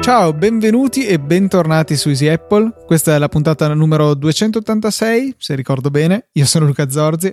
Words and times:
Ciao, 0.00 0.32
benvenuti 0.32 1.06
e 1.06 1.20
bentornati 1.20 1.96
su 1.96 2.08
Easy 2.08 2.26
Apple. 2.26 2.74
Questa 2.84 3.14
è 3.14 3.18
la 3.18 3.28
puntata 3.28 3.72
numero 3.72 4.14
286, 4.14 5.36
se 5.38 5.54
ricordo 5.54 5.90
bene. 5.90 6.30
Io 6.32 6.46
sono 6.46 6.66
Luca 6.66 6.90
Zorzi. 6.90 7.32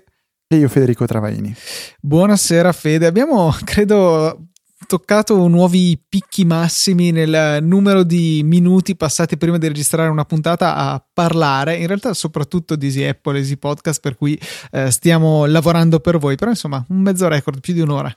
E 0.49 0.55
io 0.55 0.69
Federico 0.69 1.07
Travaini. 1.07 1.55
Buonasera 1.99 2.71
Fede. 2.73 3.07
Abbiamo, 3.07 3.51
credo, 3.65 4.49
toccato 4.85 5.47
nuovi 5.47 5.99
picchi 6.07 6.45
massimi 6.45 7.11
nel 7.11 7.63
numero 7.63 8.03
di 8.03 8.41
minuti 8.43 8.95
passati 8.95 9.37
prima 9.37 9.57
di 9.57 9.67
registrare 9.67 10.09
una 10.09 10.25
puntata 10.25 10.75
a 10.75 11.03
parlare, 11.13 11.77
in 11.77 11.87
realtà 11.87 12.13
soprattutto 12.13 12.75
di 12.75 12.85
Easy 12.85 13.03
Apple, 13.03 13.37
Easy 13.39 13.57
Podcast, 13.57 13.99
per 14.01 14.15
cui 14.15 14.39
eh, 14.71 14.91
stiamo 14.91 15.45
lavorando 15.45 15.99
per 15.99 16.17
voi, 16.17 16.35
però 16.35 16.51
insomma 16.51 16.85
un 16.89 17.01
mezzo 17.01 17.27
record, 17.27 17.59
più 17.59 17.73
di 17.73 17.81
un'ora. 17.81 18.15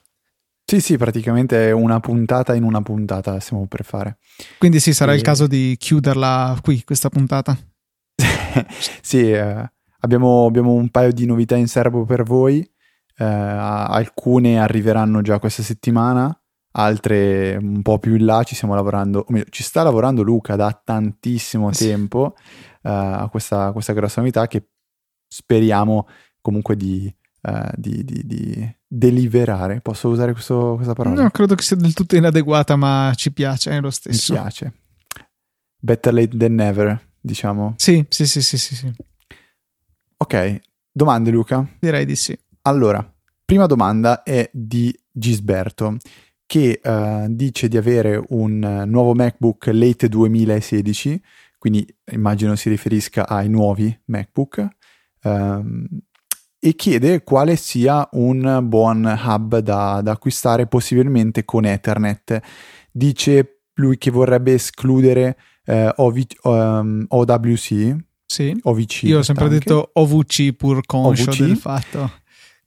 Sì, 0.70 0.80
sì, 0.80 0.96
praticamente 0.96 1.72
una 1.72 1.98
puntata 1.98 2.54
in 2.54 2.62
una 2.62 2.80
puntata 2.80 3.40
stiamo 3.40 3.66
per 3.66 3.84
fare. 3.84 4.18
Quindi 4.56 4.78
sì, 4.78 4.92
sarà 4.92 5.12
e... 5.12 5.16
il 5.16 5.22
caso 5.22 5.48
di 5.48 5.74
chiuderla 5.76 6.58
qui, 6.62 6.84
questa 6.84 7.08
puntata. 7.08 7.58
sì, 9.02 9.32
eh, 9.32 9.68
abbiamo, 9.98 10.46
abbiamo, 10.46 10.72
un 10.74 10.88
paio 10.90 11.12
di 11.12 11.26
novità 11.26 11.56
in 11.56 11.66
serbo 11.66 12.04
per 12.04 12.22
voi. 12.22 12.60
Eh, 13.16 13.24
alcune 13.24 14.60
arriveranno 14.60 15.22
già 15.22 15.40
questa 15.40 15.64
settimana, 15.64 16.39
altre 16.72 17.56
un 17.56 17.82
po' 17.82 17.98
più 17.98 18.16
in 18.16 18.24
là. 18.24 18.42
Ci 18.42 18.54
stiamo 18.54 18.74
lavorando, 18.74 19.24
o 19.26 19.32
meglio, 19.32 19.46
ci 19.50 19.62
sta 19.62 19.82
lavorando 19.82 20.22
Luca 20.22 20.56
da 20.56 20.78
tantissimo 20.82 21.72
sì. 21.72 21.86
tempo 21.86 22.34
eh, 22.82 22.88
a 22.90 23.28
questa, 23.30 23.72
questa 23.72 23.92
grossa 23.92 24.20
novità 24.20 24.46
che 24.46 24.68
speriamo 25.26 26.06
comunque 26.40 26.76
di 26.76 27.14
uh, 27.42 27.70
di, 27.74 28.04
di, 28.04 28.22
di, 28.24 28.76
deliberare. 28.86 29.80
Posso 29.80 30.08
usare 30.08 30.32
questo, 30.32 30.74
questa 30.74 30.94
parola? 30.94 31.22
No, 31.22 31.30
credo 31.30 31.54
che 31.54 31.62
sia 31.62 31.76
del 31.76 31.94
tutto 31.94 32.16
inadeguata, 32.16 32.76
ma 32.76 33.12
ci 33.14 33.32
piace 33.32 33.70
è 33.70 33.80
lo 33.80 33.90
stesso. 33.90 34.32
Mi 34.32 34.40
piace. 34.40 34.72
Better 35.78 36.12
late 36.12 36.36
than 36.36 36.54
never, 36.54 37.08
diciamo. 37.20 37.74
Sì, 37.76 38.04
sì, 38.08 38.26
sì, 38.26 38.42
sì, 38.42 38.58
sì. 38.58 38.74
sì. 38.74 38.92
Ok, 40.16 40.60
domande 40.92 41.30
Luca? 41.30 41.66
Direi 41.78 42.04
di 42.04 42.16
sì. 42.16 42.38
Allora, 42.62 43.14
prima 43.44 43.66
domanda 43.66 44.22
è 44.22 44.48
di 44.52 44.94
Gisberto 45.10 45.96
che 46.50 46.80
uh, 46.82 47.26
dice 47.28 47.68
di 47.68 47.76
avere 47.76 48.20
un 48.30 48.82
nuovo 48.88 49.14
MacBook 49.14 49.70
late 49.72 50.08
2016, 50.08 51.22
quindi 51.58 51.86
immagino 52.10 52.56
si 52.56 52.68
riferisca 52.68 53.28
ai 53.28 53.48
nuovi 53.48 53.96
MacBook. 54.06 54.68
Um, 55.22 55.86
e 56.58 56.74
chiede 56.74 57.22
quale 57.22 57.54
sia 57.54 58.08
un 58.14 58.62
buon 58.64 59.04
hub 59.04 59.58
da, 59.58 60.00
da 60.02 60.10
acquistare, 60.10 60.66
possibilmente 60.66 61.44
con 61.44 61.66
Ethernet. 61.66 62.40
Dice 62.90 63.60
lui 63.74 63.96
che 63.96 64.10
vorrebbe 64.10 64.54
escludere 64.54 65.36
eh, 65.66 65.92
OV, 65.94 66.20
um, 66.42 67.04
OWC. 67.06 67.96
Sì, 68.26 68.58
OVC. 68.60 69.02
Io 69.04 69.18
ho 69.18 69.22
sempre 69.22 69.44
anche. 69.44 69.58
detto 69.60 69.90
OVC 69.92 70.52
pur 70.54 70.84
conscio 70.84 71.30
OVC, 71.30 71.38
del 71.38 71.56
fatto. 71.56 72.10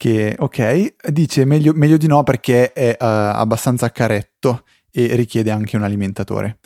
Che, 0.04 0.36
ok, 0.38 0.96
dice 1.12 1.46
meglio, 1.46 1.72
meglio 1.74 1.96
di 1.96 2.08
no 2.08 2.24
perché 2.24 2.74
è 2.74 2.90
uh, 2.90 2.96
abbastanza 3.00 3.90
caretto 3.90 4.66
e 4.92 5.16
richiede 5.16 5.50
anche 5.50 5.78
un 5.78 5.84
alimentatore. 5.84 6.58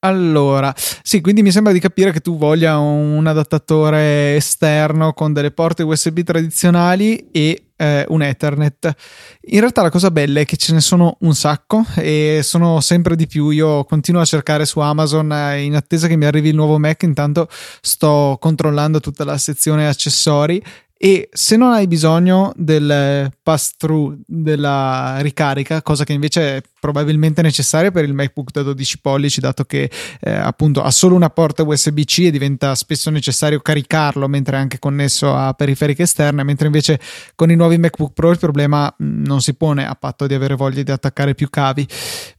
Allora, 0.00 0.74
sì, 0.76 1.20
quindi 1.20 1.42
mi 1.42 1.52
sembra 1.52 1.72
di 1.72 1.78
capire 1.78 2.10
che 2.10 2.18
tu 2.18 2.36
voglia 2.36 2.76
un 2.78 3.24
adattatore 3.24 4.34
esterno 4.34 5.12
con 5.12 5.32
delle 5.32 5.52
porte 5.52 5.84
USB 5.84 6.22
tradizionali 6.22 7.28
e 7.30 7.66
eh, 7.76 8.04
un 8.08 8.20
Ethernet. 8.20 8.96
In 9.42 9.60
realtà 9.60 9.82
la 9.82 9.90
cosa 9.90 10.10
bella 10.10 10.40
è 10.40 10.44
che 10.44 10.56
ce 10.56 10.72
ne 10.72 10.80
sono 10.80 11.18
un 11.20 11.36
sacco 11.36 11.84
e 11.94 12.40
sono 12.42 12.80
sempre 12.80 13.14
di 13.14 13.28
più. 13.28 13.50
Io 13.50 13.84
continuo 13.84 14.22
a 14.22 14.24
cercare 14.24 14.66
su 14.66 14.80
Amazon 14.80 15.30
eh, 15.32 15.62
in 15.62 15.76
attesa 15.76 16.08
che 16.08 16.16
mi 16.16 16.24
arrivi 16.24 16.48
il 16.48 16.56
nuovo 16.56 16.80
Mac, 16.80 17.04
intanto 17.04 17.46
sto 17.80 18.38
controllando 18.40 18.98
tutta 18.98 19.22
la 19.22 19.38
sezione 19.38 19.86
accessori 19.86 20.60
e 21.02 21.30
se 21.32 21.56
non 21.56 21.72
hai 21.72 21.86
bisogno 21.86 22.52
del 22.56 23.32
pass 23.42 23.74
through 23.78 24.18
della 24.26 25.16
ricarica, 25.20 25.80
cosa 25.80 26.04
che 26.04 26.12
invece 26.12 26.56
è 26.58 26.62
probabilmente 26.78 27.40
necessaria 27.40 27.90
per 27.90 28.04
il 28.04 28.12
MacBook 28.12 28.50
da 28.50 28.62
12 28.62 29.00
pollici, 29.00 29.40
dato 29.40 29.64
che 29.64 29.90
eh, 30.20 30.30
appunto 30.30 30.82
ha 30.82 30.90
solo 30.90 31.14
una 31.14 31.30
porta 31.30 31.62
USB-C 31.62 32.18
e 32.26 32.30
diventa 32.30 32.74
spesso 32.74 33.08
necessario 33.08 33.60
caricarlo 33.60 34.28
mentre 34.28 34.58
è 34.58 34.60
anche 34.60 34.78
connesso 34.78 35.34
a 35.34 35.54
periferiche 35.54 36.02
esterne, 36.02 36.42
mentre 36.42 36.66
invece 36.66 37.00
con 37.34 37.50
i 37.50 37.54
nuovi 37.54 37.78
MacBook 37.78 38.12
Pro 38.12 38.30
il 38.30 38.38
problema 38.38 38.94
mm, 39.02 39.24
non 39.24 39.40
si 39.40 39.54
pone 39.54 39.86
a 39.86 39.94
patto 39.94 40.26
di 40.26 40.34
avere 40.34 40.54
voglia 40.54 40.82
di 40.82 40.90
attaccare 40.90 41.34
più 41.34 41.48
cavi. 41.48 41.88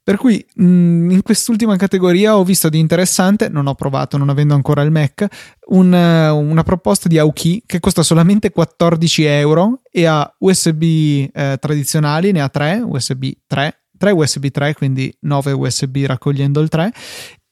Per 0.03 0.17
cui 0.17 0.43
mh, 0.55 0.65
mm, 0.65 1.11
in 1.11 1.21
quest'ultima 1.21 1.75
categoria 1.75 2.35
ho 2.35 2.43
visto 2.43 2.69
di 2.69 2.79
interessante, 2.79 3.49
non 3.49 3.67
ho 3.67 3.75
provato, 3.75 4.17
non 4.17 4.29
avendo 4.29 4.55
ancora 4.55 4.81
il 4.81 4.91
Mac, 4.91 5.27
un, 5.67 5.93
una 5.93 6.63
proposta 6.63 7.07
di 7.07 7.19
Aoki 7.19 7.63
che 7.65 7.79
costa 7.79 8.01
solamente 8.01 8.49
14 8.49 9.23
euro 9.25 9.81
e 9.91 10.05
ha 10.05 10.33
USB 10.39 10.83
eh, 10.83 11.57
tradizionali, 11.59 12.31
ne 12.31 12.41
ha 12.41 12.49
3, 12.49 12.83
USB 12.83 13.25
3, 13.45 13.81
3 13.97 14.11
USB 14.11 14.47
3, 14.47 14.73
quindi 14.73 15.15
9 15.21 15.51
USB 15.51 15.97
raccogliendo 16.05 16.59
il 16.61 16.69
3 16.69 16.91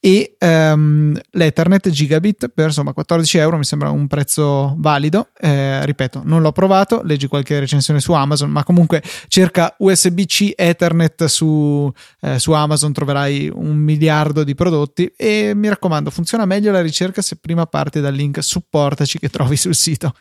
e 0.02 0.36
um, 0.40 1.14
l'Ethernet 1.32 1.90
gigabit 1.90 2.48
per 2.48 2.68
insomma 2.68 2.94
14 2.94 3.36
euro 3.36 3.58
mi 3.58 3.64
sembra 3.64 3.90
un 3.90 4.06
prezzo 4.06 4.74
valido. 4.78 5.28
Eh, 5.38 5.84
ripeto 5.84 6.22
non 6.24 6.40
l'ho 6.40 6.52
provato 6.52 7.02
leggi 7.04 7.26
qualche 7.26 7.58
recensione 7.60 8.00
su 8.00 8.12
Amazon 8.12 8.50
ma 8.50 8.64
comunque 8.64 9.02
cerca 9.28 9.74
USB-C 9.76 10.54
Ethernet 10.56 11.26
su, 11.26 11.92
eh, 12.22 12.38
su 12.38 12.52
Amazon 12.52 12.94
troverai 12.94 13.50
un 13.52 13.76
miliardo 13.76 14.42
di 14.42 14.54
prodotti. 14.54 15.12
E 15.14 15.52
mi 15.54 15.68
raccomando 15.68 16.10
funziona 16.10 16.46
meglio 16.46 16.72
la 16.72 16.80
ricerca 16.80 17.20
se 17.20 17.36
prima 17.36 17.66
parti 17.66 18.00
dal 18.00 18.14
link 18.14 18.42
supportaci 18.42 19.18
che 19.18 19.28
trovi 19.28 19.56
sul 19.56 19.74
sito. 19.74 20.14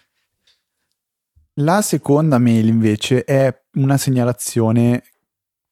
La 1.61 1.81
seconda 1.81 2.37
mail 2.37 2.67
invece 2.67 3.23
è 3.23 3.53
una 3.75 3.97
segnalazione 3.97 5.03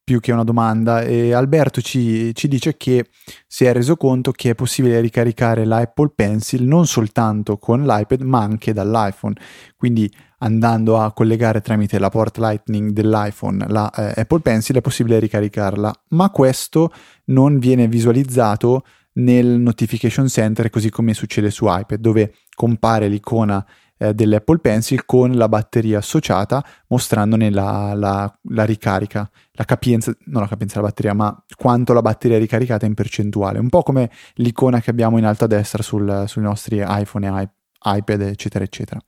più 0.07 0.21
che 0.21 0.31
una 0.31 0.45
domanda. 0.45 1.01
E 1.01 1.33
Alberto 1.33 1.81
ci, 1.81 2.33
ci, 2.33 2.47
dice 2.47 2.77
che 2.77 3.09
si 3.45 3.65
è 3.65 3.73
reso 3.73 3.97
conto 3.97 4.31
che 4.31 4.51
è 4.51 4.55
possibile 4.55 5.01
ricaricare 5.01 5.65
l'Apple 5.65 6.13
Pencil 6.15 6.63
non 6.63 6.87
soltanto 6.87 7.57
con 7.57 7.83
l'iPad 7.83 8.21
ma 8.21 8.39
anche 8.39 8.71
dall'iPhone. 8.71 9.35
Quindi 9.75 10.09
andando 10.37 10.97
a 10.97 11.11
collegare 11.11 11.59
tramite 11.59 11.99
la 11.99 12.07
port 12.07 12.37
Lightning 12.37 12.91
dell'iPhone 12.91 13.65
la 13.67 13.89
eh, 13.89 14.21
Apple 14.21 14.39
Pencil 14.39 14.77
è 14.77 14.81
possibile 14.81 15.19
ricaricarla. 15.19 15.93
Ma 16.11 16.29
questo 16.29 16.93
non 17.25 17.59
viene 17.59 17.89
visualizzato 17.89 18.85
nel 19.15 19.59
notification 19.59 20.29
center 20.29 20.69
così 20.69 20.89
come 20.89 21.13
succede 21.13 21.51
su 21.51 21.65
iPad 21.67 21.99
dove 21.99 22.33
compare 22.55 23.09
l'icona 23.09 23.65
eh, 23.97 24.13
dell'Apple 24.13 24.59
Pencil 24.59 25.05
con 25.05 25.33
la 25.33 25.49
batteria 25.49 25.97
associata 25.97 26.63
mostrandone 26.87 27.49
la, 27.49 27.93
la, 27.95 28.39
la, 28.49 28.63
ricarica, 28.63 29.29
la 29.51 29.65
capienza, 29.65 30.15
non 30.25 30.41
la 30.41 30.47
capienza 30.47 30.75
della 30.75 30.87
batteria, 30.87 31.13
ma 31.13 31.43
quanto 31.55 31.93
la 31.93 32.01
batteria 32.01 32.37
è 32.37 32.39
ricaricata 32.39 32.85
in 32.85 32.93
percentuale, 32.93 33.59
un 33.59 33.69
po' 33.69 33.83
come 33.83 34.09
l'icona 34.35 34.81
che 34.81 34.89
abbiamo 34.89 35.17
in 35.17 35.25
alto 35.25 35.45
a 35.45 35.47
destra 35.47 35.83
sul, 35.83 36.25
sui 36.27 36.41
nostri 36.41 36.83
iPhone 36.85 37.27
e 37.27 37.49
iPad, 37.83 38.21
eccetera, 38.21 38.63
eccetera. 38.63 38.99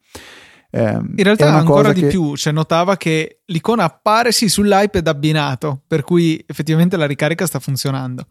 Eh, 0.72 0.92
in 0.92 1.24
realtà 1.24 1.52
ancora 1.52 1.92
di 1.92 2.02
che... 2.02 2.06
più, 2.06 2.36
cioè 2.36 2.52
notava 2.52 2.96
che 2.96 3.40
l'icona 3.46 3.84
appare 3.84 4.30
sì 4.30 4.48
sull'iPad 4.48 5.06
abbinato, 5.06 5.82
per 5.86 6.02
cui 6.02 6.42
effettivamente 6.46 6.96
la 6.96 7.06
ricarica 7.06 7.46
sta 7.46 7.58
funzionando. 7.58 8.26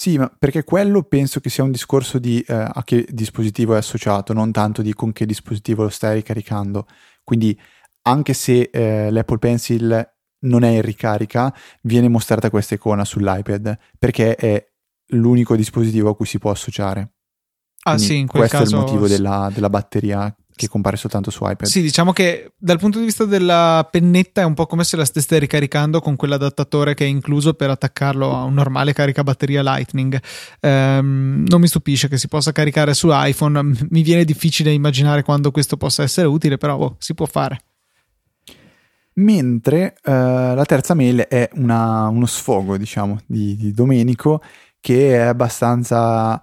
Sì, 0.00 0.16
ma 0.16 0.32
perché 0.38 0.62
quello 0.62 1.02
penso 1.02 1.40
che 1.40 1.50
sia 1.50 1.64
un 1.64 1.72
discorso 1.72 2.20
di 2.20 2.40
eh, 2.46 2.54
a 2.54 2.82
che 2.84 3.04
dispositivo 3.10 3.74
è 3.74 3.78
associato, 3.78 4.32
non 4.32 4.52
tanto 4.52 4.80
di 4.80 4.94
con 4.94 5.12
che 5.12 5.26
dispositivo 5.26 5.82
lo 5.82 5.88
stai 5.88 6.14
ricaricando. 6.14 6.86
Quindi 7.24 7.58
anche 8.02 8.32
se 8.32 8.70
eh, 8.72 9.10
l'Apple 9.10 9.38
Pencil 9.38 10.08
non 10.42 10.62
è 10.62 10.68
in 10.68 10.82
ricarica, 10.82 11.52
viene 11.82 12.08
mostrata 12.08 12.48
questa 12.48 12.76
icona 12.76 13.04
sull'iPad 13.04 13.76
perché 13.98 14.36
è 14.36 14.64
l'unico 15.14 15.56
dispositivo 15.56 16.10
a 16.10 16.14
cui 16.14 16.26
si 16.26 16.38
può 16.38 16.52
associare. 16.52 17.14
Ah 17.82 17.94
Quindi 17.94 18.04
sì, 18.04 18.18
in 18.18 18.26
quel 18.28 18.48
questo 18.48 18.58
caso... 18.58 18.76
è 18.76 18.78
il 18.78 18.84
motivo 18.84 19.08
della, 19.08 19.50
della 19.52 19.70
batteria 19.70 20.32
che 20.58 20.68
compare 20.68 20.96
soltanto 20.96 21.30
su 21.30 21.44
iPad. 21.44 21.66
Sì, 21.66 21.80
diciamo 21.80 22.12
che 22.12 22.52
dal 22.58 22.78
punto 22.78 22.98
di 22.98 23.04
vista 23.04 23.24
della 23.24 23.86
pennetta 23.90 24.40
è 24.40 24.44
un 24.44 24.54
po' 24.54 24.66
come 24.66 24.84
se 24.84 24.96
la 24.96 25.04
stesse 25.04 25.38
ricaricando 25.38 26.00
con 26.00 26.16
quell'adattatore 26.16 26.94
che 26.94 27.04
è 27.04 27.08
incluso 27.08 27.54
per 27.54 27.70
attaccarlo 27.70 28.34
a 28.34 28.42
un 28.42 28.54
normale 28.54 28.92
caricabatteria 28.92 29.62
Lightning. 29.62 30.20
Um, 30.60 31.44
non 31.46 31.60
mi 31.60 31.68
stupisce 31.68 32.08
che 32.08 32.18
si 32.18 32.28
possa 32.28 32.52
caricare 32.52 32.92
su 32.92 33.08
iPhone, 33.10 33.62
mi 33.88 34.02
viene 34.02 34.24
difficile 34.24 34.72
immaginare 34.72 35.22
quando 35.22 35.50
questo 35.50 35.76
possa 35.76 36.02
essere 36.02 36.26
utile, 36.26 36.58
però 36.58 36.76
oh, 36.76 36.96
si 36.98 37.14
può 37.14 37.26
fare. 37.26 37.60
Mentre 39.14 39.94
uh, 40.04 40.10
la 40.10 40.64
terza 40.64 40.94
mail 40.94 41.20
è 41.28 41.48
una, 41.54 42.08
uno 42.08 42.26
sfogo, 42.26 42.76
diciamo, 42.76 43.20
di, 43.26 43.56
di 43.56 43.72
Domenico 43.72 44.42
che 44.80 45.14
è 45.14 45.18
abbastanza 45.18 46.40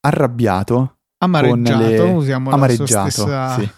arrabbiato 0.00 0.97
amareggiato, 1.18 1.86
le... 1.86 2.00
usiamo 2.00 2.50
amareggiato, 2.50 3.26
la 3.26 3.56
sì. 3.58 3.68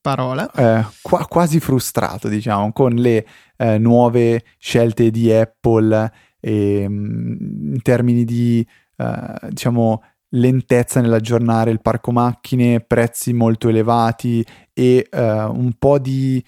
parola. 0.00 0.50
Eh, 0.52 0.84
qua, 1.02 1.26
quasi 1.26 1.60
frustrato, 1.60 2.28
diciamo, 2.28 2.72
con 2.72 2.92
le 2.94 3.26
eh, 3.56 3.78
nuove 3.78 4.44
scelte 4.58 5.10
di 5.10 5.32
Apple 5.32 6.12
e, 6.40 6.80
ehm, 6.82 7.36
in 7.74 7.82
termini 7.82 8.24
di, 8.24 8.66
eh, 8.96 9.48
diciamo, 9.48 10.02
lentezza 10.30 11.00
nell'aggiornare 11.00 11.70
il 11.70 11.80
parco 11.80 12.12
macchine, 12.12 12.80
prezzi 12.80 13.32
molto 13.32 13.68
elevati 13.68 14.44
e 14.72 15.06
eh, 15.10 15.42
un 15.44 15.72
po' 15.78 15.98
di 15.98 16.44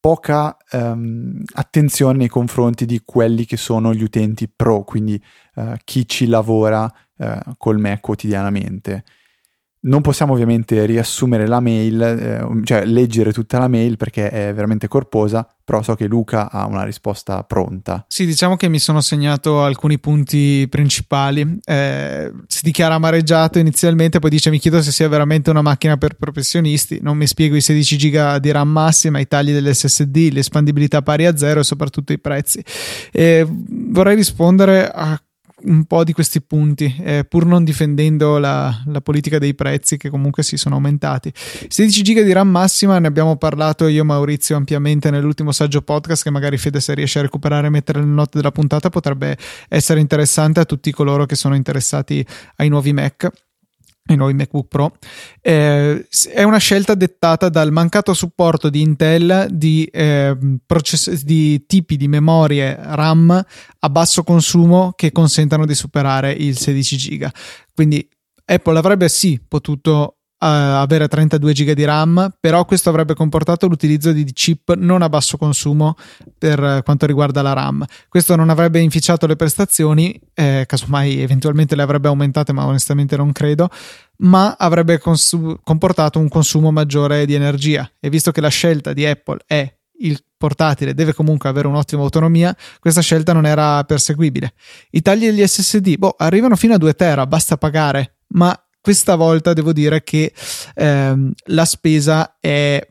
poca 0.00 0.56
um, 0.72 1.42
attenzione 1.54 2.18
nei 2.18 2.28
confronti 2.28 2.86
di 2.86 3.02
quelli 3.04 3.44
che 3.44 3.56
sono 3.56 3.92
gli 3.92 4.02
utenti 4.02 4.48
pro, 4.48 4.84
quindi 4.84 5.20
uh, 5.56 5.74
chi 5.84 6.06
ci 6.06 6.26
lavora 6.26 6.90
uh, 7.16 7.56
col 7.56 7.78
Mac 7.78 8.00
quotidianamente. 8.00 9.04
Non 9.80 10.00
possiamo 10.00 10.32
ovviamente 10.32 10.84
riassumere 10.86 11.46
la 11.46 11.60
mail, 11.60 12.00
eh, 12.02 12.64
cioè 12.64 12.84
leggere 12.84 13.32
tutta 13.32 13.58
la 13.58 13.68
mail 13.68 13.96
perché 13.96 14.28
è 14.28 14.52
veramente 14.52 14.88
corposa, 14.88 15.46
però 15.64 15.82
so 15.82 15.94
che 15.94 16.06
Luca 16.06 16.50
ha 16.50 16.66
una 16.66 16.82
risposta 16.82 17.42
pronta. 17.44 18.04
Sì, 18.08 18.26
diciamo 18.26 18.56
che 18.56 18.68
mi 18.68 18.78
sono 18.78 19.00
segnato 19.00 19.62
alcuni 19.62 19.98
punti 19.98 20.66
principali. 20.68 21.60
Eh, 21.64 22.32
si 22.46 22.60
dichiara 22.62 22.94
amareggiato 22.94 23.58
inizialmente, 23.58 24.18
poi 24.18 24.30
dice 24.30 24.50
mi 24.50 24.58
chiedo 24.58 24.82
se 24.82 24.90
sia 24.90 25.08
veramente 25.08 25.50
una 25.50 25.62
macchina 25.62 25.96
per 25.96 26.14
professionisti, 26.14 26.98
non 27.00 27.16
mi 27.16 27.26
spiego 27.26 27.54
i 27.54 27.60
16 27.60 27.98
giga 27.98 28.38
di 28.38 28.50
RAM 28.50 28.68
massima, 28.68 29.20
i 29.20 29.28
tagli 29.28 29.52
dell'SSD, 29.52 30.30
l'espandibilità 30.32 31.02
pari 31.02 31.26
a 31.26 31.36
zero 31.36 31.60
e 31.60 31.64
soprattutto 31.64 32.12
i 32.12 32.18
prezzi. 32.18 32.64
Eh, 33.12 33.46
vorrei 33.48 34.16
rispondere 34.16 34.90
a 34.90 35.20
un 35.62 35.84
po' 35.84 36.04
di 36.04 36.12
questi 36.12 36.40
punti, 36.40 36.94
eh, 37.00 37.24
pur 37.28 37.44
non 37.44 37.64
difendendo 37.64 38.38
la, 38.38 38.82
la, 38.86 39.00
politica 39.00 39.38
dei 39.38 39.54
prezzi 39.54 39.96
che 39.96 40.08
comunque 40.10 40.42
si 40.42 40.56
sono 40.56 40.76
aumentati. 40.76 41.32
16 41.34 42.02
giga 42.02 42.22
di 42.22 42.32
RAM 42.32 42.48
massima, 42.48 42.98
ne 42.98 43.06
abbiamo 43.06 43.36
parlato 43.36 43.88
io 43.88 44.02
e 44.02 44.04
Maurizio 44.04 44.56
ampiamente 44.56 45.10
nell'ultimo 45.10 45.52
saggio 45.52 45.82
podcast 45.82 46.22
che 46.22 46.30
magari 46.30 46.58
Fede 46.58 46.80
se 46.80 46.94
riesce 46.94 47.18
a 47.18 47.22
recuperare 47.22 47.66
e 47.66 47.70
mettere 47.70 48.00
nelle 48.00 48.12
note 48.12 48.36
della 48.38 48.52
puntata 48.52 48.88
potrebbe 48.88 49.36
essere 49.68 50.00
interessante 50.00 50.60
a 50.60 50.64
tutti 50.64 50.92
coloro 50.92 51.26
che 51.26 51.34
sono 51.34 51.54
interessati 51.54 52.24
ai 52.56 52.68
nuovi 52.68 52.92
Mac 52.92 53.30
i 54.08 54.16
nuovi 54.16 54.34
MacBook 54.34 54.68
Pro, 54.68 54.96
eh, 55.40 56.06
è 56.32 56.42
una 56.42 56.58
scelta 56.58 56.94
dettata 56.94 57.48
dal 57.48 57.72
mancato 57.72 58.14
supporto 58.14 58.68
di 58.68 58.80
Intel 58.80 59.48
di, 59.50 59.84
eh, 59.84 60.36
process- 60.64 61.22
di 61.22 61.64
tipi 61.66 61.96
di 61.96 62.08
memorie 62.08 62.76
RAM 62.78 63.44
a 63.80 63.90
basso 63.90 64.22
consumo 64.22 64.92
che 64.96 65.12
consentano 65.12 65.66
di 65.66 65.74
superare 65.74 66.32
il 66.32 66.56
16 66.56 66.96
giga. 66.96 67.32
Quindi 67.74 68.06
Apple 68.44 68.78
avrebbe 68.78 69.08
sì 69.08 69.40
potuto 69.46 70.17
avere 70.38 71.08
32 71.08 71.52
GB 71.52 71.70
di 71.72 71.84
RAM, 71.84 72.34
però 72.38 72.64
questo 72.64 72.88
avrebbe 72.88 73.14
comportato 73.14 73.66
l'utilizzo 73.66 74.12
di 74.12 74.24
chip 74.32 74.74
non 74.74 75.02
a 75.02 75.08
basso 75.08 75.36
consumo 75.36 75.96
per 76.38 76.82
quanto 76.84 77.06
riguarda 77.06 77.42
la 77.42 77.52
RAM. 77.52 77.84
Questo 78.08 78.36
non 78.36 78.50
avrebbe 78.50 78.80
inficiato 78.80 79.26
le 79.26 79.36
prestazioni, 79.36 80.18
eh, 80.34 80.64
casomai 80.66 81.20
eventualmente 81.20 81.74
le 81.74 81.82
avrebbe 81.82 82.08
aumentate, 82.08 82.52
ma 82.52 82.66
onestamente 82.66 83.16
non 83.16 83.32
credo, 83.32 83.68
ma 84.18 84.56
avrebbe 84.58 84.98
cons- 84.98 85.36
comportato 85.62 86.18
un 86.18 86.28
consumo 86.28 86.70
maggiore 86.70 87.26
di 87.26 87.34
energia. 87.34 87.90
E 87.98 88.08
visto 88.08 88.30
che 88.30 88.40
la 88.40 88.48
scelta 88.48 88.92
di 88.92 89.04
Apple 89.04 89.38
è 89.46 89.72
il 90.00 90.22
portatile 90.36 90.94
deve 90.94 91.12
comunque 91.12 91.48
avere 91.48 91.66
un'ottima 91.66 92.02
autonomia, 92.02 92.56
questa 92.78 93.00
scelta 93.00 93.32
non 93.32 93.46
era 93.46 93.82
perseguibile. 93.84 94.52
I 94.90 95.02
tagli 95.02 95.24
degli 95.26 95.44
SSD, 95.44 95.96
boh, 95.96 96.14
arrivano 96.16 96.56
fino 96.56 96.74
a 96.74 96.78
2 96.78 96.94
tera, 96.94 97.26
basta 97.26 97.56
pagare, 97.56 98.18
ma 98.28 98.56
questa 98.80 99.16
volta 99.16 99.52
devo 99.52 99.72
dire 99.72 100.02
che 100.02 100.32
ehm, 100.74 101.32
la 101.46 101.64
spesa 101.64 102.36
è 102.40 102.86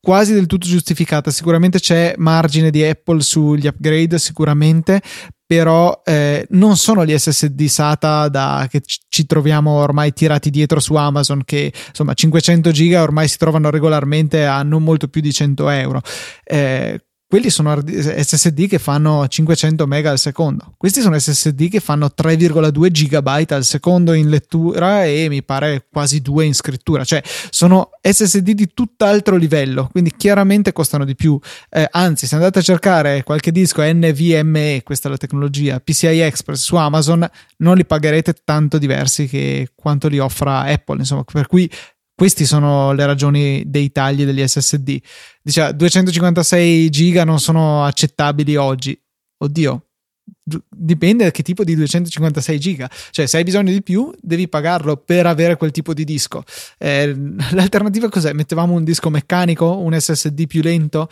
quasi 0.00 0.32
del 0.32 0.46
tutto 0.46 0.66
giustificata. 0.66 1.30
Sicuramente 1.30 1.78
c'è 1.78 2.14
margine 2.16 2.70
di 2.70 2.82
Apple 2.82 3.20
sugli 3.20 3.66
upgrade, 3.66 4.18
sicuramente, 4.18 5.02
però 5.46 6.02
eh, 6.04 6.46
non 6.50 6.76
sono 6.76 7.04
gli 7.04 7.16
SSD 7.16 7.66
SATA 7.66 8.28
da, 8.28 8.66
che 8.70 8.82
ci 8.84 9.26
troviamo 9.26 9.72
ormai 9.72 10.12
tirati 10.12 10.50
dietro 10.50 10.80
su 10.80 10.94
Amazon, 10.94 11.42
che 11.44 11.72
insomma 11.88 12.14
500 12.14 12.70
giga 12.70 13.02
ormai 13.02 13.28
si 13.28 13.38
trovano 13.38 13.70
regolarmente 13.70 14.46
a 14.46 14.62
non 14.62 14.82
molto 14.82 15.08
più 15.08 15.20
di 15.20 15.32
100 15.32 15.68
euro. 15.70 16.00
Eh, 16.44 17.02
quelli 17.28 17.50
sono 17.50 17.78
SSD 17.86 18.68
che 18.68 18.78
fanno 18.78 19.28
500 19.28 19.86
mega 19.86 20.10
al 20.10 20.18
secondo. 20.18 20.72
Questi 20.78 21.02
sono 21.02 21.18
SSD 21.18 21.68
che 21.68 21.78
fanno 21.78 22.06
3,2 22.06 22.90
gigabyte 22.90 23.52
al 23.52 23.64
secondo 23.64 24.14
in 24.14 24.30
lettura 24.30 25.04
e 25.04 25.26
mi 25.28 25.42
pare 25.42 25.84
quasi 25.92 26.22
2 26.22 26.46
in 26.46 26.54
scrittura. 26.54 27.04
Cioè, 27.04 27.22
sono 27.50 27.90
SSD 28.00 28.52
di 28.52 28.70
tutt'altro 28.72 29.36
livello, 29.36 29.88
quindi 29.92 30.14
chiaramente 30.16 30.72
costano 30.72 31.04
di 31.04 31.14
più. 31.14 31.38
Eh, 31.68 31.86
anzi, 31.90 32.26
se 32.26 32.34
andate 32.34 32.60
a 32.60 32.62
cercare 32.62 33.22
qualche 33.24 33.52
disco 33.52 33.82
NVMe, 33.82 34.80
questa 34.82 35.08
è 35.08 35.10
la 35.10 35.18
tecnologia, 35.18 35.80
PCI 35.80 36.20
Express 36.20 36.62
su 36.62 36.76
Amazon, 36.76 37.28
non 37.58 37.76
li 37.76 37.84
pagherete 37.84 38.36
tanto 38.42 38.78
diversi 38.78 39.28
che 39.28 39.68
quanto 39.74 40.08
li 40.08 40.18
offra 40.18 40.60
Apple. 40.60 41.00
Insomma, 41.00 41.24
per 41.24 41.46
cui 41.46 41.70
queste 42.18 42.46
sono 42.46 42.90
le 42.94 43.06
ragioni 43.06 43.62
dei 43.64 43.92
tagli 43.92 44.24
degli 44.24 44.44
SSD. 44.44 44.98
Dice 45.40 45.72
256 45.72 46.90
giga 46.90 47.22
non 47.22 47.38
sono 47.38 47.84
accettabili 47.84 48.56
oggi. 48.56 49.00
Oddio, 49.36 49.88
dipende 50.68 51.22
da 51.22 51.30
che 51.30 51.44
tipo 51.44 51.62
di 51.62 51.76
256 51.76 52.58
giga. 52.58 52.90
Cioè, 53.10 53.26
se 53.26 53.36
hai 53.36 53.44
bisogno 53.44 53.70
di 53.70 53.82
più, 53.84 54.12
devi 54.20 54.48
pagarlo 54.48 54.96
per 54.96 55.26
avere 55.26 55.56
quel 55.56 55.70
tipo 55.70 55.94
di 55.94 56.02
disco. 56.02 56.42
Eh, 56.76 57.14
l'alternativa 57.52 58.08
cos'è? 58.08 58.32
Mettevamo 58.32 58.74
un 58.74 58.82
disco 58.82 59.10
meccanico, 59.10 59.78
un 59.78 59.96
SSD 59.96 60.48
più 60.48 60.60
lento? 60.60 61.08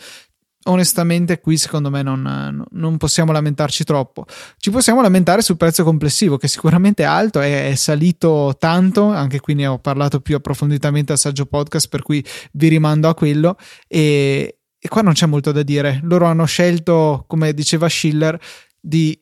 Onestamente 0.67 1.39
qui 1.39 1.57
secondo 1.57 1.89
me 1.89 2.01
non, 2.01 2.65
non, 2.71 2.97
possiamo 2.97 3.31
lamentarci 3.31 3.83
troppo. 3.83 4.25
Ci 4.57 4.69
possiamo 4.69 5.01
lamentare 5.01 5.41
sul 5.41 5.57
prezzo 5.57 5.83
complessivo 5.83 6.37
che 6.37 6.47
sicuramente 6.47 7.03
è 7.03 7.05
alto, 7.05 7.39
è, 7.39 7.69
è, 7.69 7.75
salito 7.75 8.55
tanto, 8.57 9.11
anche 9.11 9.39
qui 9.39 9.53
ne 9.53 9.67
ho 9.67 9.79
parlato 9.79 10.21
più 10.21 10.35
approfonditamente 10.35 11.11
al 11.11 11.17
saggio 11.17 11.45
podcast 11.45 11.89
per 11.89 12.01
cui 12.01 12.23
vi 12.53 12.67
rimando 12.67 13.09
a 13.09 13.15
quello 13.15 13.57
e, 13.87 14.59
e 14.77 14.87
qua 14.87 15.01
non 15.01 15.13
c'è 15.13 15.25
molto 15.25 15.51
da 15.51 15.63
dire. 15.63 15.99
Loro 16.03 16.25
hanno 16.25 16.45
scelto, 16.45 17.25
come 17.27 17.53
diceva 17.53 17.89
Schiller, 17.89 18.39
di 18.79 19.19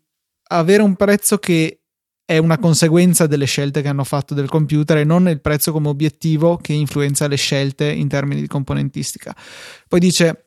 avere 0.47 0.83
un 0.83 0.95
prezzo 0.95 1.37
che 1.37 1.79
è 2.25 2.39
una 2.39 2.57
conseguenza 2.57 3.27
delle 3.27 3.45
scelte 3.45 3.83
che 3.83 3.87
hanno 3.87 4.03
fatto 4.03 4.33
del 4.33 4.49
computer 4.49 4.97
e 4.97 5.03
non 5.03 5.29
il 5.29 5.41
prezzo 5.41 5.71
come 5.71 5.89
obiettivo 5.89 6.57
che 6.57 6.73
influenza 6.73 7.27
le 7.27 7.35
scelte 7.35 7.85
in 7.85 8.07
termini 8.07 8.41
di 8.41 8.47
componentistica. 8.47 9.35
Poi 9.87 9.99
dice 9.99 10.44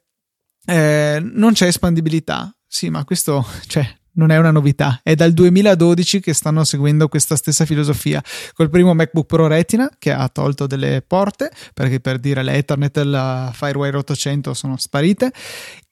eh, 0.69 1.19
non 1.23 1.53
c'è 1.55 1.67
espandibilità. 1.67 2.55
Sì, 2.67 2.91
ma 2.91 3.05
questo 3.05 3.45
cioè, 3.67 3.89
non 4.13 4.31
è 4.31 4.37
una 4.37 4.51
novità. 4.51 5.01
È 5.03 5.15
dal 5.15 5.33
2012 5.33 6.21
che 6.21 6.35
stanno 6.35 6.63
seguendo 6.65 7.09
questa 7.09 7.37
stessa 7.37 7.65
filosofia. 7.65 8.23
Col 8.53 8.69
primo 8.69 8.93
MacBook 8.93 9.27
Pro 9.27 9.47
Retina 9.47 9.89
che 9.99 10.13
ha 10.13 10.29
tolto 10.29 10.67
delle 10.67 11.03
porte, 11.07 11.51
perché 11.73 12.01
per 12.01 12.19
dire 12.19 12.43
l'Ethernet 12.43 12.99
e 12.99 13.05
la 13.05 13.51
Firewire 13.55 13.97
800 13.97 14.53
sono 14.53 14.77
sparite. 14.77 15.33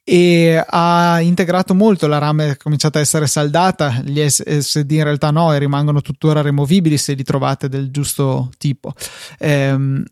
E 0.04 0.62
ha 0.64 1.20
integrato 1.20 1.74
molto 1.74 2.06
la 2.06 2.18
RAM, 2.18 2.42
è 2.42 2.56
cominciata 2.58 2.98
a 2.98 3.02
essere 3.02 3.26
saldata. 3.26 4.02
Gli 4.04 4.20
SSD 4.28 4.90
in 4.90 5.04
realtà 5.04 5.30
no, 5.30 5.54
e 5.54 5.58
rimangono 5.58 6.02
tuttora 6.02 6.42
removibili 6.42 6.98
se 6.98 7.14
li 7.14 7.24
trovate 7.24 7.70
del 7.70 7.90
giusto 7.90 8.50
tipo. 8.58 8.92
Ehm, 9.38 10.04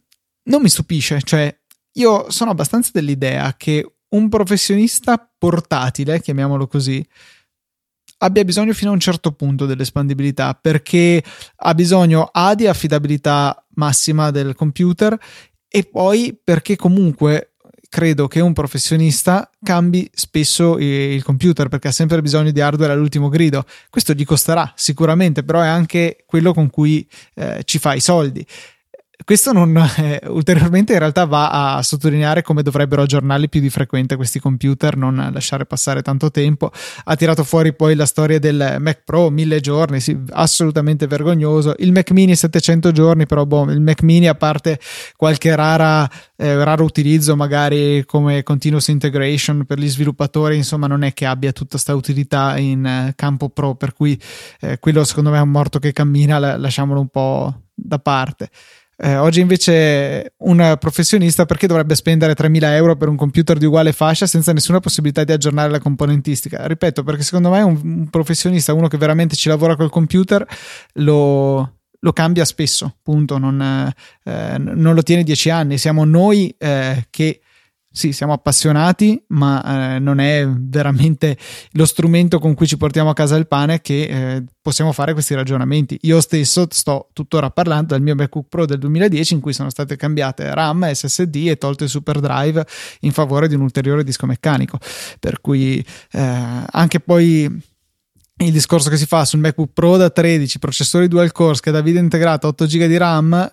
non 0.44 0.62
mi 0.62 0.68
stupisce, 0.68 1.21
cioè 1.23 1.54
io 1.97 2.30
sono 2.30 2.50
abbastanza 2.50 2.90
dell'idea 2.92 3.54
che 3.56 3.93
un 4.14 4.28
professionista 4.28 5.30
portatile, 5.38 6.21
chiamiamolo 6.21 6.66
così, 6.66 7.04
abbia 8.18 8.44
bisogno 8.44 8.73
fino 8.73 8.90
a 8.90 8.94
un 8.94 9.00
certo 9.00 9.33
punto 9.33 9.66
dell'espandibilità 9.66 10.59
perché 10.61 11.23
ha 11.56 11.75
bisogno 11.75 12.28
A 12.33 12.54
di 12.54 12.66
affidabilità 12.66 13.66
massima 13.75 14.30
del 14.30 14.54
computer 14.54 15.18
e 15.68 15.85
poi 15.85 16.38
perché 16.42 16.76
comunque 16.76 17.54
credo 17.88 18.26
che 18.26 18.40
un 18.40 18.52
professionista 18.52 19.49
cambi 19.62 20.11
spesso 20.12 20.78
il 20.78 21.23
computer 21.23 21.68
perché 21.68 21.88
ha 21.88 21.92
sempre 21.92 22.21
bisogno 22.23 22.50
di 22.50 22.61
hardware 22.61 22.92
all'ultimo 22.92 23.28
grido. 23.28 23.64
Questo 23.88 24.14
gli 24.14 24.25
costerà 24.25 24.73
sicuramente, 24.75 25.44
però 25.44 25.61
è 25.61 25.68
anche 25.68 26.25
quello 26.26 26.52
con 26.52 26.71
cui 26.71 27.06
eh, 27.35 27.62
ci 27.64 27.78
fa 27.78 27.94
i 27.94 28.00
soldi. 28.00 28.44
Questo 29.23 29.52
non, 29.52 29.76
eh, 29.76 30.21
ulteriormente 30.26 30.92
in 30.92 30.99
realtà 30.99 31.25
va 31.25 31.76
a 31.76 31.83
sottolineare 31.83 32.42
come 32.42 32.62
dovrebbero 32.62 33.02
aggiornarli 33.02 33.49
più 33.49 33.61
di 33.61 33.71
frequente 33.71 34.16
questi 34.16 34.40
computer, 34.40 34.97
non 34.97 35.30
lasciare 35.33 35.64
passare 35.66 36.02
tanto 36.02 36.33
tempo. 36.33 36.73
Ha 37.04 37.14
tirato 37.14 37.44
fuori 37.44 37.75
poi 37.75 37.94
la 37.94 38.06
storia 38.06 38.40
del 38.40 38.76
Mac 38.80 39.02
Pro, 39.04 39.30
mille 39.30 39.61
giorni, 39.61 40.00
sì, 40.00 40.18
assolutamente 40.30 41.06
vergognoso. 41.06 41.75
Il 41.78 41.92
Mac 41.92 42.11
Mini 42.11 42.35
700 42.35 42.90
giorni, 42.90 43.25
però 43.25 43.47
boh, 43.47 43.71
il 43.71 43.80
Mac 43.80 44.02
Mini 44.02 44.26
a 44.26 44.35
parte 44.35 44.80
qualche 45.16 45.54
rara, 45.54 46.11
eh, 46.37 46.62
raro 46.64 46.85
utilizzo 46.85 47.37
magari 47.37 48.04
come 48.04 48.42
continuous 48.42 48.88
integration 48.88 49.64
per 49.64 49.78
gli 49.78 49.88
sviluppatori, 49.88 50.56
insomma 50.56 50.88
non 50.88 51.02
è 51.04 51.14
che 51.14 51.25
abbia 51.25 51.52
tutta 51.52 51.71
questa 51.71 51.94
utilità 51.94 52.59
in 52.59 52.85
eh, 52.85 53.12
campo 53.14 53.49
pro, 53.49 53.76
per 53.76 53.94
cui 53.94 54.21
eh, 54.61 54.78
quello 54.80 55.04
secondo 55.04 55.30
me 55.30 55.38
è 55.38 55.42
un 55.42 55.50
morto 55.50 55.78
che 55.78 55.92
cammina, 55.92 56.56
lasciamolo 56.56 57.00
un 57.00 57.09
po' 57.09 57.61
da 57.73 58.00
parte. 58.00 58.50
Eh, 59.04 59.18
oggi 59.18 59.40
invece 59.40 60.32
un 60.38 60.76
professionista 60.80 61.44
perché 61.44 61.66
dovrebbe 61.66 61.94
spendere 61.94 62.32
3.000 62.32 62.64
euro 62.70 62.96
per 62.96 63.08
un 63.08 63.16
computer 63.16 63.58
di 63.58 63.66
uguale 63.66 63.92
fascia 63.92 64.26
senza 64.26 64.54
nessuna 64.54 64.80
possibilità 64.80 65.25
di 65.25 65.32
aggiornare 65.32 65.68
la 65.68 65.78
componentistica? 65.78 66.66
Ripeto, 66.66 67.02
perché 67.02 67.23
secondo 67.23 67.50
me 67.50 67.61
un, 67.61 67.78
un 67.84 68.08
professionista, 68.08 68.73
uno 68.73 68.88
che 68.88 68.96
veramente 68.96 69.37
ci 69.37 69.50
lavora 69.50 69.76
col 69.76 69.90
computer, 69.90 70.46
lo, 70.94 71.80
lo 71.99 72.12
cambia 72.14 72.46
spesso, 72.46 72.96
punto, 73.02 73.37
non, 73.37 73.92
eh, 74.23 74.56
non, 74.58 74.94
lo 74.94 75.02
tiene 75.02 75.23
dieci 75.23 75.50
anni. 75.50 75.76
Siamo 75.76 76.06
noi 76.06 76.54
eh, 76.56 77.04
che 77.11 77.42
sì, 77.96 78.10
siamo 78.10 78.32
appassionati, 78.32 79.22
ma 79.28 79.94
eh, 79.94 79.98
non 80.00 80.18
è 80.18 80.44
veramente 80.48 81.38
lo 81.74 81.84
strumento 81.84 82.40
con 82.40 82.54
cui 82.54 82.66
ci 82.66 82.76
portiamo 82.76 83.10
a 83.10 83.12
casa 83.12 83.36
il 83.36 83.46
pane 83.46 83.80
che 83.82 84.02
eh, 84.02 84.44
possiamo 84.60 84.90
fare 84.90 85.12
questi 85.12 85.32
ragionamenti. 85.36 85.96
Io 86.02 86.20
stesso 86.20 86.66
sto 86.70 87.10
tuttora 87.12 87.50
parlando 87.50 87.94
del 87.94 88.02
mio 88.02 88.16
MacBook 88.16 88.48
Pro 88.48 88.66
del 88.66 88.80
2010 88.80 89.34
in 89.34 89.40
cui 89.40 89.52
sono 89.52 89.70
state 89.70 89.94
cambiate 89.94 90.52
RAM, 90.52 90.92
SSD 90.92 91.46
e 91.46 91.56
tolto 91.56 91.84
il 91.84 91.90
super 91.90 92.18
drive 92.18 92.66
in 93.02 93.12
favore 93.12 93.46
di 93.46 93.54
un 93.54 93.60
ulteriore 93.60 94.02
disco 94.02 94.26
meccanico. 94.26 94.76
Per 95.20 95.40
cui 95.40 95.78
eh, 96.10 96.64
anche 96.68 96.98
poi 96.98 97.42
il 97.42 98.50
discorso 98.50 98.90
che 98.90 98.96
si 98.96 99.06
fa 99.06 99.24
sul 99.24 99.38
MacBook 99.38 99.70
Pro 99.72 99.96
da 99.96 100.10
13, 100.10 100.58
processori 100.58 101.06
dual 101.06 101.30
core, 101.30 101.54
scheda 101.54 101.80
video 101.80 102.00
integrata, 102.00 102.48
8 102.48 102.64
GB 102.66 102.86
di 102.86 102.96
RAM 102.96 103.50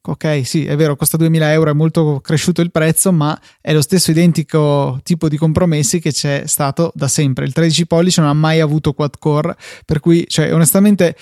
ok, 0.00 0.42
sì, 0.44 0.64
è 0.64 0.76
vero, 0.76 0.96
costa 0.96 1.16
2000 1.16 1.52
euro, 1.52 1.70
è 1.70 1.74
molto 1.74 2.20
cresciuto 2.20 2.60
il 2.60 2.70
prezzo, 2.70 3.12
ma 3.12 3.38
è 3.60 3.72
lo 3.72 3.80
stesso 3.80 4.10
identico 4.10 5.00
tipo 5.02 5.28
di 5.28 5.36
compromessi 5.36 6.00
che 6.00 6.12
c'è 6.12 6.44
stato 6.46 6.92
da 6.94 7.08
sempre. 7.08 7.44
Il 7.44 7.52
13 7.52 7.86
pollici 7.86 8.20
non 8.20 8.28
ha 8.28 8.34
mai 8.34 8.60
avuto 8.60 8.92
quad 8.92 9.18
core, 9.18 9.56
per 9.84 10.00
cui, 10.00 10.24
cioè, 10.28 10.52
onestamente, 10.52 11.16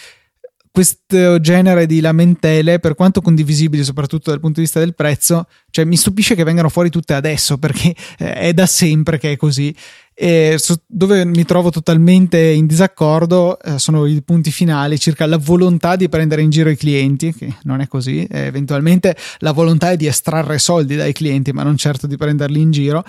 questo 0.76 1.40
genere 1.40 1.86
di 1.86 2.00
lamentele, 2.00 2.80
per 2.80 2.94
quanto 2.94 3.22
condivisibili, 3.22 3.82
soprattutto 3.82 4.28
dal 4.28 4.40
punto 4.40 4.56
di 4.56 4.66
vista 4.66 4.78
del 4.78 4.94
prezzo, 4.94 5.46
cioè, 5.70 5.86
mi 5.86 5.96
stupisce 5.96 6.34
che 6.34 6.44
vengano 6.44 6.68
fuori 6.68 6.90
tutte 6.90 7.14
adesso, 7.14 7.56
perché 7.56 7.94
eh, 8.18 8.34
è 8.34 8.52
da 8.52 8.66
sempre 8.66 9.16
che 9.16 9.32
è 9.32 9.36
così 9.38 9.74
e 10.18 10.58
dove 10.86 11.24
mi 11.24 11.44
trovo 11.44 11.70
totalmente 11.70 12.38
in 12.38 12.66
disaccordo 12.66 13.58
eh, 13.58 13.78
sono 13.78 14.06
i 14.06 14.22
punti 14.22 14.50
finali 14.50 14.98
circa 14.98 15.26
la 15.26 15.36
volontà 15.36 15.94
di 15.94 16.08
prendere 16.08 16.42
in 16.42 16.50
giro 16.50 16.68
i 16.68 16.76
clienti, 16.76 17.34
che 17.34 17.54
non 17.62 17.80
è 17.80 17.88
così, 17.88 18.24
eh, 18.24 18.40
eventualmente 18.40 19.16
la 19.38 19.52
volontà 19.52 19.92
è 19.92 19.96
di 19.96 20.06
estrarre 20.06 20.58
soldi 20.58 20.94
dai 20.94 21.14
clienti, 21.14 21.52
ma 21.52 21.62
non 21.62 21.78
certo 21.78 22.06
di 22.06 22.18
prenderli 22.18 22.60
in 22.60 22.70
giro. 22.70 23.02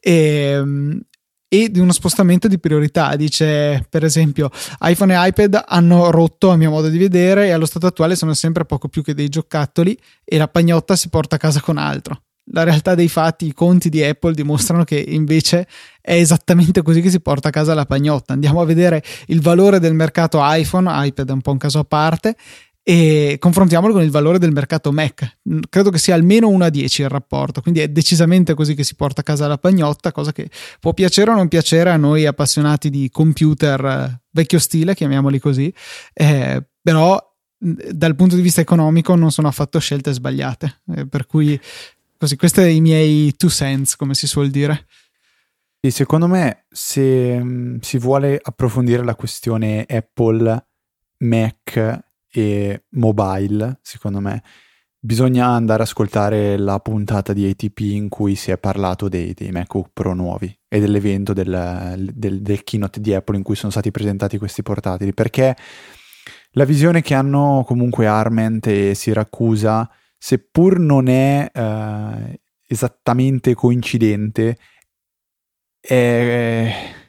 E, 0.00 0.12
ehm, 0.12 1.00
e 1.52 1.70
di 1.70 1.80
uno 1.80 1.92
spostamento 1.92 2.48
di 2.48 2.58
priorità. 2.58 3.14
Dice, 3.14 3.84
per 3.90 4.04
esempio, 4.04 4.48
iPhone 4.80 5.12
e 5.12 5.28
iPad 5.28 5.64
hanno 5.66 6.10
rotto 6.10 6.48
a 6.48 6.56
mio 6.56 6.70
modo 6.70 6.88
di 6.88 6.96
vedere 6.96 7.48
e 7.48 7.50
allo 7.50 7.66
stato 7.66 7.86
attuale 7.86 8.16
sono 8.16 8.32
sempre 8.32 8.64
poco 8.64 8.88
più 8.88 9.02
che 9.02 9.12
dei 9.12 9.28
giocattoli 9.28 9.94
e 10.24 10.38
la 10.38 10.48
pagnotta 10.48 10.96
si 10.96 11.10
porta 11.10 11.36
a 11.36 11.38
casa 11.38 11.60
con 11.60 11.76
altro 11.76 12.22
la 12.46 12.64
realtà 12.64 12.94
dei 12.94 13.08
fatti, 13.08 13.46
i 13.46 13.54
conti 13.54 13.88
di 13.88 14.02
Apple 14.02 14.34
dimostrano 14.34 14.82
che 14.82 14.98
invece 14.98 15.68
è 16.00 16.14
esattamente 16.14 16.82
così 16.82 17.00
che 17.00 17.08
si 17.08 17.20
porta 17.20 17.48
a 17.48 17.52
casa 17.52 17.72
la 17.72 17.86
pagnotta. 17.86 18.32
Andiamo 18.32 18.60
a 18.60 18.64
vedere 18.64 19.02
il 19.26 19.40
valore 19.40 19.78
del 19.78 19.94
mercato 19.94 20.38
iPhone, 20.42 20.90
iPad 20.90 21.28
è 21.28 21.32
un 21.32 21.40
po' 21.40 21.52
un 21.52 21.58
caso 21.58 21.78
a 21.78 21.84
parte, 21.84 22.36
e 22.82 23.36
confrontiamolo 23.38 23.92
con 23.92 24.02
il 24.02 24.10
valore 24.10 24.38
del 24.38 24.52
mercato 24.52 24.92
Mac. 24.92 25.38
Credo 25.68 25.90
che 25.90 25.98
sia 25.98 26.14
almeno 26.14 26.48
1 26.48 26.64
a 26.64 26.68
10 26.68 27.02
il 27.02 27.08
rapporto, 27.08 27.60
quindi 27.60 27.80
è 27.80 27.88
decisamente 27.88 28.54
così 28.54 28.74
che 28.74 28.84
si 28.84 28.94
porta 28.94 29.20
a 29.20 29.24
casa 29.24 29.46
la 29.46 29.58
pagnotta, 29.58 30.12
cosa 30.12 30.32
che 30.32 30.50
può 30.80 30.92
piacere 30.92 31.30
o 31.30 31.34
non 31.34 31.48
piacere 31.48 31.90
a 31.90 31.96
noi 31.96 32.26
appassionati 32.26 32.90
di 32.90 33.08
computer 33.10 33.84
eh, 33.84 34.20
vecchio 34.30 34.58
stile, 34.58 34.94
chiamiamoli 34.94 35.38
così, 35.38 35.72
eh, 36.12 36.64
però 36.80 37.18
dal 37.58 38.16
punto 38.16 38.34
di 38.34 38.42
vista 38.42 38.60
economico 38.60 39.14
non 39.14 39.30
sono 39.30 39.48
affatto 39.48 39.78
scelte 39.78 40.12
sbagliate, 40.12 40.80
eh, 40.96 41.06
per 41.06 41.26
cui 41.26 41.60
Così, 42.22 42.36
questi 42.36 42.60
sono 42.60 42.70
i 42.70 42.80
miei 42.80 43.34
two 43.34 43.48
cents, 43.48 43.96
come 43.96 44.14
si 44.14 44.28
suol 44.28 44.48
dire. 44.48 44.86
E 45.80 45.90
secondo 45.90 46.28
me, 46.28 46.66
se 46.70 47.36
um, 47.40 47.80
si 47.80 47.98
vuole 47.98 48.38
approfondire 48.40 49.02
la 49.02 49.16
questione 49.16 49.84
Apple, 49.88 50.66
Mac 51.16 51.98
e 52.32 52.84
mobile, 52.90 53.78
secondo 53.82 54.20
me, 54.20 54.42
bisogna 54.98 55.48
andare 55.48 55.82
ad 55.82 55.88
ascoltare 55.88 56.56
la 56.56 56.78
puntata 56.78 57.32
di 57.32 57.48
ATP 57.48 57.80
in 57.80 58.08
cui 58.08 58.34
si 58.36 58.50
è 58.50 58.58
parlato 58.58 59.08
dei, 59.08 59.34
dei 59.34 59.50
MacBook 59.50 59.90
Pro 59.92 60.14
nuovi 60.14 60.56
e 60.68 60.80
dell'evento 60.80 61.32
del, 61.32 62.10
del, 62.14 62.40
del 62.40 62.64
keynote 62.64 63.00
di 63.00 63.12
Apple 63.12 63.36
in 63.36 63.42
cui 63.42 63.56
sono 63.56 63.70
stati 63.70 63.90
presentati 63.90 64.38
questi 64.38 64.62
portatili, 64.62 65.12
perché 65.12 65.56
la 66.52 66.64
visione 66.64 67.02
che 67.02 67.14
hanno 67.14 67.64
comunque 67.66 68.06
Arment 68.06 68.66
e 68.66 68.94
Siracusa 68.94 69.90
seppur 70.16 70.78
non 70.78 71.08
è 71.08 71.50
uh, 71.52 72.38
esattamente 72.66 73.54
coincidente, 73.54 74.56
è... 75.80 77.00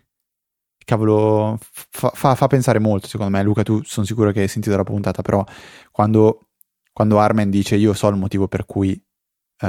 Cavolo, 0.86 1.58
fa, 1.62 2.12
fa, 2.14 2.36
fa, 2.36 2.48
pensare 2.48 2.80
molto 2.80 3.08
secondo 3.08 3.36
me. 3.36 3.44
Luca, 3.44 3.64
tu 3.64 3.82
sono 3.84 4.06
sicuro 4.06 4.32
che 4.32 4.42
hai 4.42 4.48
sentito 4.48 4.76
la 4.76 4.84
puntata, 4.84 5.22
però 5.22 5.44
quando, 5.92 6.48
quando 6.92 7.20
Armen 7.20 7.50
dice 7.50 7.76
io 7.76 7.94
so 7.94 8.08
il 8.10 8.16
motivo 8.16 8.48
per 8.48 8.66
cui 8.66 9.02
uh, 9.62 9.68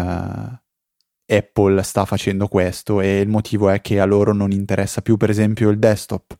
Apple 1.27 1.83
sta 1.83 2.05
facendo 2.05 2.49
questo 2.49 3.01
e 3.01 3.21
il 3.21 3.29
motivo 3.29 3.69
è 3.71 3.81
che 3.81 4.01
a 4.01 4.05
loro 4.05 4.33
non 4.33 4.51
interessa 4.51 5.01
più 5.01 5.17
per 5.17 5.31
esempio 5.31 5.71
il 5.71 5.79
desktop. 5.79 6.37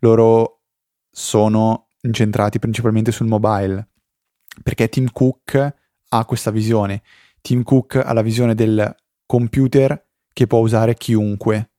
Loro 0.00 0.62
sono 1.10 1.88
incentrati 2.02 2.58
principalmente 2.58 3.12
sul 3.12 3.26
mobile 3.26 3.88
perché 4.62 4.88
Tim 4.88 5.10
Cook 5.10 5.74
ha 6.08 6.24
questa 6.24 6.50
visione. 6.50 7.02
Tim 7.40 7.62
Cook 7.62 7.96
ha 7.96 8.12
la 8.12 8.22
visione 8.22 8.54
del 8.54 8.94
computer 9.24 10.06
che 10.32 10.46
può 10.46 10.58
usare 10.58 10.94
chiunque 10.94 11.70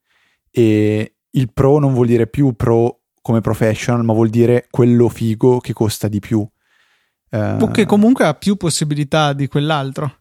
e 0.50 1.17
il 1.32 1.52
pro 1.52 1.80
non 1.80 1.94
vuol 1.94 2.08
dire 2.08 2.28
più 2.28 2.54
pro 2.54 3.02
come 3.22 3.42
professional, 3.42 4.04
ma 4.06 4.14
vuol 4.14 4.30
dire 4.30 4.68
quello 4.70 5.10
figo 5.10 5.60
che 5.60 5.74
costa 5.74 6.08
di 6.08 6.20
più. 6.20 6.48
Uh, 7.30 7.70
che 7.72 7.86
comunque 7.86 8.26
ha 8.26 8.34
più 8.34 8.56
possibilità 8.56 9.34
di 9.34 9.48
quell'altro. 9.48 10.20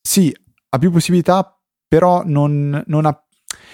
Sì, 0.00 0.34
ha 0.70 0.78
più 0.78 0.90
possibilità, 0.90 1.60
però 1.86 2.22
non, 2.24 2.82
non, 2.86 3.04
ha, 3.04 3.24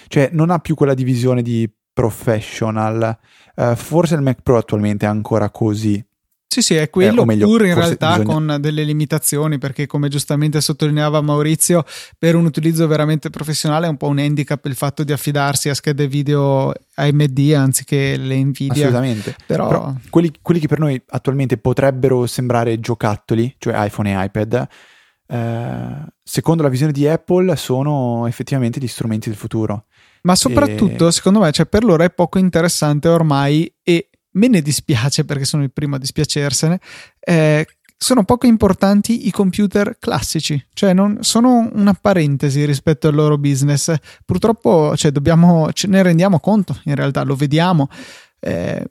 cioè, 0.08 0.30
non 0.32 0.50
ha 0.50 0.58
più 0.58 0.74
quella 0.74 0.94
divisione 0.94 1.42
di 1.42 1.72
professional. 1.92 3.16
Uh, 3.54 3.76
forse 3.76 4.16
il 4.16 4.22
Mac 4.22 4.42
Pro 4.42 4.56
attualmente 4.56 5.06
è 5.06 5.08
ancora 5.08 5.50
così, 5.50 6.04
sì, 6.50 6.62
sì, 6.62 6.74
è 6.76 6.88
quello, 6.88 7.22
eh, 7.22 7.24
meglio, 7.26 7.46
pur 7.46 7.66
in 7.66 7.74
realtà 7.74 8.16
bisogna... 8.16 8.32
con 8.32 8.56
delle 8.58 8.82
limitazioni, 8.82 9.58
perché 9.58 9.86
come 9.86 10.08
giustamente 10.08 10.62
sottolineava 10.62 11.20
Maurizio, 11.20 11.84
per 12.18 12.36
un 12.36 12.46
utilizzo 12.46 12.86
veramente 12.86 13.28
professionale 13.28 13.86
è 13.86 13.90
un 13.90 13.98
po' 13.98 14.06
un 14.06 14.18
handicap 14.18 14.64
il 14.64 14.74
fatto 14.74 15.04
di 15.04 15.12
affidarsi 15.12 15.68
a 15.68 15.74
schede 15.74 16.08
video 16.08 16.72
AMD 16.94 17.52
anziché 17.54 18.16
le 18.16 18.42
Nvidia. 18.42 18.86
Assolutamente. 18.86 19.36
Però, 19.44 19.68
Però 19.68 19.94
quelli, 20.08 20.32
quelli, 20.40 20.58
che 20.58 20.68
per 20.68 20.78
noi 20.78 21.00
attualmente 21.08 21.58
potrebbero 21.58 22.26
sembrare 22.26 22.80
giocattoli, 22.80 23.54
cioè 23.58 23.84
iPhone 23.84 24.10
e 24.10 24.24
iPad, 24.24 24.68
eh, 25.28 26.04
secondo 26.22 26.62
la 26.62 26.70
visione 26.70 26.92
di 26.92 27.06
Apple 27.06 27.56
sono 27.56 28.26
effettivamente 28.26 28.80
gli 28.80 28.88
strumenti 28.88 29.28
del 29.28 29.36
futuro. 29.36 29.84
Ma 30.22 30.34
soprattutto, 30.34 31.08
e... 31.08 31.12
secondo 31.12 31.40
me, 31.40 31.52
cioè, 31.52 31.66
per 31.66 31.84
loro 31.84 32.02
è 32.04 32.10
poco 32.10 32.38
interessante 32.38 33.08
ormai 33.08 33.70
e 33.82 34.08
me 34.38 34.48
ne 34.48 34.62
dispiace 34.62 35.24
perché 35.24 35.44
sono 35.44 35.64
il 35.64 35.72
primo 35.72 35.96
a 35.96 35.98
dispiacersene. 35.98 36.80
Eh, 37.18 37.66
sono 38.00 38.24
poco 38.24 38.46
importanti 38.46 39.26
i 39.26 39.32
computer 39.32 39.98
classici, 39.98 40.64
cioè 40.72 40.92
non, 40.94 41.18
sono 41.22 41.68
una 41.72 41.94
parentesi 41.94 42.64
rispetto 42.64 43.08
al 43.08 43.14
loro 43.14 43.38
business. 43.38 43.92
Purtroppo 44.24 44.96
cioè, 44.96 45.10
dobbiamo, 45.10 45.72
ce 45.72 45.88
ne 45.88 46.00
rendiamo 46.02 46.38
conto, 46.38 46.80
in 46.84 46.94
realtà 46.94 47.24
lo 47.24 47.34
vediamo. 47.34 47.88
Eh, 48.38 48.86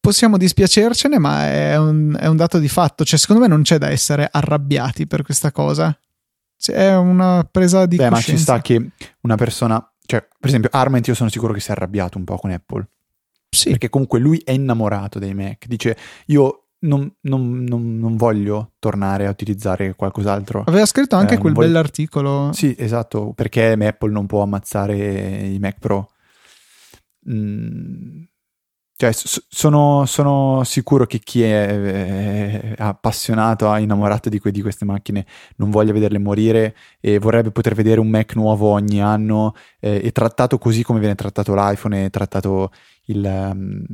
possiamo 0.00 0.36
dispiacercene, 0.36 1.18
ma 1.18 1.46
è 1.46 1.78
un, 1.78 2.16
è 2.18 2.26
un, 2.26 2.36
dato 2.36 2.58
di 2.58 2.68
fatto. 2.68 3.04
Cioè, 3.04 3.16
secondo 3.16 3.42
me 3.42 3.48
non 3.48 3.62
c'è 3.62 3.78
da 3.78 3.90
essere 3.90 4.28
arrabbiati 4.28 5.06
per 5.06 5.22
questa 5.22 5.52
cosa. 5.52 5.96
Cioè, 6.56 6.74
è 6.74 6.96
una 6.96 7.48
presa 7.48 7.86
di 7.86 7.94
Beh, 7.94 8.08
coscienza. 8.08 8.30
ma 8.30 8.36
ci 8.36 8.42
sta 8.42 8.60
che 8.60 8.90
una 9.20 9.36
persona, 9.36 9.92
cioè, 10.04 10.20
per 10.20 10.48
esempio, 10.48 10.70
Arment, 10.72 11.06
io 11.06 11.14
sono 11.14 11.30
sicuro 11.30 11.52
che 11.52 11.60
si 11.60 11.68
è 11.68 11.72
arrabbiato 11.72 12.18
un 12.18 12.24
po' 12.24 12.36
con 12.36 12.50
Apple 12.50 12.88
sì. 13.50 13.70
Perché 13.70 13.88
comunque 13.88 14.18
lui 14.18 14.40
è 14.44 14.52
innamorato 14.52 15.18
dei 15.18 15.34
Mac. 15.34 15.66
Dice, 15.66 15.96
io 16.26 16.68
non, 16.80 17.12
non, 17.22 17.64
non, 17.64 17.98
non, 17.98 18.16
voglio 18.16 18.72
tornare 18.78 19.26
a 19.26 19.30
utilizzare 19.30 19.94
qualcos'altro. 19.94 20.64
Aveva 20.66 20.86
scritto 20.86 21.16
anche 21.16 21.34
eh, 21.34 21.38
quel 21.38 21.52
voglio... 21.52 21.66
bell'articolo. 21.66 22.50
Sì, 22.52 22.74
esatto, 22.78 23.32
perché 23.34 23.72
Apple 23.72 24.12
non 24.12 24.26
può 24.26 24.42
ammazzare 24.42 25.46
i 25.46 25.58
Mac 25.58 25.78
Pro. 25.78 26.10
Mm. 27.30 28.22
Cioè, 28.98 29.12
sono, 29.14 30.06
sono, 30.06 30.64
sicuro 30.64 31.06
che 31.06 31.20
chi 31.20 31.42
è, 31.42 32.74
è 32.74 32.74
appassionato, 32.78 33.72
innamorato 33.76 34.28
di, 34.28 34.40
que- 34.40 34.50
di, 34.50 34.60
queste 34.60 34.84
macchine 34.84 35.24
non 35.58 35.70
voglia 35.70 35.92
vederle 35.92 36.18
morire 36.18 36.74
e 36.98 37.20
vorrebbe 37.20 37.52
poter 37.52 37.74
vedere 37.74 38.00
un 38.00 38.08
Mac 38.08 38.34
nuovo 38.34 38.70
ogni 38.70 39.00
anno 39.00 39.54
eh, 39.78 40.00
e 40.02 40.10
trattato 40.10 40.58
così 40.58 40.82
come 40.82 40.98
viene 40.98 41.14
trattato 41.14 41.54
l'iPhone 41.54 42.06
e 42.06 42.10
trattato 42.10 42.72
il, 43.04 43.22
um, 43.24 43.84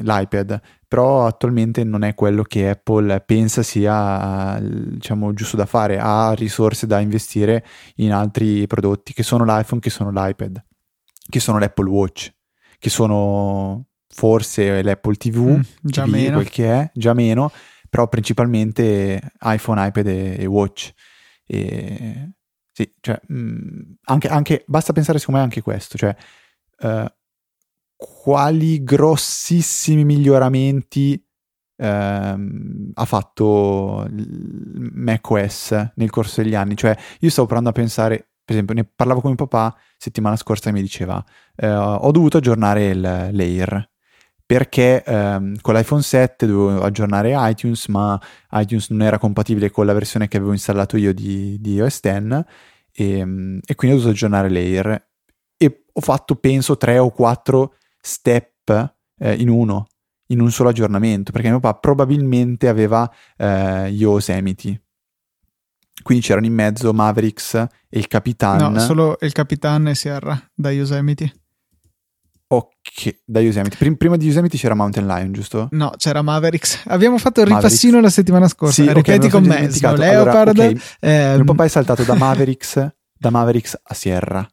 l'iPad. 0.00 0.58
Però 0.88 1.26
attualmente 1.26 1.84
non 1.84 2.02
è 2.02 2.14
quello 2.14 2.42
che 2.42 2.70
Apple 2.70 3.20
pensa 3.20 3.62
sia 3.62 4.58
diciamo, 4.62 5.34
giusto 5.34 5.58
da 5.58 5.66
fare, 5.66 5.98
ha 5.98 6.32
risorse 6.32 6.86
da 6.86 7.00
investire 7.00 7.66
in 7.96 8.14
altri 8.14 8.66
prodotti 8.66 9.12
che 9.12 9.22
sono 9.22 9.44
l'iPhone, 9.44 9.82
che 9.82 9.90
sono 9.90 10.10
l'iPad, 10.10 10.64
che 11.28 11.38
sono 11.38 11.58
l'Apple 11.58 11.90
Watch, 11.90 12.32
che 12.78 12.88
sono 12.88 13.88
forse 14.14 14.82
l'Apple 14.82 15.16
TV, 15.16 15.56
mm, 15.56 15.60
già 15.82 16.04
TV, 16.04 16.10
meno. 16.10 16.34
quel 16.36 16.48
che 16.48 16.72
è, 16.72 16.90
già 16.94 17.12
meno, 17.14 17.50
però 17.90 18.08
principalmente 18.08 19.20
iPhone, 19.40 19.84
iPad 19.86 20.06
e, 20.06 20.36
e 20.38 20.46
Watch. 20.46 20.92
E, 21.46 22.30
sì, 22.70 22.92
cioè, 23.00 23.20
mh, 23.26 23.36
mm, 23.36 23.80
anche, 24.04 24.28
anche, 24.28 24.64
basta 24.66 24.92
pensare 24.92 25.18
secondo 25.18 25.40
me 25.40 25.46
anche 25.46 25.62
questo, 25.62 25.98
cioè 25.98 26.14
uh, 26.80 27.06
quali 27.96 28.84
grossissimi 28.84 30.04
miglioramenti 30.04 31.20
uh, 31.76 31.84
ha 31.84 33.04
fatto 33.04 34.08
macOS 34.92 35.92
nel 35.96 36.10
corso 36.10 36.40
degli 36.40 36.54
anni. 36.54 36.76
Cioè, 36.76 36.96
io 37.18 37.30
stavo 37.30 37.46
provando 37.46 37.70
a 37.70 37.80
pensare, 37.80 38.16
per 38.44 38.54
esempio, 38.54 38.74
ne 38.74 38.84
parlavo 38.84 39.20
con 39.20 39.34
mio 39.34 39.44
papà 39.44 39.76
settimana 39.96 40.36
scorsa 40.36 40.70
e 40.70 40.72
mi 40.72 40.82
diceva, 40.82 41.16
uh, 41.56 41.66
ho 41.66 42.10
dovuto 42.12 42.36
aggiornare 42.36 42.86
il, 42.86 43.00
l'Air 43.00 43.92
perché 44.46 45.02
ehm, 45.02 45.56
con 45.60 45.74
l'iPhone 45.74 46.02
7 46.02 46.46
dovevo 46.46 46.82
aggiornare 46.82 47.32
iTunes, 47.34 47.86
ma 47.88 48.20
iTunes 48.52 48.90
non 48.90 49.02
era 49.02 49.18
compatibile 49.18 49.70
con 49.70 49.86
la 49.86 49.92
versione 49.94 50.28
che 50.28 50.36
avevo 50.36 50.52
installato 50.52 50.96
io 50.96 51.14
di, 51.14 51.58
di 51.60 51.74
iOS 51.74 52.00
10 52.00 52.44
e, 52.92 53.18
ehm, 53.18 53.60
e, 53.64 53.74
quindi 53.74 53.96
ho 53.96 54.00
dovuto 54.00 54.14
aggiornare 54.14 54.50
l'Air 54.50 55.08
e 55.56 55.84
ho 55.90 56.00
fatto 56.00 56.36
penso 56.36 56.76
tre 56.76 56.98
o 56.98 57.10
quattro 57.10 57.76
step 58.00 58.94
eh, 59.18 59.34
in 59.34 59.48
uno, 59.48 59.86
in 60.26 60.40
un 60.40 60.50
solo 60.50 60.68
aggiornamento, 60.68 61.32
perché 61.32 61.48
mio 61.48 61.60
papà 61.60 61.78
probabilmente 61.78 62.68
aveva 62.68 63.10
eh, 63.36 63.88
Yosemite. 63.88 64.82
Quindi 66.02 66.24
c'erano 66.24 66.46
in 66.46 66.52
mezzo 66.52 66.92
Mavericks 66.92 67.54
e 67.54 67.68
il 67.98 68.08
Capitan. 68.08 68.72
No, 68.72 68.78
solo 68.80 69.16
il 69.20 69.32
Capitan 69.32 69.88
e 69.88 69.94
Sierra 69.94 70.38
da 70.52 70.70
Yosemite. 70.70 71.43
Ok, 72.56 73.20
da 73.24 73.40
Yosemite. 73.40 73.76
Prim- 73.76 73.96
prima 73.96 74.16
di 74.16 74.26
Yosemite 74.26 74.56
c'era 74.56 74.74
Mountain 74.74 75.06
Lion, 75.06 75.32
giusto? 75.32 75.68
No, 75.72 75.92
c'era 75.96 76.22
Mavericks. 76.22 76.82
Abbiamo 76.88 77.18
fatto 77.18 77.40
il 77.40 77.48
Mavericks. 77.48 77.72
ripassino 77.72 78.00
la 78.00 78.10
settimana 78.10 78.48
scorsa. 78.48 78.82
Sì, 78.82 78.92
Ripeti 78.92 79.26
okay, 79.26 79.30
con 79.30 79.44
me. 79.44 79.68
Leopard. 79.68 80.00
Allora, 80.00 80.50
okay. 80.50 80.78
ehm... 81.00 81.34
Mio 81.36 81.44
papà 81.44 81.64
è 81.64 81.68
saltato 81.68 82.04
da 82.04 82.14
Mavericks, 82.14 82.94
da 83.18 83.30
Mavericks 83.30 83.80
a 83.82 83.94
Sierra. 83.94 84.46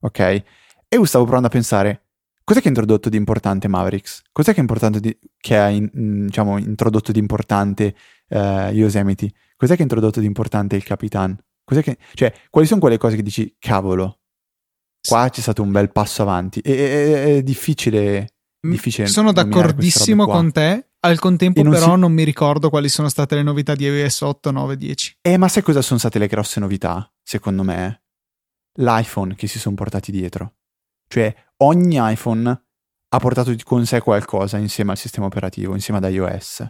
Ok? 0.00 0.18
E 0.20 0.44
io 0.90 1.04
stavo 1.04 1.24
provando 1.24 1.48
a 1.48 1.50
pensare, 1.50 2.04
cos'è 2.44 2.60
che 2.60 2.66
ha 2.66 2.70
introdotto 2.70 3.08
di 3.08 3.16
importante 3.16 3.68
Mavericks? 3.68 4.22
Cos'è 4.32 4.54
che, 4.54 4.64
di, 5.00 5.18
che 5.36 5.56
ha 5.58 5.68
in, 5.68 6.26
diciamo, 6.26 6.56
introdotto 6.58 7.12
di 7.12 7.18
importante 7.18 7.94
uh, 8.28 8.70
Yosemite? 8.70 9.30
Cos'è 9.56 9.74
che 9.74 9.80
ha 9.80 9.84
introdotto 9.84 10.20
di 10.20 10.26
importante 10.26 10.76
il 10.76 10.84
Capitan? 10.84 11.36
Cos'è 11.64 11.82
che, 11.82 11.98
cioè, 12.14 12.32
quali 12.48 12.66
sono 12.66 12.80
quelle 12.80 12.96
cose 12.96 13.16
che 13.16 13.22
dici, 13.22 13.54
cavolo, 13.58 14.17
Qua 15.06 15.28
c'è 15.30 15.40
stato 15.40 15.62
un 15.62 15.70
bel 15.70 15.90
passo 15.90 16.22
avanti. 16.22 16.60
E, 16.60 16.74
è, 16.74 17.36
è 17.36 17.42
difficile, 17.42 18.34
difficile. 18.60 19.06
Sono 19.06 19.32
d'accordissimo 19.32 20.26
con 20.26 20.52
te. 20.52 20.84
Al 21.00 21.20
contempo, 21.20 21.62
non 21.62 21.72
però, 21.72 21.94
si... 21.94 22.00
non 22.00 22.12
mi 22.12 22.24
ricordo 22.24 22.70
quali 22.70 22.88
sono 22.88 23.08
state 23.08 23.36
le 23.36 23.44
novità 23.44 23.76
di 23.76 23.84
iOS 23.84 24.20
8, 24.22 24.50
9, 24.50 24.76
10. 24.76 25.18
Eh, 25.22 25.36
ma 25.36 25.46
sai 25.46 25.62
cosa 25.62 25.80
sono 25.80 25.98
state 26.00 26.18
le 26.18 26.26
grosse 26.26 26.58
novità? 26.58 27.08
Secondo 27.22 27.62
me, 27.62 28.02
l'iPhone 28.78 29.36
che 29.36 29.46
si 29.46 29.60
sono 29.60 29.76
portati 29.76 30.10
dietro. 30.10 30.54
Cioè, 31.06 31.32
ogni 31.58 31.98
iPhone 32.00 32.64
ha 33.10 33.18
portato 33.18 33.54
con 33.62 33.86
sé 33.86 34.00
qualcosa 34.00 34.58
insieme 34.58 34.90
al 34.90 34.98
sistema 34.98 35.26
operativo, 35.26 35.74
insieme 35.74 36.04
ad 36.04 36.12
iOS. 36.12 36.66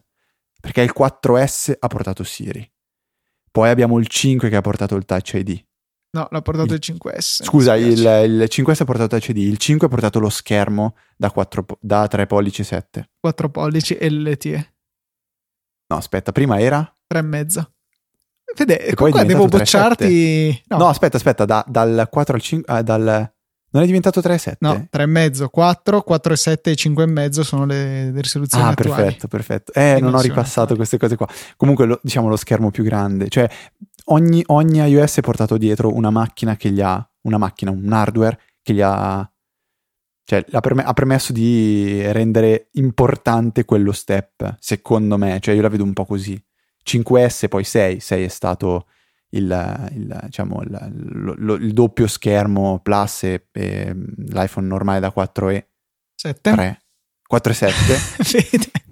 Perché 0.61 0.83
il 0.83 0.93
4S 0.97 1.77
ha 1.79 1.87
portato 1.87 2.23
Siri. 2.23 2.71
Poi 3.51 3.71
abbiamo 3.71 3.99
il 3.99 4.07
5 4.07 4.49
che 4.49 4.57
ha 4.57 4.61
portato 4.61 4.95
il 4.95 5.05
Touch 5.05 5.33
ID. 5.35 5.65
No, 6.19 6.27
l'ha 6.33 6.43
portato 6.43 6.75
il, 6.75 6.81
il 6.83 6.97
5S. 6.97 7.45
Scusa, 7.45 7.77
il, 7.77 7.91
il, 7.93 8.49
5S 8.51 8.83
ha 8.83 8.85
portato 8.85 9.17
CD, 9.19 9.37
il 9.37 9.57
5 9.57 9.87
ha 9.87 9.91
portato 9.91 10.19
lo 10.19 10.31
schermo 10.31 10.97
da, 11.17 11.31
4, 11.31 11.65
da 11.81 12.09
3 12.09 12.27
pollici 12.27 12.65
7. 12.65 13.11
4 13.21 13.51
pollici 13.51 13.95
e 13.95 14.11
LTE. 14.11 14.75
No, 15.87 15.97
aspetta, 15.97 16.33
prima 16.33 16.59
era? 16.59 16.81
3,5. 17.13 17.65
Vede, 18.57 18.85
e 18.85 18.95
poi 18.95 19.13
devo 19.25 19.47
bocciarti... 19.47 20.65
No. 20.69 20.79
no. 20.79 20.89
aspetta, 20.89 21.17
aspetta, 21.19 21.45
da, 21.45 21.65
dal 21.69 22.09
4 22.11 22.35
al 22.35 22.41
5... 22.41 22.75
Ah, 22.75 22.83
dal... 22.83 23.33
Non 23.71 23.83
è 23.83 23.87
diventato 23.87 24.21
3,7? 24.21 24.55
No, 24.61 24.89
3,5, 24.91 25.47
4, 25.51 26.05
4,7 26.09 26.57
e 26.63 26.73
5,5 26.73 27.41
sono 27.43 27.65
le, 27.65 28.11
le 28.11 28.21
risoluzioni 28.21 28.65
ah, 28.65 28.69
attuali. 28.71 29.03
perfetto, 29.03 29.29
perfetto. 29.29 29.73
Eh, 29.73 29.99
non 30.01 30.15
ho 30.15 30.21
ripassato 30.21 30.75
queste 30.75 30.97
cose 30.97 31.17
qua. 31.17 31.29
Comunque, 31.57 31.85
lo, 31.85 32.01
diciamo, 32.03 32.29
lo 32.29 32.37
schermo 32.37 32.71
più 32.71 32.83
grande. 32.83 33.29
Cioè, 33.29 33.49
ogni, 34.09 34.43
ogni 34.47 34.79
iOS 34.79 35.19
è 35.19 35.21
portato 35.21 35.57
dietro 35.57 35.95
una 35.95 36.11
macchina 36.11 36.57
che 36.57 36.71
gli 36.71 36.81
ha, 36.81 37.07
una 37.23 37.39
macchina, 37.39 37.71
un 37.71 37.93
hardware 37.93 38.39
che 38.63 38.75
gli 38.75 38.81
ha, 38.81 39.31
cioè 40.25 40.45
ha, 40.51 40.61
perm- 40.61 40.85
ha 40.85 40.93
permesso 40.93 41.33
di 41.33 42.03
rendere 42.13 42.69
importante 42.73 43.65
quello 43.65 43.93
step, 43.93 44.57
secondo 44.61 45.17
me, 45.17 45.39
cioè 45.41 45.55
io 45.55 45.63
la 45.63 45.69
vedo 45.69 45.85
un 45.85 45.93
po' 45.93 46.05
così. 46.05 46.41
5S, 46.85 47.49
poi 47.49 47.65
6, 47.65 48.01
6 48.01 48.25
è 48.25 48.29
stato 48.29 48.87
il, 49.31 49.91
il, 49.93 50.21
diciamo, 50.25 50.63
il, 50.63 51.35
lo, 51.37 51.55
il 51.55 51.73
doppio 51.73 52.07
schermo 52.07 52.81
Plus 52.81 53.25
e, 53.25 53.49
e, 53.53 53.95
l'iPhone 53.95 54.67
normale 54.67 55.01
da 55.01 55.13
4E. 55.15 55.65
7? 56.15 56.53
3. 56.53 56.83
4 57.27 57.53
e 57.53 57.55
7. 57.55 58.79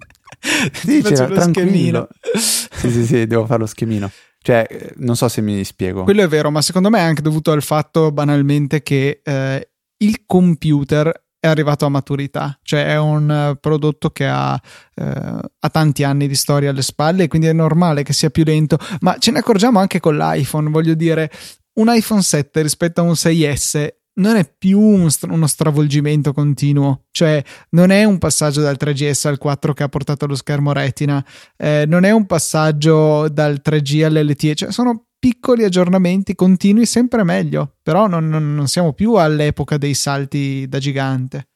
Sì, 0.73 1.01
c'era, 1.01 1.27
tranquillo. 1.27 2.07
sì, 2.33 2.91
sì, 2.91 3.05
sì, 3.05 3.27
devo 3.27 3.45
fare 3.45 3.59
lo 3.59 3.65
schemino. 3.65 4.09
Cioè, 4.39 4.65
non 4.97 5.15
so 5.15 5.27
se 5.27 5.41
mi 5.41 5.63
spiego. 5.63 6.03
Quello 6.03 6.21
è 6.21 6.27
vero, 6.27 6.51
ma 6.51 6.61
secondo 6.61 6.89
me 6.89 6.99
è 6.99 7.03
anche 7.03 7.21
dovuto 7.21 7.51
al 7.51 7.61
fatto 7.61 8.11
banalmente 8.11 8.81
che 8.81 9.21
eh, 9.23 9.69
il 9.97 10.23
computer 10.25 11.25
è 11.39 11.47
arrivato 11.47 11.85
a 11.85 11.89
maturità, 11.89 12.57
cioè 12.63 12.87
è 12.87 12.97
un 12.97 13.51
uh, 13.51 13.59
prodotto 13.59 14.09
che 14.09 14.25
ha, 14.25 14.53
uh, 14.53 15.39
ha, 15.59 15.69
tanti 15.69 16.03
anni 16.03 16.27
di 16.27 16.35
storia 16.35 16.71
alle 16.71 16.81
spalle 16.81 17.23
e 17.23 17.27
quindi 17.27 17.47
è 17.47 17.53
normale 17.53 18.03
che 18.03 18.13
sia 18.13 18.29
più 18.29 18.43
lento, 18.43 18.77
ma 19.01 19.17
ce 19.19 19.31
ne 19.31 19.39
accorgiamo 19.39 19.79
anche 19.79 19.99
con 19.99 20.17
l'iPhone, 20.17 20.69
voglio 20.69 20.95
dire, 20.95 21.31
un 21.73 21.93
iPhone 21.93 22.21
7 22.21 22.61
rispetto 22.61 23.01
a 23.01 23.03
un 23.03 23.11
6S 23.11 23.87
non 24.17 24.35
è 24.35 24.49
più 24.57 24.79
un 24.79 25.09
stra- 25.09 25.31
uno 25.31 25.47
stravolgimento 25.47 26.33
continuo, 26.33 27.05
cioè 27.11 27.43
non 27.71 27.89
è 27.89 28.03
un 28.03 28.17
passaggio 28.17 28.61
dal 28.61 28.77
3GS 28.79 29.27
al 29.27 29.37
4 29.37 29.73
che 29.73 29.83
ha 29.83 29.89
portato 29.89 30.25
allo 30.25 30.35
schermo 30.35 30.73
retina, 30.73 31.23
eh, 31.55 31.85
non 31.87 32.03
è 32.03 32.11
un 32.11 32.25
passaggio 32.25 33.29
dal 33.29 33.61
3G 33.63 34.03
all'LTE, 34.03 34.55
cioè 34.55 34.71
sono 34.71 35.05
piccoli 35.19 35.63
aggiornamenti 35.63 36.35
continui 36.35 36.85
sempre 36.85 37.23
meglio, 37.23 37.77
però 37.81 38.07
non, 38.07 38.27
non, 38.27 38.53
non 38.53 38.67
siamo 38.67 38.93
più 38.93 39.15
all'epoca 39.15 39.77
dei 39.77 39.93
salti 39.93 40.67
da 40.67 40.79
gigante. 40.79 41.49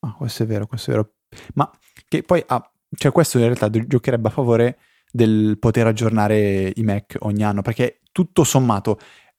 Ah, 0.00 0.14
questo 0.14 0.42
è 0.42 0.46
vero, 0.46 0.66
questo 0.66 0.90
è 0.90 0.94
vero. 0.94 1.14
Ma 1.54 1.70
che 2.08 2.22
poi, 2.22 2.42
ah, 2.46 2.70
cioè 2.96 3.12
questo 3.12 3.38
in 3.38 3.44
realtà 3.44 3.70
giocherebbe 3.70 4.28
a 4.28 4.32
favore 4.32 4.78
del 5.10 5.56
poter 5.58 5.86
aggiornare 5.86 6.72
i 6.74 6.82
Mac 6.82 7.16
ogni 7.20 7.42
anno, 7.42 7.62
perché 7.62 8.00
tutto 8.12 8.44
sommato 8.44 8.98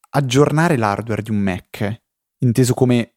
aggiornare 0.10 0.78
l'hardware 0.78 1.22
di 1.22 1.32
un 1.32 1.38
Mac 1.38 2.06
inteso 2.39 2.73
come 2.73 3.15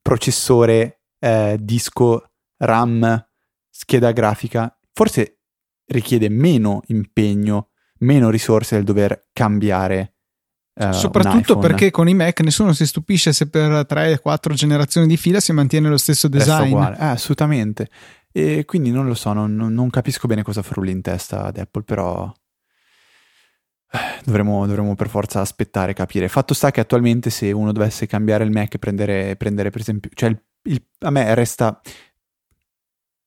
processore, 0.00 1.02
eh, 1.18 1.56
disco, 1.60 2.30
RAM, 2.58 3.28
scheda 3.70 4.12
grafica, 4.12 4.76
forse 4.92 5.38
richiede 5.86 6.28
meno 6.28 6.82
impegno, 6.86 7.70
meno 7.98 8.30
risorse 8.30 8.76
del 8.76 8.84
dover 8.84 9.28
cambiare. 9.32 10.14
Uh, 10.74 10.92
Soprattutto 10.92 11.58
perché 11.58 11.90
con 11.90 12.08
i 12.08 12.14
Mac 12.14 12.40
nessuno 12.40 12.72
si 12.72 12.86
stupisce 12.86 13.32
se 13.32 13.48
per 13.48 13.86
3-4 13.86 14.54
generazioni 14.54 15.06
di 15.06 15.18
fila 15.18 15.38
si 15.38 15.52
mantiene 15.52 15.88
lo 15.88 15.98
stesso 15.98 16.28
design. 16.28 16.74
Eh, 16.76 16.94
assolutamente. 16.98 17.90
E 18.32 18.64
quindi 18.64 18.90
non 18.90 19.06
lo 19.06 19.14
so, 19.14 19.34
non, 19.34 19.54
non 19.54 19.90
capisco 19.90 20.26
bene 20.26 20.42
cosa 20.42 20.62
frulli 20.62 20.90
in 20.90 21.02
testa 21.02 21.44
ad 21.44 21.58
Apple, 21.58 21.82
però 21.82 22.32
Dovremmo, 24.24 24.66
dovremmo, 24.66 24.94
per 24.94 25.08
forza 25.08 25.40
aspettare, 25.40 25.92
capire. 25.92 26.28
Fatto 26.28 26.54
sta 26.54 26.70
che 26.70 26.80
attualmente 26.80 27.28
se 27.28 27.52
uno 27.52 27.72
dovesse 27.72 28.06
cambiare 28.06 28.44
il 28.44 28.50
Mac 28.50 28.74
e 28.74 28.78
prendere, 28.78 29.36
prendere 29.36 29.70
per 29.70 29.80
esempio, 29.80 30.10
cioè 30.14 30.30
il, 30.30 30.42
il, 30.62 30.82
a 31.00 31.10
me 31.10 31.34
resta, 31.34 31.78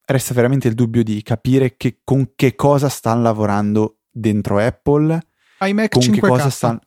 resta 0.05 0.33
veramente 0.33 0.67
il 0.67 0.73
dubbio 0.73 1.03
di 1.03 1.21
capire 1.21 1.77
che, 1.77 1.99
con 2.03 2.31
che 2.35 2.55
cosa 2.55 2.89
stanno 2.89 3.21
lavorando 3.21 3.99
dentro 4.09 4.57
Apple, 4.57 5.19
iMac 5.59 5.91
con, 5.91 6.01
5K. 6.01 6.13
Che 6.13 6.19
cosa 6.19 6.49
stanno, 6.49 6.79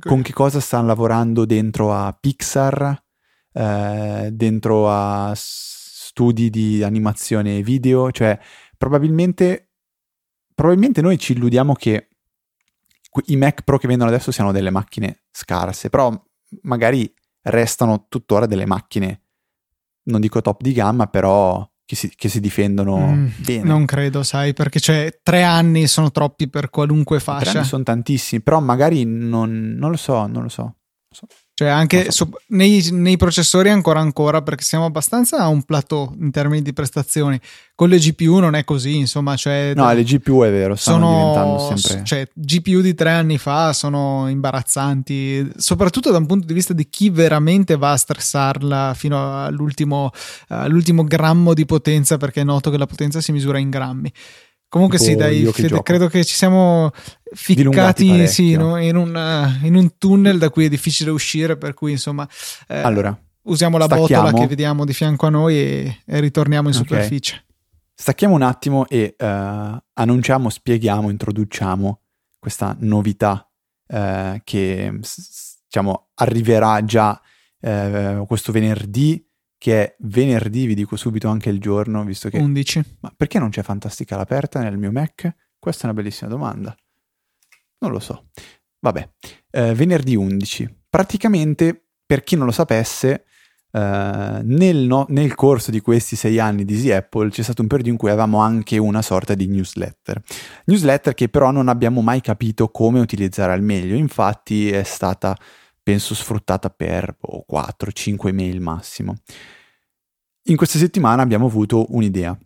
con 0.00 0.22
che 0.22 0.32
cosa 0.32 0.58
stanno 0.58 0.86
lavorando 0.88 1.44
dentro 1.44 1.94
a 1.94 2.12
Pixar, 2.18 3.04
eh, 3.52 4.30
dentro 4.32 4.90
a 4.90 5.32
studi 5.36 6.50
di 6.50 6.82
animazione 6.82 7.62
video, 7.62 8.10
cioè 8.10 8.36
probabilmente, 8.76 9.70
probabilmente 10.54 11.00
noi 11.00 11.18
ci 11.18 11.32
illudiamo 11.32 11.74
che 11.74 12.08
i 13.26 13.36
Mac 13.36 13.62
Pro 13.62 13.78
che 13.78 13.88
vendono 13.88 14.10
adesso 14.10 14.30
siano 14.30 14.52
delle 14.52 14.70
macchine 14.70 15.24
scarse, 15.30 15.90
però 15.90 16.12
magari 16.62 17.12
restano 17.42 18.06
tuttora 18.08 18.46
delle 18.46 18.66
macchine, 18.66 19.22
non 20.04 20.20
dico 20.20 20.40
top 20.40 20.62
di 20.62 20.72
gamma, 20.72 21.06
però 21.06 21.68
che 21.84 21.96
si, 21.96 22.12
che 22.14 22.28
si 22.28 22.40
difendono 22.40 22.96
mm, 22.98 23.26
bene. 23.44 23.64
Non 23.64 23.84
credo, 23.84 24.22
sai, 24.22 24.54
perché 24.54 24.80
cioè, 24.80 25.20
tre 25.22 25.42
anni 25.42 25.86
sono 25.86 26.10
troppi 26.10 26.48
per 26.48 26.70
qualunque 26.70 27.20
fascia. 27.20 27.50
Tre 27.50 27.58
anni 27.58 27.68
sono 27.68 27.82
tantissimi, 27.82 28.40
però 28.40 28.60
magari 28.60 29.04
non, 29.04 29.74
non 29.76 29.90
lo 29.90 29.96
so, 29.96 30.26
non 30.26 30.42
lo 30.42 30.48
so. 30.48 30.76
Cioè, 31.54 31.68
anche 31.68 32.10
so. 32.10 32.30
nei, 32.48 32.88
nei, 32.90 33.16
processori 33.16 33.68
ancora 33.68 34.00
ancora, 34.00 34.42
perché 34.42 34.64
siamo 34.64 34.86
abbastanza 34.86 35.38
a 35.38 35.48
un 35.48 35.62
plateau 35.62 36.14
in 36.18 36.30
termini 36.30 36.62
di 36.62 36.72
prestazioni. 36.72 37.38
Con 37.74 37.88
le 37.88 37.98
GPU 37.98 38.38
non 38.38 38.54
è 38.54 38.64
così, 38.64 38.96
insomma. 38.96 39.36
Cioè, 39.36 39.72
no, 39.74 39.92
le 39.92 40.02
GPU 40.02 40.42
è 40.42 40.50
vero, 40.50 40.74
stanno 40.74 40.98
sono, 40.98 41.18
diventando 41.18 41.76
sempre. 41.76 42.04
Cioè, 42.04 42.28
GPU 42.32 42.80
di 42.80 42.94
tre 42.94 43.10
anni 43.10 43.38
fa 43.38 43.72
sono 43.72 44.28
imbarazzanti, 44.28 45.52
soprattutto 45.56 46.10
da 46.10 46.18
un 46.18 46.26
punto 46.26 46.46
di 46.46 46.54
vista 46.54 46.72
di 46.72 46.88
chi 46.88 47.10
veramente 47.10 47.76
va 47.76 47.92
a 47.92 47.96
stressarla 47.96 48.94
fino 48.96 49.44
all'ultimo, 49.44 50.10
all'ultimo 50.48 51.04
grammo 51.04 51.54
di 51.54 51.66
potenza, 51.66 52.16
perché 52.16 52.40
è 52.40 52.44
noto 52.44 52.70
che 52.70 52.78
la 52.78 52.86
potenza 52.86 53.20
si 53.20 53.30
misura 53.30 53.58
in 53.58 53.70
grammi. 53.70 54.12
Comunque 54.72 54.96
sì, 54.96 55.14
dai, 55.16 55.44
Fede, 55.52 55.82
credo 55.82 56.08
che 56.08 56.24
ci 56.24 56.34
siamo 56.34 56.92
ficcati 57.34 58.26
sì, 58.26 58.54
no, 58.54 58.78
in, 58.78 58.96
un, 58.96 59.60
in, 59.64 59.74
un, 59.74 59.98
tunnel 59.98 60.38
da 60.38 60.48
cui 60.48 60.64
è 60.64 60.70
difficile 60.70 61.10
uscire, 61.10 61.58
per 61.58 61.74
cui 61.74 61.90
insomma... 61.90 62.26
Eh, 62.66 62.78
allora, 62.78 63.14
usiamo 63.42 63.76
la 63.76 63.84
stacchiamo. 63.84 64.22
botola 64.22 64.40
che 64.42 64.48
vediamo 64.48 64.86
di 64.86 64.94
fianco 64.94 65.26
a 65.26 65.28
noi 65.28 65.56
e, 65.56 65.98
e 66.06 66.20
ritorniamo 66.20 66.70
in 66.70 66.74
okay. 66.74 66.86
superficie. 66.86 67.44
Stacchiamo 67.92 68.34
un 68.34 68.40
attimo 68.40 68.88
e 68.88 69.14
uh, 69.18 69.24
annunciamo, 69.92 70.48
spieghiamo, 70.48 71.10
introduciamo 71.10 72.00
questa 72.38 72.74
novità 72.80 73.46
uh, 73.88 74.40
che 74.42 75.00
diciamo 75.66 76.08
arriverà 76.14 76.82
già 76.82 77.20
uh, 77.60 78.24
questo 78.26 78.52
venerdì 78.52 79.22
che 79.62 79.80
è 79.84 79.96
venerdì, 80.00 80.66
vi 80.66 80.74
dico 80.74 80.96
subito 80.96 81.28
anche 81.28 81.48
il 81.48 81.60
giorno, 81.60 82.02
visto 82.04 82.28
che... 82.28 82.36
11. 82.36 82.96
Ma 82.98 83.14
perché 83.16 83.38
non 83.38 83.50
c'è 83.50 83.62
Fantastica 83.62 84.16
all'aperta 84.16 84.58
nel 84.58 84.76
mio 84.76 84.90
Mac? 84.90 85.32
Questa 85.56 85.82
è 85.82 85.84
una 85.84 85.94
bellissima 85.94 86.28
domanda. 86.28 86.76
Non 87.78 87.92
lo 87.92 88.00
so. 88.00 88.24
Vabbè, 88.80 89.08
eh, 89.52 89.72
venerdì 89.74 90.16
11. 90.16 90.78
Praticamente, 90.88 91.90
per 92.04 92.24
chi 92.24 92.34
non 92.34 92.46
lo 92.46 92.50
sapesse, 92.50 93.22
eh, 93.70 94.40
nel, 94.42 94.78
no, 94.78 95.06
nel, 95.10 95.36
corso 95.36 95.70
di 95.70 95.78
questi 95.78 96.16
sei 96.16 96.40
anni 96.40 96.64
di 96.64 96.74
Easy 96.74 96.90
Apple 96.90 97.30
c'è 97.30 97.42
stato 97.44 97.62
un 97.62 97.68
periodo 97.68 97.90
in 97.90 97.96
cui 97.96 98.08
avevamo 98.08 98.38
anche 98.40 98.78
una 98.78 99.00
sorta 99.00 99.36
di 99.36 99.46
newsletter. 99.46 100.20
Newsletter 100.64 101.14
che 101.14 101.28
però 101.28 101.52
non 101.52 101.68
abbiamo 101.68 102.00
mai 102.00 102.20
capito 102.20 102.68
come 102.72 102.98
utilizzare 102.98 103.52
al 103.52 103.62
meglio, 103.62 103.94
infatti 103.94 104.72
è 104.72 104.82
stata 104.82 105.38
penso 105.82 106.14
sfruttata 106.14 106.70
per 106.70 107.16
oh, 107.20 107.44
4-5 107.50 108.32
mail 108.32 108.60
massimo. 108.60 109.16
In 110.44 110.56
questa 110.56 110.78
settimana 110.78 111.22
abbiamo 111.22 111.46
avuto 111.46 111.86
un'idea. 111.90 112.36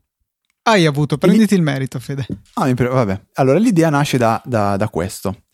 Hai 0.62 0.84
avuto, 0.84 1.16
prenditi 1.16 1.54
il 1.54 1.62
merito, 1.62 1.98
Fede. 2.00 2.26
Ah, 2.54 2.72
vabbè. 2.74 3.20
Allora, 3.34 3.58
l'idea 3.58 3.88
nasce 3.88 4.18
da, 4.18 4.42
da, 4.44 4.76
da 4.76 4.88
questo. 4.88 5.44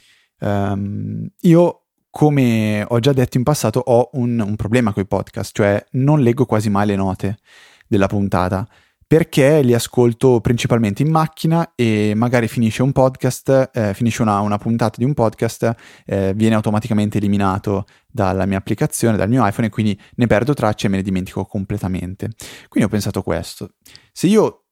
Um, 0.40 1.28
io, 1.40 1.88
come 2.08 2.84
ho 2.88 2.98
già 2.98 3.12
detto 3.12 3.36
in 3.36 3.42
passato, 3.42 3.78
ho 3.78 4.10
un, 4.14 4.40
un 4.40 4.56
problema 4.56 4.92
con 4.92 5.02
i 5.02 5.06
podcast, 5.06 5.54
cioè 5.54 5.84
non 5.92 6.20
leggo 6.20 6.46
quasi 6.46 6.70
mai 6.70 6.86
le 6.86 6.96
note 6.96 7.38
della 7.86 8.06
puntata 8.06 8.66
perché 9.12 9.60
li 9.60 9.74
ascolto 9.74 10.40
principalmente 10.40 11.02
in 11.02 11.10
macchina 11.10 11.72
e 11.74 12.14
magari 12.16 12.48
finisce 12.48 12.82
un 12.82 12.92
podcast, 12.92 13.68
eh, 13.74 13.92
finisce 13.92 14.22
una, 14.22 14.40
una, 14.40 14.56
puntata 14.56 14.94
di 14.96 15.04
un 15.04 15.12
podcast, 15.12 15.70
eh, 16.06 16.32
viene 16.34 16.54
automaticamente 16.54 17.18
eliminato 17.18 17.84
dalla 18.10 18.46
mia 18.46 18.56
applicazione, 18.56 19.18
dal 19.18 19.28
mio 19.28 19.46
iPhone 19.46 19.66
e 19.66 19.70
quindi 19.70 20.00
ne 20.14 20.26
perdo 20.26 20.54
tracce 20.54 20.86
e 20.86 20.88
me 20.88 20.96
ne 20.96 21.02
dimentico 21.02 21.44
completamente. 21.44 22.30
Quindi 22.70 22.88
ho 22.88 22.90
pensato 22.90 23.20
questo, 23.20 23.72
se 24.12 24.28
io 24.28 24.62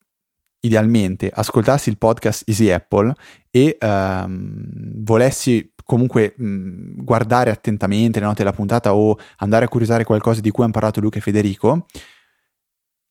idealmente 0.60 1.30
ascoltassi 1.30 1.90
il 1.90 1.98
podcast 1.98 2.48
Easy 2.48 2.70
Apple 2.70 3.12
e 3.50 3.76
ehm, 3.78 5.02
volessi 5.04 5.70
comunque 5.84 6.32
mh, 6.34 7.04
guardare 7.04 7.50
attentamente 7.50 8.20
le 8.20 8.24
note 8.24 8.38
della 8.38 8.54
puntata 8.54 8.94
o 8.94 9.18
andare 9.36 9.66
a 9.66 9.68
curiosare 9.68 10.04
qualcosa 10.04 10.40
di 10.40 10.50
cui 10.50 10.64
hanno 10.64 10.72
parlato 10.72 10.98
Luca 11.00 11.18
e 11.18 11.20
Federico, 11.20 11.84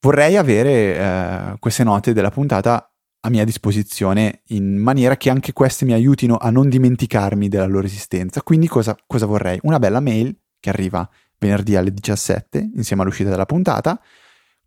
vorrei 0.02 0.38
avere 0.38 0.96
eh, 0.96 1.56
queste 1.60 1.84
note 1.84 2.14
della 2.14 2.32
puntata 2.32 2.92
a 3.22 3.30
mia 3.30 3.44
disposizione 3.44 4.44
in 4.48 4.78
maniera 4.78 5.18
che 5.18 5.30
anche 5.30 5.52
queste 5.52 5.86
mi 5.86 5.94
aiutino 5.94 6.38
a 6.38 6.50
non 6.50 6.70
dimenticarmi 6.70 7.50
della 7.50 7.66
loro 7.66 7.86
esistenza. 7.86 8.42
Quindi 8.42 8.68
cosa, 8.68 8.96
cosa 9.06 9.26
vorrei? 9.26 9.60
Una 9.64 9.80
bella 9.80 10.00
mail 10.00 10.36
che 10.60 10.70
arriva 10.70 11.08
venerdì 11.38 11.76
alle 11.76 11.94
17 11.94 12.72
insieme 12.76 13.02
all'uscita 13.02 13.30
della 13.30 13.46
puntata 13.46 14.00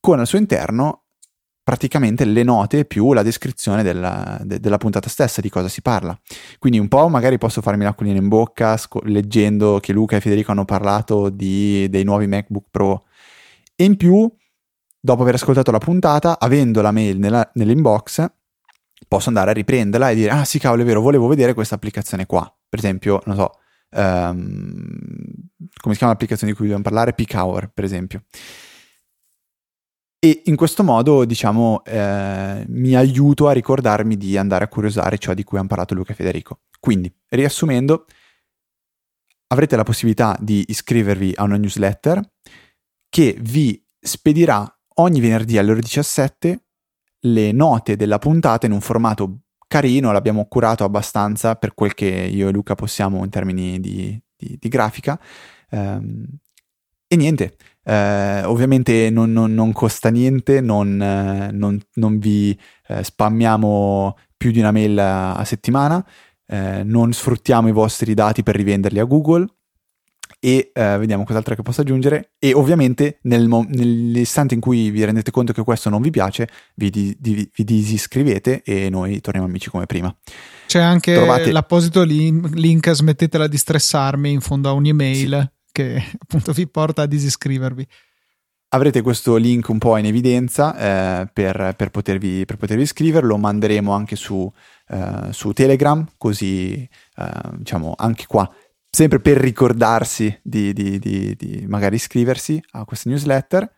con 0.00 0.18
al 0.18 0.26
suo 0.26 0.38
interno 0.38 1.04
praticamente 1.62 2.24
le 2.24 2.42
note 2.42 2.84
più 2.84 3.12
la 3.12 3.22
descrizione 3.22 3.82
della, 3.82 4.38
de, 4.42 4.58
della, 4.58 4.78
puntata 4.78 5.08
stessa, 5.08 5.40
di 5.40 5.48
cosa 5.48 5.68
si 5.68 5.80
parla. 5.80 6.18
Quindi 6.58 6.78
un 6.78 6.88
po' 6.88 7.08
magari 7.08 7.38
posso 7.38 7.62
farmi 7.62 7.84
l'acquolina 7.84 8.18
in 8.18 8.28
bocca 8.28 8.76
sco- 8.76 9.02
leggendo 9.04 9.78
che 9.80 9.92
Luca 9.92 10.16
e 10.16 10.20
Federico 10.20 10.50
hanno 10.50 10.64
parlato 10.64 11.30
di, 11.30 11.88
dei 11.88 12.04
nuovi 12.04 12.26
MacBook 12.26 12.66
Pro 12.70 13.04
e 13.76 13.84
in 13.84 13.96
più 13.96 14.30
dopo 15.04 15.22
aver 15.22 15.34
ascoltato 15.34 15.72
la 15.72 15.78
puntata, 15.78 16.38
avendo 16.38 16.80
la 16.80 16.92
mail 16.92 17.18
nella, 17.18 17.50
nell'inbox, 17.54 18.24
posso 19.08 19.28
andare 19.28 19.50
a 19.50 19.52
riprenderla 19.52 20.10
e 20.10 20.14
dire, 20.14 20.30
ah 20.30 20.44
sì 20.44 20.60
cavolo 20.60 20.82
è 20.82 20.84
vero, 20.84 21.00
volevo 21.00 21.26
vedere 21.26 21.54
questa 21.54 21.74
applicazione 21.74 22.24
qua. 22.24 22.50
Per 22.68 22.78
esempio, 22.78 23.20
non 23.26 23.36
so, 23.36 23.50
um, 23.90 24.94
come 25.80 25.92
si 25.92 25.98
chiama 25.98 26.12
l'applicazione 26.12 26.52
di 26.52 26.56
cui 26.56 26.68
dobbiamo 26.68 26.88
parlare? 26.88 27.14
Peak 27.14 27.34
Hour, 27.34 27.70
per 27.74 27.84
esempio. 27.84 28.22
E 30.24 30.42
in 30.44 30.54
questo 30.54 30.84
modo, 30.84 31.24
diciamo, 31.24 31.82
eh, 31.84 32.64
mi 32.68 32.94
aiuto 32.94 33.48
a 33.48 33.52
ricordarmi 33.52 34.16
di 34.16 34.36
andare 34.36 34.62
a 34.62 34.68
curiosare 34.68 35.18
ciò 35.18 35.34
di 35.34 35.42
cui 35.42 35.58
hanno 35.58 35.66
parlato 35.66 35.94
Luca 35.94 36.12
e 36.12 36.14
Federico. 36.14 36.60
Quindi, 36.78 37.12
riassumendo, 37.30 38.06
avrete 39.48 39.74
la 39.74 39.82
possibilità 39.82 40.36
di 40.40 40.64
iscrivervi 40.68 41.32
a 41.34 41.42
una 41.42 41.56
newsletter 41.56 42.22
che 43.08 43.36
vi 43.40 43.84
spedirà 43.98 44.72
ogni 44.94 45.20
venerdì 45.20 45.58
alle 45.58 45.72
ore 45.72 45.80
17 45.80 46.60
le 47.24 47.52
note 47.52 47.96
della 47.96 48.18
puntata 48.18 48.66
in 48.66 48.72
un 48.72 48.80
formato 48.80 49.38
carino, 49.68 50.12
l'abbiamo 50.12 50.46
curato 50.46 50.84
abbastanza 50.84 51.54
per 51.56 51.74
quel 51.74 51.94
che 51.94 52.06
io 52.06 52.48
e 52.48 52.52
Luca 52.52 52.74
possiamo 52.74 53.24
in 53.24 53.30
termini 53.30 53.80
di, 53.80 54.20
di, 54.36 54.56
di 54.60 54.68
grafica. 54.68 55.18
Um, 55.70 56.26
e 57.06 57.16
niente, 57.16 57.56
eh, 57.84 58.42
ovviamente 58.44 59.10
non, 59.10 59.32
non, 59.32 59.52
non, 59.52 59.72
costa 59.72 60.08
niente, 60.08 60.60
non, 60.60 61.00
eh, 61.00 61.50
non 61.52 62.18
vi 62.18 62.58
eh, 62.88 63.04
spammiamo 63.04 64.16
più 64.36 64.50
di 64.50 64.60
una 64.60 64.70
mail 64.70 64.98
a, 64.98 65.44
settimana, 65.44 66.04
eh, 66.46 66.82
non 66.84 67.12
sfruttiamo 67.12 67.68
i 67.68 67.72
vostri 67.72 68.14
dati 68.14 68.42
per 68.42 68.56
rivenderli 68.56 68.98
a 68.98 69.04
Google, 69.04 69.46
e 70.44 70.72
uh, 70.74 70.98
vediamo 70.98 71.22
cos'altro 71.22 71.54
che 71.54 71.62
posso 71.62 71.82
aggiungere. 71.82 72.32
E 72.40 72.52
ovviamente 72.52 73.20
nel 73.22 73.46
mo- 73.46 73.64
nell'istante 73.68 74.54
in 74.54 74.60
cui 74.60 74.90
vi 74.90 75.04
rendete 75.04 75.30
conto 75.30 75.52
che 75.52 75.62
questo 75.62 75.88
non 75.88 76.02
vi 76.02 76.10
piace 76.10 76.48
vi, 76.74 76.90
di- 76.90 77.16
di- 77.16 77.48
vi 77.54 77.62
disiscrivete 77.62 78.62
e 78.64 78.90
noi 78.90 79.20
torniamo 79.20 79.46
amici 79.46 79.70
come 79.70 79.86
prima. 79.86 80.12
C'è 80.66 80.80
anche 80.80 81.14
Trovate... 81.14 81.52
l'apposito 81.52 82.02
link, 82.02 82.54
link 82.54 82.90
smettetela 82.90 83.46
di 83.46 83.56
stressarmi 83.56 84.32
in 84.32 84.40
fondo 84.40 84.68
a 84.68 84.72
un'email 84.72 85.40
sì. 85.40 85.70
che 85.70 86.02
appunto 86.18 86.50
vi 86.50 86.66
porta 86.66 87.02
a 87.02 87.06
disiscrivervi. 87.06 87.86
Avrete 88.70 89.00
questo 89.00 89.36
link 89.36 89.68
un 89.68 89.78
po' 89.78 89.96
in 89.98 90.06
evidenza 90.06 90.74
eh, 91.22 91.28
per, 91.32 91.74
per, 91.76 91.90
potervi, 91.90 92.44
per, 92.46 92.56
potervi, 92.56 92.82
iscrivere, 92.82 93.26
lo 93.26 93.36
manderemo 93.36 93.92
anche 93.92 94.16
su, 94.16 94.50
eh, 94.88 95.28
su 95.30 95.52
Telegram, 95.52 96.04
così 96.16 96.88
eh, 97.16 97.30
diciamo 97.58 97.94
anche 97.96 98.24
qua 98.26 98.50
sempre 98.94 99.20
per 99.20 99.38
ricordarsi 99.38 100.38
di, 100.42 100.74
di, 100.74 100.98
di, 100.98 101.34
di, 101.34 101.64
magari 101.66 101.94
iscriversi 101.96 102.62
a 102.72 102.84
questa 102.84 103.08
newsletter. 103.08 103.72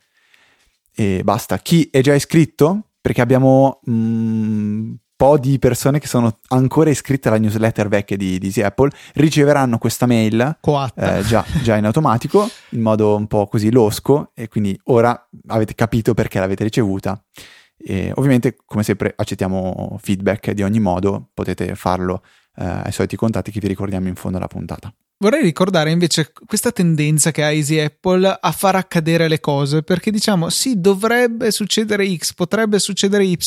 E 0.93 1.23
basta. 1.23 1.57
Chi 1.59 1.89
è 1.91 2.01
già 2.01 2.15
iscritto, 2.15 2.89
perché 3.01 3.21
abbiamo 3.21 3.79
un 3.85 3.95
mm, 3.95 4.95
po' 5.15 5.39
di 5.39 5.61
persone 5.61 6.01
che 6.01 6.09
sono 6.09 6.41
ancora 6.49 6.91
iscritte 6.91 7.29
alla 7.29 7.39
newsletter 7.39 7.87
vecchia 7.87 8.17
di, 8.17 8.39
di 8.39 8.61
Apple, 8.61 8.91
riceveranno 9.15 9.79
questa 9.79 10.07
mail 10.07 10.59
eh, 10.97 11.23
già, 11.23 11.45
già, 11.63 11.77
in 11.77 11.85
automatico, 11.85 12.49
in 12.71 12.81
modo 12.81 13.15
un 13.15 13.29
po' 13.29 13.47
così 13.47 13.71
losco, 13.71 14.33
e 14.35 14.49
quindi 14.49 14.79
ora 14.87 15.29
avete 15.47 15.77
capito 15.77 16.13
perché 16.15 16.41
l'avete 16.41 16.65
ricevuta. 16.65 17.23
E 17.77 18.11
ovviamente, 18.17 18.57
come 18.67 18.83
sempre, 18.83 19.13
accettiamo 19.15 19.97
feedback 20.01 20.51
di 20.51 20.63
ogni 20.65 20.81
modo, 20.81 21.31
potete 21.33 21.77
farlo 21.77 22.23
eh, 22.57 22.65
ai 22.65 22.93
soliti 22.93 23.17
contatti 23.17 23.51
che 23.51 23.61
vi 23.61 23.69
ricordiamo 23.69 24.09
in 24.09 24.15
fondo 24.15 24.39
alla 24.39 24.49
puntata. 24.49 24.93
Vorrei 25.17 25.43
ricordare 25.43 25.93
invece 25.93 26.33
questa 26.45 26.73
tendenza 26.73 27.31
che 27.31 27.45
ha 27.45 27.53
Easy 27.53 27.79
Apple 27.79 28.37
a 28.39 28.51
far 28.51 28.75
accadere 28.75 29.29
le 29.29 29.39
cose, 29.39 29.83
perché 29.83 30.11
diciamo 30.11 30.51
sì, 30.51 30.81
dovrebbe 30.81 31.53
succedere 31.53 32.05
X, 32.17 32.35
potrebbe 32.35 32.81
succedere 32.81 33.25
Y 33.25 33.39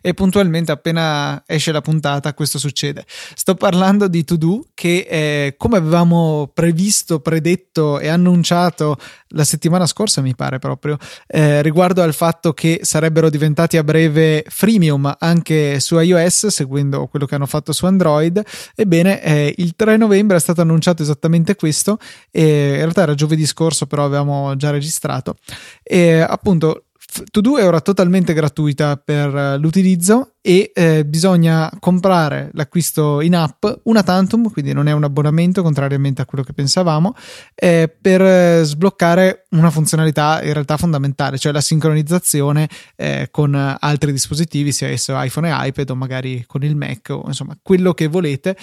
e 0.00 0.14
puntualmente 0.14 0.72
appena 0.72 1.42
esce 1.46 1.72
la 1.72 1.82
puntata 1.82 2.32
questo 2.32 2.58
succede. 2.58 3.04
Sto 3.06 3.54
parlando 3.54 4.08
di 4.08 4.24
To 4.24 4.36
Do 4.36 4.64
che 4.72 5.06
eh, 5.08 5.54
come 5.58 5.76
avevamo 5.76 6.50
previsto, 6.54 7.20
predetto 7.20 7.98
e 7.98 8.08
annunciato 8.08 8.96
la 9.28 9.44
settimana 9.44 9.86
scorsa 9.86 10.22
mi 10.22 10.34
pare 10.34 10.58
proprio, 10.58 10.96
eh, 11.26 11.60
riguardo 11.60 12.02
al 12.02 12.14
fatto 12.14 12.54
che 12.54 12.80
sarebbero 12.82 13.28
diventati 13.28 13.76
a 13.76 13.84
breve 13.84 14.44
freemium 14.48 15.14
anche 15.18 15.80
su 15.80 15.98
iOS, 15.98 16.46
seguendo 16.46 17.06
quello 17.06 17.26
che 17.26 17.34
hanno 17.34 17.46
fatto 17.46 17.72
su 17.72 17.84
Android, 17.84 18.42
ebbene 18.74 19.22
eh, 19.22 19.54
il 19.58 19.76
3 19.76 19.98
novembre 19.98 20.38
è 20.38 20.40
stato 20.40 20.62
annunciato 20.62 21.02
esattamente 21.02 21.09
questo, 21.56 21.98
e 22.30 22.68
in 22.70 22.76
realtà 22.76 23.02
era 23.02 23.14
giovedì 23.14 23.46
scorso 23.46 23.86
però 23.86 24.04
avevamo 24.04 24.56
già 24.56 24.70
registrato, 24.70 25.36
e 25.82 26.20
appunto 26.20 26.84
To 27.30 27.40
Do 27.40 27.58
è 27.58 27.66
ora 27.66 27.80
totalmente 27.80 28.32
gratuita 28.32 28.96
per 28.96 29.34
eh, 29.34 29.58
l'utilizzo 29.58 30.34
e 30.40 30.70
eh, 30.72 31.04
bisogna 31.04 31.70
comprare 31.80 32.50
l'acquisto 32.52 33.20
in 33.20 33.34
app 33.34 33.66
una 33.84 34.02
tantum, 34.04 34.50
quindi 34.50 34.72
non 34.72 34.86
è 34.86 34.92
un 34.92 35.02
abbonamento 35.02 35.62
contrariamente 35.62 36.22
a 36.22 36.24
quello 36.24 36.44
che 36.44 36.52
pensavamo, 36.52 37.14
eh, 37.54 37.92
per 38.00 38.22
eh, 38.22 38.60
sbloccare 38.62 39.46
una 39.50 39.70
funzionalità 39.70 40.40
in 40.42 40.52
realtà 40.52 40.76
fondamentale, 40.76 41.36
cioè 41.36 41.52
la 41.52 41.60
sincronizzazione 41.60 42.68
eh, 42.94 43.28
con 43.30 43.54
altri 43.54 44.12
dispositivi, 44.12 44.70
sia 44.70 44.88
esso 44.88 45.20
iPhone 45.20 45.48
e 45.48 45.66
iPad 45.68 45.90
o 45.90 45.96
magari 45.96 46.44
con 46.46 46.62
il 46.62 46.76
Mac 46.76 47.08
o 47.10 47.24
insomma 47.26 47.58
quello 47.60 47.92
che 47.92 48.06
volete 48.06 48.56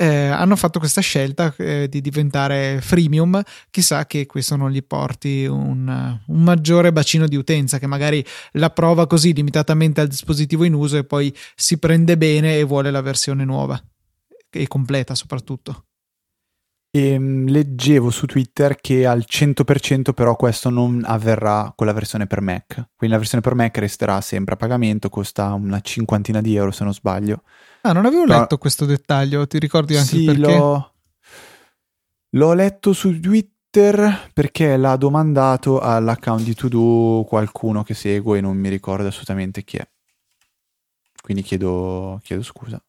eh, 0.00 0.28
hanno 0.28 0.54
fatto 0.54 0.78
questa 0.78 1.00
scelta 1.00 1.52
eh, 1.58 1.88
di 1.88 2.00
diventare 2.00 2.80
freemium, 2.80 3.42
chissà 3.68 4.06
che 4.06 4.26
questo 4.26 4.54
non 4.54 4.70
gli 4.70 4.84
porti 4.84 5.44
un, 5.44 6.20
un, 6.24 6.42
maggiore 6.42 6.92
bacino 6.92 7.26
di 7.26 7.34
utenza 7.34 7.80
che 7.80 7.88
magari 7.88 8.24
la 8.52 8.70
prova 8.70 9.08
così 9.08 9.32
limitatamente 9.32 10.00
al 10.00 10.06
dispositivo 10.06 10.62
in 10.62 10.74
uso 10.74 10.98
e 10.98 11.04
poi 11.04 11.34
si 11.56 11.78
prende 11.78 12.16
bene 12.16 12.58
e 12.58 12.62
vuole 12.62 12.92
la 12.92 13.00
versione 13.00 13.44
nuova. 13.44 13.82
E 14.50 14.68
completa 14.68 15.16
soprattutto. 15.16 15.86
E 16.90 17.08
ehm, 17.08 17.48
leggevo 17.48 18.10
su 18.10 18.26
Twitter 18.26 18.76
che 18.76 19.04
al 19.04 19.24
100% 19.28 20.12
però 20.14 20.36
questo 20.36 20.70
non 20.70 21.02
avverrà 21.04 21.72
con 21.74 21.86
la 21.86 21.92
versione 21.92 22.28
per 22.28 22.40
Mac, 22.40 22.74
quindi 22.94 23.16
la 23.16 23.18
versione 23.18 23.42
per 23.42 23.56
Mac 23.56 23.76
resterà 23.78 24.20
sempre 24.20 24.54
a 24.54 24.56
pagamento, 24.56 25.08
costa 25.08 25.52
una 25.54 25.80
cinquantina 25.80 26.40
di 26.40 26.54
euro 26.54 26.70
se 26.70 26.84
non 26.84 26.94
sbaglio 26.94 27.42
Ah, 27.82 27.92
non 27.92 28.06
avevo 28.06 28.24
letto 28.24 28.46
no. 28.50 28.58
questo 28.58 28.84
dettaglio, 28.84 29.46
ti 29.46 29.58
ricordi 29.58 29.96
anche 29.96 30.08
sì, 30.08 30.24
perché? 30.24 30.40
L'ho... 30.40 30.94
l'ho 32.30 32.52
letto 32.52 32.92
su 32.92 33.18
Twitter 33.20 34.30
perché 34.32 34.76
l'ha 34.76 34.96
domandato 34.96 35.80
all'account 35.80 36.42
di 36.42 36.54
To 36.54 37.24
qualcuno 37.28 37.82
che 37.82 37.94
seguo 37.94 38.34
e 38.34 38.40
non 38.40 38.56
mi 38.56 38.68
ricordo 38.68 39.06
assolutamente 39.06 39.62
chi 39.62 39.76
è. 39.76 39.88
Quindi 41.20 41.42
chiedo, 41.42 42.20
chiedo 42.22 42.42
scusa. 42.42 42.82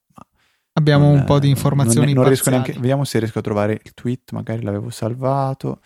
Abbiamo 0.73 1.07
non, 1.07 1.17
un 1.17 1.23
po' 1.25 1.39
di 1.39 1.49
informazioni. 1.49 2.13
Non, 2.13 2.23
non 2.23 2.25
riesco 2.27 2.49
neanche, 2.49 2.73
vediamo 2.73 3.03
se 3.03 3.19
riesco 3.19 3.39
a 3.39 3.41
trovare 3.41 3.81
il 3.83 3.93
tweet, 3.93 4.31
magari 4.31 4.61
l'avevo 4.61 4.89
salvato. 4.89 5.81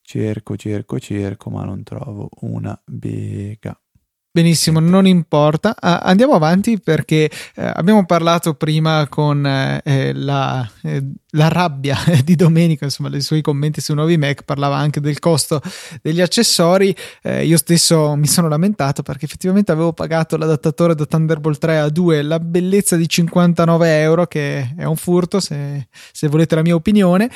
Cerco, 0.00 0.56
cerco, 0.56 0.98
cerco, 1.00 1.50
ma 1.50 1.64
non 1.64 1.82
trovo 1.82 2.28
una 2.42 2.80
bega. 2.84 3.78
Benissimo, 4.38 4.78
non 4.78 5.04
importa. 5.04 5.70
Uh, 5.70 5.98
andiamo 6.02 6.34
avanti 6.34 6.78
perché 6.78 7.28
uh, 7.56 7.72
abbiamo 7.74 8.06
parlato 8.06 8.54
prima 8.54 9.08
con 9.08 9.42
uh, 9.42 9.80
eh, 9.82 10.12
la, 10.14 10.64
eh, 10.84 11.02
la, 11.30 11.48
rabbia 11.48 11.98
di 12.22 12.36
Domenico, 12.36 12.84
insomma, 12.84 13.08
i 13.16 13.20
suoi 13.20 13.40
commenti 13.40 13.80
sui 13.80 13.96
nuovi 13.96 14.16
Mac, 14.16 14.44
parlava 14.44 14.76
anche 14.76 15.00
del 15.00 15.18
costo 15.18 15.60
degli 16.02 16.20
accessori. 16.20 16.94
Eh, 17.20 17.46
io 17.46 17.56
stesso 17.56 18.14
mi 18.14 18.28
sono 18.28 18.46
lamentato 18.46 19.02
perché 19.02 19.24
effettivamente 19.24 19.72
avevo 19.72 19.92
pagato 19.92 20.36
l'adattatore 20.36 20.94
da 20.94 21.04
Thunderbolt 21.04 21.58
3 21.58 21.78
a 21.80 21.88
2, 21.88 22.22
la 22.22 22.38
bellezza 22.38 22.94
di 22.94 23.08
59 23.08 24.00
euro, 24.00 24.26
che 24.26 24.72
è 24.76 24.84
un 24.84 24.94
furto 24.94 25.40
se, 25.40 25.88
se 26.12 26.28
volete 26.28 26.54
la 26.54 26.62
mia 26.62 26.76
opinione. 26.76 27.28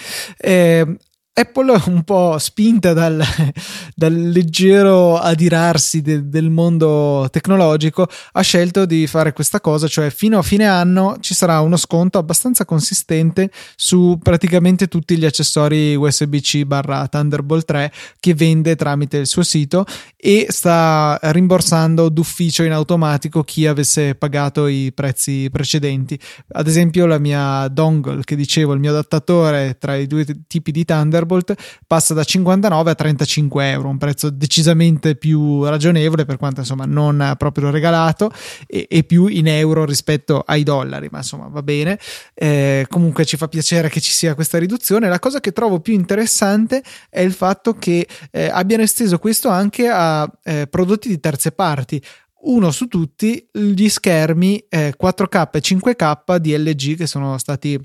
Apple, 1.35 1.81
un 1.87 2.03
po' 2.03 2.37
spinta 2.39 2.93
dal, 2.93 3.23
dal 3.97 4.13
leggero 4.13 5.17
adirarsi 5.17 6.03
de, 6.03 6.29
del 6.29 6.51
mondo 6.51 7.27
tecnologico, 7.31 8.07
ha 8.33 8.41
scelto 8.43 8.85
di 8.85 9.07
fare 9.07 9.33
questa 9.33 9.59
cosa, 9.59 9.89
cioè 9.89 10.11
fino 10.11 10.37
a 10.37 10.43
fine 10.43 10.67
anno 10.67 11.17
ci 11.21 11.33
sarà 11.33 11.61
uno 11.61 11.79
sconto 11.79 12.19
abbastanza 12.19 12.67
consistente 12.67 13.51
su 13.77 14.19
praticamente 14.23 14.89
tutti 14.89 15.17
gli 15.17 15.25
accessori 15.25 15.95
USB-C 15.95 16.65
barra 16.65 17.09
Thunderbolt 17.09 17.65
3 17.65 17.93
che 18.21 18.35
vende 18.35 18.77
tramite 18.77 19.17
il 19.17 19.27
suo 19.27 19.43
sito 19.43 19.87
e 20.17 20.49
sta 20.51 21.19
rimborsando 21.23 22.11
d'ufficio 22.11 22.63
in 22.63 22.73
automatico 22.73 23.43
chi 23.43 23.67
avesse 23.67 24.15
pagato 24.17 24.67
i 24.67 24.93
prezzi 24.95 25.49
precedenti. 25.51 26.19
Ad 26.53 26.67
esempio 26.67 27.07
la 27.07 27.19
mia 27.19 27.67
dongle 27.69 28.23
che 28.23 28.37
dicevo, 28.37 28.75
il 28.75 28.81
mio 28.81 28.91
adattatore 28.91 29.79
tra 29.79 29.97
i 29.97 30.07
due 30.07 30.27
tipi 30.47 30.73
di 30.73 30.85
Thunderbolt 30.85 31.21
Thunderbolt 31.23 31.55
passa 31.87 32.15
da 32.15 32.25
59 32.25 32.91
a 32.91 32.95
35 32.95 33.71
euro, 33.71 33.89
un 33.89 33.99
prezzo 33.99 34.31
decisamente 34.31 35.15
più 35.15 35.65
ragionevole 35.65 36.25
per 36.25 36.37
quanto 36.37 36.61
insomma 36.61 36.85
non 36.85 37.35
proprio 37.39 37.71
regalato 37.71 38.31
e, 38.67 38.87
e 38.91 39.05
più 39.05 39.27
in 39.27 39.47
euro 39.49 39.85
rispetto 39.85 40.43
ai 40.45 40.63
dollari, 40.63 41.09
ma 41.11 41.19
insomma 41.19 41.49
va 41.49 41.63
bene. 41.63 41.99
Eh, 42.35 42.87
comunque 42.89 43.25
ci 43.25 43.37
fa 43.37 43.49
piacere 43.49 43.89
che 43.89 44.01
ci 44.01 44.13
sia 44.13 44.35
questa 44.35 44.59
riduzione. 44.59 45.09
La 45.09 45.19
cosa 45.19 45.41
che 45.41 45.53
trovo 45.53 45.81
più 45.81 45.95
interessante 45.95 46.83
è 47.09 47.21
il 47.21 47.33
fatto 47.33 47.75
che 47.75 48.07
eh, 48.31 48.49
abbiano 48.49 48.83
esteso 48.83 49.19
questo 49.19 49.49
anche 49.49 49.89
a 49.89 50.31
eh, 50.43 50.67
prodotti 50.67 51.09
di 51.09 51.21
terze 51.21 51.53
parti 51.53 52.03
uno 52.45 52.73
su 52.73 52.89
tutti 52.89 53.49
gli 53.53 53.89
schermi 53.89 54.65
eh, 54.69 54.95
4K 55.01 55.49
e 55.53 55.61
5K 55.61 56.37
di 56.39 56.59
LG 56.59 56.97
che 56.97 57.07
sono 57.07 57.39
stati 57.39 57.79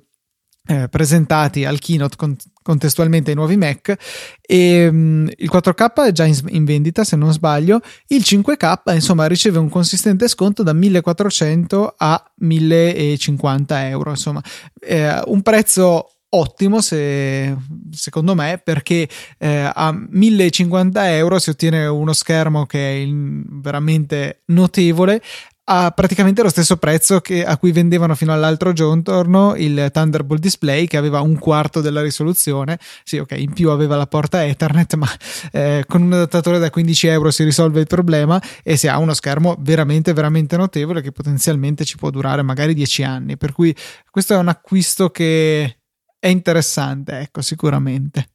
eh, 0.68 0.90
presentati 0.90 1.64
al 1.64 1.80
keynote 1.80 2.16
con, 2.16 2.36
contestualmente 2.68 3.30
ai 3.30 3.38
nuovi 3.38 3.56
Mac 3.56 3.96
e 4.42 4.88
um, 4.90 5.26
il 5.38 5.50
4K 5.50 6.08
è 6.08 6.12
già 6.12 6.26
in, 6.26 6.38
in, 6.48 6.66
vendita 6.66 7.06
se 7.06 7.16
non 7.16 7.32
sbaglio 7.32 7.80
il 8.08 8.22
5K 8.26 8.94
insomma 8.94 9.26
riceve 9.26 9.58
un 9.58 9.70
consistente 9.70 10.28
sconto 10.28 10.64
da 10.64 10.74
1400 10.74 11.96
a 11.96 12.32
1050 12.40 13.88
euro 13.88 14.10
insomma 14.10 14.44
eh, 14.82 15.22
un 15.28 15.42
prezzo 15.44 16.10
ottimo 16.30 16.82
se, 16.82 17.56
secondo 17.90 18.36
me 18.36 18.60
perché 18.62 19.08
eh, 19.38 19.72
a 19.74 19.96
1050 19.98 21.16
euro 21.16 21.40
si 21.40 21.52
ottiene 21.52 21.86
uno 21.86 22.12
schermo 22.12 22.66
che 22.66 22.80
è 22.80 22.96
in, 22.96 23.46
veramente 23.48 24.42
notevole 24.48 25.22
a 25.70 25.92
praticamente 25.92 26.42
lo 26.42 26.50
stesso 26.50 26.78
prezzo 26.78 27.20
che, 27.20 27.44
a 27.44 27.58
cui 27.58 27.72
vendevano 27.72 28.16
fino 28.16 28.32
all'altro 28.32 28.72
giorno 28.72 29.56
il 29.56 29.90
Thunderbolt 29.92 30.40
Display 30.42 30.88
che 30.88 30.96
aveva 30.96 31.20
un 31.20 31.38
quarto 31.38 31.82
della 31.82 32.02
risoluzione. 32.02 32.80
Sì 33.04 33.18
ok 33.18 33.32
in 33.38 33.54
più 33.54 33.70
aveva 33.70 33.98
la 33.98 34.08
porta 34.08 34.46
Ethernet 34.46 34.94
ma 34.96 35.08
eh, 35.52 35.84
con 35.86 36.02
un 36.02 36.14
adattatore 36.14 36.60
da 36.60 36.70
15 36.70 37.08
euro 37.08 37.32
si 37.32 37.44
risolve 37.44 37.82
il 37.82 37.88
problema 37.88 38.42
e 38.64 38.78
si 38.78 38.88
ha 38.88 38.98
uno 38.98 39.14
schermo 39.14 39.58
veramente 39.60 40.14
veramente 40.14 40.56
notevole 40.56 41.02
che 41.02 41.12
potenzialmente 41.12 41.84
ci 41.84 41.98
può 41.98 42.10
durare 42.12 42.42
magari 42.44 42.74
10 42.74 43.04
anni. 43.04 43.38
Per 43.38 43.52
cui 43.52 43.76
questo 44.10 44.34
è 44.34 44.38
un 44.38 44.48
acquisto 44.48 45.10
che 45.10 45.80
è 46.18 46.28
interessante 46.28 47.20
ecco 47.20 47.42
sicuramente. 47.42 48.30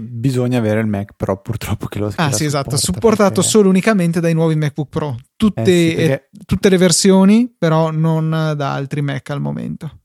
Bisogna 0.00 0.58
avere 0.58 0.80
il 0.80 0.86
Mac 0.86 1.14
Pro 1.16 1.40
purtroppo 1.40 1.86
che 1.86 1.98
lo 1.98 2.12
Ah 2.16 2.32
sì 2.32 2.44
esatto, 2.44 2.76
supportato 2.76 3.34
perché... 3.34 3.48
solo 3.48 3.68
unicamente 3.68 4.20
dai 4.20 4.34
nuovi 4.34 4.54
MacBook 4.54 4.88
Pro, 4.88 5.16
tutte, 5.40 5.62
eh 5.62 5.88
sì, 5.88 5.94
perché... 5.94 6.28
tutte, 6.44 6.68
le 6.68 6.76
versioni 6.76 7.54
però 7.56 7.90
non 7.90 8.28
da 8.28 8.74
altri 8.74 9.00
Mac 9.00 9.30
al 9.30 9.40
momento. 9.40 10.00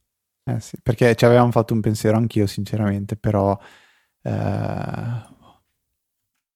Eh 0.49 0.61
sì, 0.61 0.77
perché 0.81 1.13
ci 1.15 1.25
avevamo 1.25 1.51
fatto 1.51 1.73
un 1.73 1.81
pensiero 1.81 2.15
anch'io 2.15 2.47
sinceramente, 2.47 3.17
però 3.17 3.59
eh, 4.21 4.31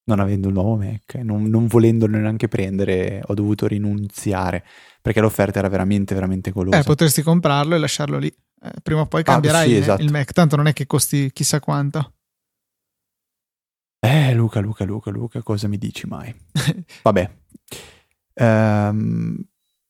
non 0.06 0.20
avendo 0.20 0.48
il 0.48 0.54
nuovo 0.54 0.78
Mac, 0.78 1.16
non, 1.16 1.44
non 1.44 1.68
volendolo 1.68 2.18
neanche 2.18 2.48
prendere, 2.48 3.22
ho 3.26 3.34
dovuto 3.34 3.68
rinunziare 3.68 4.64
perché 5.02 5.20
l'offerta 5.20 5.60
era 5.60 5.68
veramente 5.68 6.14
veramente 6.14 6.52
golosa. 6.52 6.80
Eh, 6.80 6.84
potresti 6.84 7.22
comprarlo 7.22 7.76
e 7.76 7.80
lasciarlo 7.80 8.18
lì. 8.18 8.28
Eh, 8.62 8.72
prima 8.82 9.02
o 9.02 9.08
poi 9.08 9.24
cambierai 9.24 9.66
ah, 9.66 9.68
sì, 9.68 9.76
esatto. 9.76 10.02
il 10.02 10.12
Mac, 10.12 10.32
tanto 10.32 10.56
non 10.56 10.68
è 10.68 10.74
che 10.74 10.86
costi 10.86 11.32
chissà 11.34 11.60
quanto. 11.60 12.14
Eh, 14.00 14.34
Luca, 14.34 14.62
Luca, 14.62 14.86
Luca, 14.86 15.12
Luca, 15.12 15.42
cosa 15.42 15.68
mi 15.68 15.78
dici 15.78 16.08
mai? 16.08 16.34
Vabbè. 17.04 17.30
Ehm, 18.40 19.38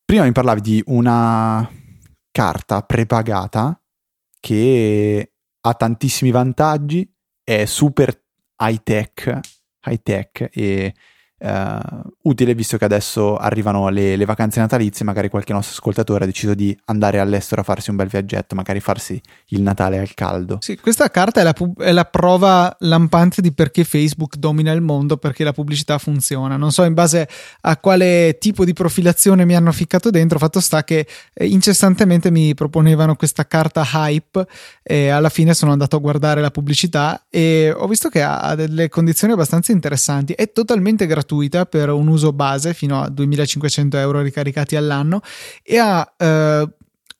prima 0.04 0.24
mi 0.24 0.32
parlavi 0.32 0.62
di 0.62 0.84
una 0.88 1.70
carta 2.32 2.82
prepagata 2.82 3.80
che 4.40 5.34
ha 5.62 5.74
tantissimi 5.76 6.32
vantaggi, 6.32 7.08
è 7.44 7.66
super 7.66 8.26
high 8.58 8.82
tech, 8.82 9.40
high 9.86 10.02
tech 10.02 10.50
e 10.52 10.96
uh, 11.39 12.02
utile 12.23 12.54
visto 12.54 12.78
che 12.78 12.86
adesso 12.86 13.38
arrivano 13.38 13.89
le, 13.89 14.15
le, 14.15 14.25
vacanze 14.25 14.60
natalizie, 14.60 15.06
magari 15.06 15.30
qualche 15.30 15.54
nostro 15.54 15.73
ascoltatore 15.73 16.23
ha 16.23 16.28
deciso 16.28 16.54
di 16.54 16.78
andare 16.86 17.19
all'estero 17.19 17.62
a 17.62 17.63
farsi 17.63 17.89
un 17.89 17.95
bel 17.95 18.08
viaggetto, 18.08 18.56
magari 18.56 18.80
farsi 18.80 19.21
il 19.47 19.62
Natale 19.62 19.99
al 19.99 20.13
caldo. 20.13 20.58
Sì, 20.62 20.78
questa 20.78 21.10
carta 21.10 21.41
è 21.41 21.43
la, 21.43 21.54
pu- 21.54 21.75
è 21.78 21.91
la 21.91 22.06
prova 22.06 22.75
lampante 22.80 23.41
di 23.41 23.54
perché 23.54 23.84
Facebook 23.84 24.36
domina 24.36 24.71
il 24.71 24.82
mondo, 24.82 25.17
perché 25.17 25.43
la 25.43 25.54
pubblicità 25.54 25.97
funziona. 25.97 26.58
Non 26.58 26.71
so 26.71 26.84
in 26.84 26.93
base 26.93 27.28
a 27.62 27.78
quale 27.78 28.38
tipo 28.39 28.65
di 28.65 28.73
profilazione 28.73 29.45
mi 29.45 29.56
hanno 29.56 29.71
ficcato 29.71 30.10
dentro, 30.10 30.39
fatto 30.39 30.60
sta 30.60 30.84
che 30.84 31.08
eh, 31.34 31.45
incessantemente 31.45 32.32
mi 32.32 32.54
proponevano 32.54 33.15
questa 33.15 33.47
carta 33.47 33.86
hype 33.86 34.45
e 34.84 35.10
alla 35.10 35.30
fine 35.30 35.54
sono 35.54 35.71
andato 35.71 35.95
a 35.95 35.99
guardare 35.99 36.41
la 36.41 36.52
pubblicità 36.52 37.25
e 37.30 37.73
ho 37.75 37.88
visto 37.88 38.10
che 38.10 38.21
ha 38.21 38.56
delle 38.56 38.89
condizioni 38.89 39.34
abbastanza 39.34 39.71
interessanti. 39.71 40.34
È 40.34 40.52
totalmente 40.52 41.06
gratuito 41.06 41.29
gratuita 41.30 41.65
per 41.65 41.89
un 41.89 42.08
uso 42.08 42.34
base 42.34 42.74
fino 42.74 43.02
a 43.02 43.10
2500 43.10 43.98
euro 43.98 44.22
ricaricati 44.22 44.76
all'anno 44.76 45.22
e 45.62 45.78
ha 45.78 46.13
eh, 46.18 46.68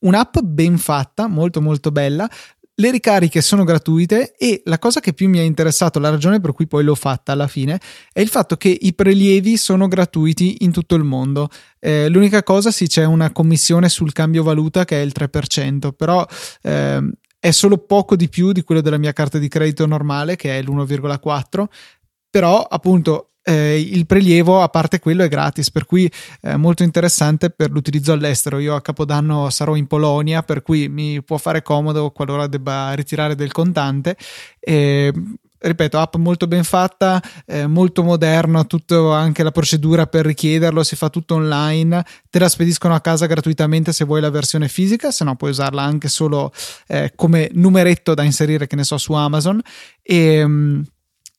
un'app 0.00 0.38
ben 0.42 0.76
fatta, 0.78 1.28
molto 1.28 1.60
molto 1.60 1.92
bella. 1.92 2.28
Le 2.74 2.90
ricariche 2.90 3.42
sono 3.42 3.64
gratuite 3.64 4.34
e 4.38 4.62
la 4.64 4.78
cosa 4.78 5.00
che 5.00 5.12
più 5.12 5.28
mi 5.28 5.38
ha 5.38 5.42
interessato, 5.42 5.98
la 5.98 6.08
ragione 6.08 6.40
per 6.40 6.52
cui 6.52 6.66
poi 6.66 6.82
l'ho 6.82 6.94
fatta 6.94 7.32
alla 7.32 7.46
fine, 7.46 7.78
è 8.10 8.20
il 8.20 8.28
fatto 8.28 8.56
che 8.56 8.74
i 8.80 8.94
prelievi 8.94 9.58
sono 9.58 9.86
gratuiti 9.86 10.58
in 10.60 10.72
tutto 10.72 10.94
il 10.94 11.04
mondo. 11.04 11.48
Eh, 11.78 12.08
l'unica 12.08 12.42
cosa, 12.42 12.70
sì, 12.70 12.86
c'è 12.86 13.04
una 13.04 13.32
commissione 13.32 13.90
sul 13.90 14.12
cambio 14.12 14.42
valuta 14.42 14.86
che 14.86 14.98
è 14.98 15.04
il 15.04 15.12
3%, 15.14 15.90
però 15.94 16.26
eh, 16.62 17.10
è 17.38 17.50
solo 17.50 17.76
poco 17.76 18.16
di 18.16 18.30
più 18.30 18.52
di 18.52 18.62
quello 18.62 18.80
della 18.80 18.98
mia 18.98 19.12
carta 19.12 19.36
di 19.36 19.48
credito 19.48 19.84
normale, 19.84 20.36
che 20.36 20.58
è 20.58 20.62
l'1,4%. 20.62 21.64
Però, 22.30 22.62
appunto, 22.62 23.29
eh, 23.42 23.80
il 23.80 24.06
prelievo 24.06 24.62
a 24.62 24.68
parte 24.68 24.98
quello 24.98 25.22
è 25.22 25.28
gratis 25.28 25.70
per 25.70 25.86
cui 25.86 26.10
è 26.40 26.56
molto 26.56 26.82
interessante 26.82 27.50
per 27.50 27.70
l'utilizzo 27.70 28.12
all'estero. 28.12 28.58
Io 28.58 28.74
a 28.74 28.82
capodanno 28.82 29.50
sarò 29.50 29.76
in 29.76 29.86
Polonia 29.86 30.42
per 30.42 30.62
cui 30.62 30.88
mi 30.88 31.22
può 31.22 31.36
fare 31.38 31.62
comodo 31.62 32.10
qualora 32.10 32.46
debba 32.46 32.92
ritirare 32.92 33.34
del 33.34 33.52
contante. 33.52 34.16
E 34.58 35.12
ripeto, 35.62 35.98
app 35.98 36.16
molto 36.16 36.46
ben 36.46 36.64
fatta, 36.64 37.22
eh, 37.46 37.66
molto 37.66 38.02
moderno, 38.02 38.66
tutto 38.66 39.12
anche 39.12 39.42
la 39.42 39.50
procedura 39.50 40.06
per 40.06 40.24
richiederlo, 40.24 40.82
si 40.82 40.96
fa 40.96 41.10
tutto 41.10 41.34
online, 41.34 42.02
te 42.30 42.38
la 42.38 42.48
spediscono 42.48 42.94
a 42.94 43.00
casa 43.00 43.26
gratuitamente 43.26 43.92
se 43.92 44.04
vuoi 44.04 44.20
la 44.20 44.30
versione 44.30 44.68
fisica, 44.68 45.10
se 45.10 45.24
no 45.24 45.36
puoi 45.36 45.50
usarla 45.50 45.82
anche 45.82 46.08
solo 46.08 46.52
eh, 46.86 47.12
come 47.14 47.50
numeretto 47.52 48.14
da 48.14 48.22
inserire, 48.22 48.66
che 48.66 48.76
ne 48.76 48.84
so, 48.84 48.96
su 48.96 49.12
Amazon. 49.12 49.60
E 50.02 50.46
mm, 50.46 50.80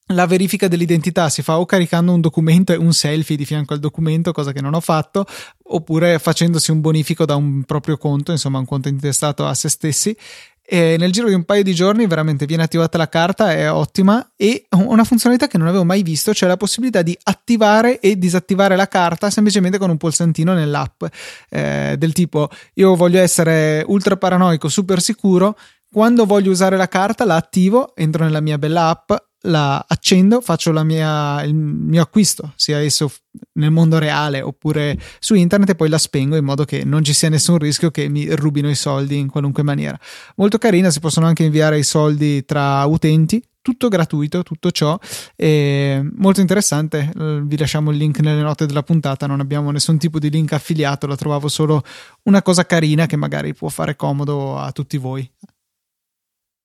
la 0.07 0.25
verifica 0.25 0.67
dell'identità 0.67 1.29
si 1.29 1.41
fa 1.41 1.59
o 1.59 1.65
caricando 1.65 2.13
un 2.13 2.21
documento 2.21 2.73
e 2.73 2.75
un 2.75 2.93
selfie 2.93 3.37
di 3.37 3.45
fianco 3.45 3.73
al 3.73 3.79
documento, 3.79 4.31
cosa 4.31 4.51
che 4.51 4.61
non 4.61 4.73
ho 4.73 4.81
fatto, 4.81 5.25
oppure 5.63 6.19
facendosi 6.19 6.71
un 6.71 6.81
bonifico 6.81 7.25
da 7.25 7.35
un 7.35 7.63
proprio 7.63 7.97
conto, 7.97 8.31
insomma 8.31 8.59
un 8.59 8.65
conto 8.65 8.89
intestato 8.89 9.45
a 9.45 9.53
se 9.53 9.69
stessi. 9.69 10.15
E 10.63 10.95
nel 10.97 11.11
giro 11.11 11.27
di 11.27 11.33
un 11.33 11.43
paio 11.43 11.63
di 11.63 11.73
giorni 11.73 12.07
veramente 12.07 12.45
viene 12.45 12.63
attivata 12.63 12.97
la 12.97 13.09
carta, 13.09 13.51
è 13.51 13.69
ottima 13.69 14.31
e 14.37 14.67
una 14.69 15.03
funzionalità 15.03 15.47
che 15.47 15.57
non 15.57 15.67
avevo 15.67 15.83
mai 15.83 16.01
visto, 16.01 16.33
cioè 16.33 16.47
la 16.47 16.55
possibilità 16.55 17.01
di 17.01 17.17
attivare 17.23 17.99
e 17.99 18.17
disattivare 18.17 18.77
la 18.77 18.87
carta 18.87 19.29
semplicemente 19.29 19.77
con 19.77 19.89
un 19.89 19.97
pulsantino 19.97 20.53
nell'app, 20.53 21.03
eh, 21.49 21.95
del 21.97 22.13
tipo 22.13 22.49
io 22.75 22.95
voglio 22.95 23.19
essere 23.19 23.83
ultra 23.85 24.15
paranoico, 24.15 24.69
super 24.69 25.01
sicuro, 25.01 25.57
quando 25.91 26.25
voglio 26.25 26.51
usare 26.51 26.77
la 26.77 26.87
carta 26.87 27.25
la 27.25 27.35
attivo, 27.35 27.93
entro 27.93 28.23
nella 28.23 28.39
mia 28.39 28.57
bella 28.57 28.87
app, 28.87 29.11
la 29.45 29.84
accendo, 29.88 30.41
faccio 30.41 30.71
mia, 30.84 31.41
il 31.43 31.54
mio 31.54 32.01
acquisto, 32.01 32.54
sia 32.56 32.80
esso 32.80 33.12
nel 33.54 33.71
mondo 33.71 33.97
reale 33.97 34.41
oppure 34.41 34.99
su 35.19 35.34
internet 35.34 35.69
e 35.69 35.75
poi 35.75 35.89
la 35.89 35.97
spengo 35.97 36.36
in 36.36 36.43
modo 36.43 36.65
che 36.65 36.84
non 36.84 37.04
ci 37.04 37.13
sia 37.13 37.30
nessun 37.30 37.58
rischio 37.58 37.89
che 37.91 38.08
mi 38.10 38.34
rubino 38.36 38.69
i 38.69 38.75
soldi 38.75 39.17
in 39.17 39.30
qualunque 39.30 39.63
maniera. 39.63 39.99
Molto 40.36 40.58
carina, 40.58 40.89
si 40.91 40.99
possono 40.99 41.25
anche 41.25 41.43
inviare 41.43 41.80
i 41.80 41.84
soldi 41.84 42.45
tra 42.45 42.86
utenti, 42.86 43.43
tutto 43.62 43.89
gratuito, 43.89 44.43
tutto 44.43 44.71
ciò, 44.71 44.97
e 45.36 46.04
molto 46.15 46.41
interessante. 46.41 47.12
Vi 47.43 47.58
lasciamo 47.58 47.91
il 47.91 47.97
link 47.97 48.19
nelle 48.19 48.41
note 48.41 48.65
della 48.65 48.84
puntata. 48.84 49.27
Non 49.27 49.39
abbiamo 49.39 49.71
nessun 49.71 49.97
tipo 49.97 50.19
di 50.19 50.30
link 50.30 50.54
affiliato, 50.54 51.08
la 51.08 51.15
trovavo 51.15 51.47
solo 51.47 51.84
una 52.23 52.41
cosa 52.41 52.65
carina 52.65 53.06
che 53.06 53.15
magari 53.15 53.54
può 53.54 53.69
fare 53.69 53.95
comodo 53.95 54.58
a 54.58 54.71
tutti 54.71 54.97
voi. 54.97 55.32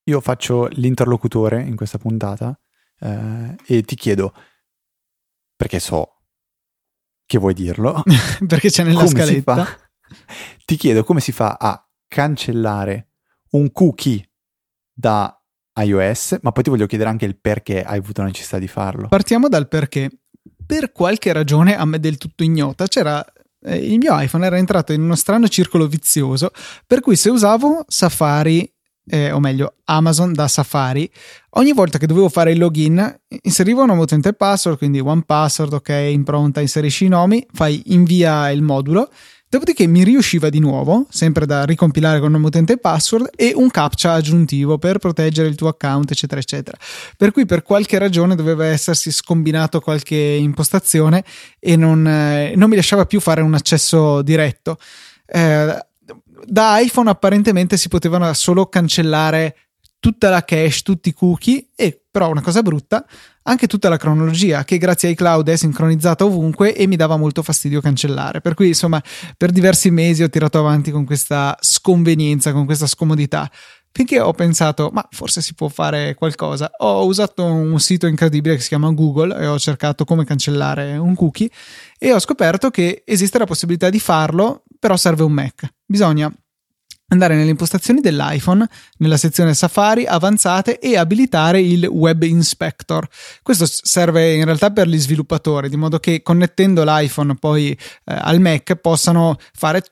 Io 0.08 0.20
faccio 0.20 0.68
l'interlocutore 0.72 1.62
in 1.62 1.74
questa 1.74 1.98
puntata 1.98 2.58
eh, 3.00 3.56
e 3.66 3.82
ti 3.82 3.94
chiedo, 3.94 4.34
perché 5.54 5.78
so 5.80 6.22
che 7.26 7.38
vuoi 7.38 7.54
dirlo, 7.54 8.02
perché 8.46 8.70
c'è 8.70 8.84
nella 8.84 9.06
scaletta, 9.06 9.66
ti 10.64 10.76
chiedo 10.76 11.04
come 11.04 11.20
si 11.20 11.32
fa 11.32 11.56
a 11.58 11.84
cancellare 12.08 13.08
un 13.50 13.70
cookie 13.72 14.30
da 14.92 15.36
iOS, 15.78 16.38
ma 16.42 16.52
poi 16.52 16.62
ti 16.62 16.70
voglio 16.70 16.86
chiedere 16.86 17.10
anche 17.10 17.26
il 17.26 17.38
perché 17.38 17.82
hai 17.82 17.98
avuto 17.98 18.22
la 18.22 18.28
necessità 18.28 18.58
di 18.58 18.68
farlo. 18.68 19.08
Partiamo 19.08 19.48
dal 19.48 19.68
perché. 19.68 20.10
Per 20.66 20.90
qualche 20.90 21.32
ragione 21.32 21.76
a 21.76 21.84
me 21.84 22.00
del 22.00 22.16
tutto 22.16 22.42
ignota 22.42 22.86
c'era 22.86 23.24
eh, 23.66 23.76
il 23.76 23.98
mio 23.98 24.18
iPhone 24.18 24.46
era 24.46 24.58
entrato 24.58 24.92
in 24.92 25.02
uno 25.02 25.14
strano 25.14 25.48
circolo 25.48 25.86
vizioso 25.86 26.50
per 26.86 27.00
cui 27.00 27.16
se 27.16 27.30
usavo 27.30 27.84
Safari 27.86 28.72
eh, 29.08 29.30
o 29.30 29.40
meglio 29.40 29.74
Amazon 29.84 30.32
da 30.32 30.48
Safari, 30.48 31.08
ogni 31.50 31.72
volta 31.72 31.98
che 31.98 32.06
dovevo 32.06 32.28
fare 32.28 32.52
il 32.52 32.58
login 32.58 33.20
inserivo 33.42 33.80
un 33.80 33.86
nuovo 33.86 34.02
utente 34.02 34.32
password, 34.32 34.78
quindi 34.78 35.00
one 35.00 35.22
password, 35.24 35.72
ok, 35.74 35.88
impronta, 36.10 36.60
inserisci 36.60 37.06
i 37.06 37.08
nomi, 37.08 37.46
fai 37.52 37.82
invia 37.86 38.50
il 38.50 38.62
modulo, 38.62 39.08
dopodiché 39.48 39.86
mi 39.86 40.02
riusciva 40.02 40.48
di 40.48 40.58
nuovo, 40.58 41.06
sempre 41.08 41.46
da 41.46 41.64
ricompilare 41.64 42.20
con 42.20 42.32
nome 42.32 42.46
utente 42.46 42.74
e 42.74 42.78
password, 42.78 43.30
e 43.36 43.52
un 43.54 43.70
captcha 43.70 44.12
aggiuntivo 44.12 44.78
per 44.78 44.98
proteggere 44.98 45.48
il 45.48 45.54
tuo 45.54 45.68
account, 45.68 46.10
eccetera, 46.10 46.40
eccetera. 46.40 46.76
Per 47.16 47.30
cui 47.30 47.46
per 47.46 47.62
qualche 47.62 47.98
ragione 47.98 48.34
doveva 48.34 48.66
essersi 48.66 49.10
scombinato 49.12 49.80
qualche 49.80 50.16
impostazione 50.16 51.24
e 51.58 51.76
non, 51.76 52.06
eh, 52.06 52.54
non 52.56 52.68
mi 52.68 52.76
lasciava 52.76 53.06
più 53.06 53.20
fare 53.20 53.40
un 53.40 53.54
accesso 53.54 54.20
diretto. 54.22 54.78
Eh, 55.26 55.86
da 56.44 56.78
iPhone 56.78 57.10
apparentemente 57.10 57.76
si 57.76 57.88
potevano 57.88 58.32
solo 58.34 58.66
cancellare 58.66 59.56
tutta 59.98 60.30
la 60.30 60.44
cache, 60.44 60.80
tutti 60.82 61.08
i 61.08 61.12
cookie 61.12 61.68
e 61.74 62.00
però 62.10 62.30
una 62.30 62.40
cosa 62.40 62.62
brutta, 62.62 63.04
anche 63.42 63.66
tutta 63.66 63.88
la 63.88 63.96
cronologia 63.96 64.64
che 64.64 64.78
grazie 64.78 65.08
ai 65.08 65.14
cloud 65.14 65.48
è 65.48 65.56
sincronizzata 65.56 66.24
ovunque 66.24 66.74
e 66.74 66.86
mi 66.86 66.96
dava 66.96 67.16
molto 67.16 67.42
fastidio 67.42 67.80
cancellare. 67.80 68.40
Per 68.40 68.54
cui 68.54 68.68
insomma 68.68 69.02
per 69.36 69.50
diversi 69.50 69.90
mesi 69.90 70.22
ho 70.22 70.30
tirato 70.30 70.58
avanti 70.58 70.90
con 70.90 71.04
questa 71.04 71.56
sconvenienza, 71.60 72.52
con 72.52 72.64
questa 72.64 72.86
scomodità. 72.86 73.50
Finché 73.96 74.20
ho 74.20 74.34
pensato, 74.34 74.90
ma 74.92 75.08
forse 75.10 75.40
si 75.40 75.54
può 75.54 75.68
fare 75.68 76.14
qualcosa. 76.14 76.70
Ho 76.80 77.06
usato 77.06 77.42
un 77.46 77.80
sito 77.80 78.06
incredibile 78.06 78.56
che 78.56 78.60
si 78.60 78.68
chiama 78.68 78.90
Google 78.90 79.34
e 79.40 79.46
ho 79.46 79.58
cercato 79.58 80.04
come 80.04 80.26
cancellare 80.26 80.98
un 80.98 81.14
cookie 81.14 81.48
e 81.98 82.12
ho 82.12 82.18
scoperto 82.18 82.68
che 82.68 83.04
esiste 83.06 83.38
la 83.38 83.46
possibilità 83.46 83.88
di 83.88 83.98
farlo 83.98 84.64
però 84.78 84.98
serve 84.98 85.22
un 85.22 85.32
Mac. 85.32 85.66
Bisogna 85.86 86.30
andare 87.08 87.36
nelle 87.36 87.48
impostazioni 87.48 88.00
dell'iPhone, 88.00 88.68
nella 88.98 89.16
sezione 89.16 89.54
Safari, 89.54 90.04
avanzate 90.04 90.78
e 90.78 90.98
abilitare 90.98 91.62
il 91.62 91.86
Web 91.86 92.22
Inspector. 92.24 93.08
Questo 93.42 93.64
serve 93.66 94.34
in 94.34 94.44
realtà 94.44 94.72
per 94.72 94.88
gli 94.88 94.98
sviluppatori, 94.98 95.70
di 95.70 95.76
modo 95.76 95.98
che 96.00 96.20
connettendo 96.20 96.84
l'iPhone 96.84 97.36
poi 97.36 97.70
eh, 97.70 97.78
al 98.04 98.40
Mac 98.40 98.74
possano 98.74 99.38
fare 99.54 99.82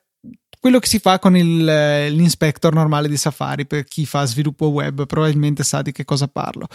quello 0.65 0.79
che 0.79 0.89
si 0.89 0.99
fa 0.99 1.19
con 1.19 1.37
il, 1.37 1.69
eh, 1.69 2.09
l'inspector 2.09 2.73
normale 2.73 3.07
di 3.07 3.19
Safari 3.19 3.67
per 3.67 3.85
chi 3.85 4.07
fa 4.07 4.25
sviluppo 4.25 4.69
web 4.69 5.05
probabilmente 5.05 5.63
sa 5.63 5.83
di 5.83 5.93
che 5.93 6.07
cosa 6.07 6.27
parlo. 6.27 6.69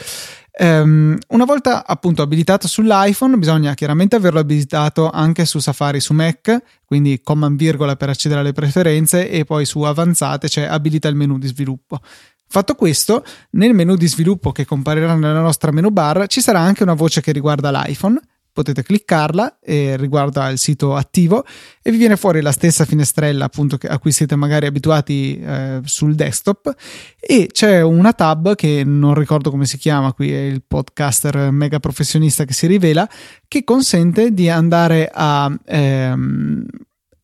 Um, 0.59 1.17
una 1.29 1.45
volta 1.45 1.87
appunto 1.87 2.21
abilitato 2.21 2.67
sull'iPhone 2.67 3.37
bisogna 3.37 3.73
chiaramente 3.73 4.15
averlo 4.15 4.37
abilitato 4.41 5.09
anche 5.09 5.43
su 5.45 5.57
Safari 5.57 5.99
su 6.01 6.13
Mac 6.13 6.55
quindi 6.85 7.21
command 7.23 7.57
virgola 7.57 7.95
per 7.95 8.09
accedere 8.09 8.41
alle 8.41 8.51
preferenze 8.51 9.27
e 9.27 9.43
poi 9.43 9.65
su 9.65 9.81
avanzate 9.81 10.47
c'è 10.47 10.65
abilita 10.65 11.07
il 11.07 11.15
menu 11.15 11.39
di 11.39 11.47
sviluppo. 11.47 11.99
Fatto 12.47 12.75
questo, 12.75 13.23
nel 13.51 13.73
menu 13.73 13.95
di 13.95 14.07
sviluppo 14.07 14.51
che 14.51 14.65
comparirà 14.65 15.15
nella 15.15 15.41
nostra 15.41 15.71
menu 15.71 15.89
bar 15.89 16.27
ci 16.27 16.41
sarà 16.41 16.59
anche 16.59 16.83
una 16.83 16.93
voce 16.93 17.21
che 17.21 17.31
riguarda 17.31 17.71
l'iPhone 17.71 18.19
potete 18.51 18.83
cliccarla 18.83 19.59
e 19.61 19.95
riguarda 19.97 20.49
il 20.49 20.57
sito 20.57 20.95
attivo 20.95 21.45
e 21.81 21.91
vi 21.91 21.97
viene 21.97 22.17
fuori 22.17 22.41
la 22.41 22.51
stessa 22.51 22.85
finestrella 22.85 23.45
appunto 23.45 23.77
a 23.87 23.99
cui 23.99 24.11
siete 24.11 24.35
magari 24.35 24.65
abituati 24.65 25.39
eh, 25.39 25.81
sul 25.83 26.15
desktop. 26.15 26.73
E 27.19 27.49
c'è 27.51 27.81
una 27.81 28.13
tab 28.13 28.55
che 28.55 28.83
non 28.85 29.13
ricordo 29.13 29.49
come 29.49 29.65
si 29.65 29.77
chiama 29.77 30.13
qui 30.13 30.33
è 30.33 30.39
il 30.39 30.63
podcaster 30.65 31.51
mega 31.51 31.79
professionista 31.79 32.45
che 32.45 32.53
si 32.53 32.67
rivela 32.67 33.07
che 33.47 33.63
consente 33.63 34.33
di 34.33 34.49
andare 34.49 35.09
a 35.13 35.51
ehm, 35.65 36.65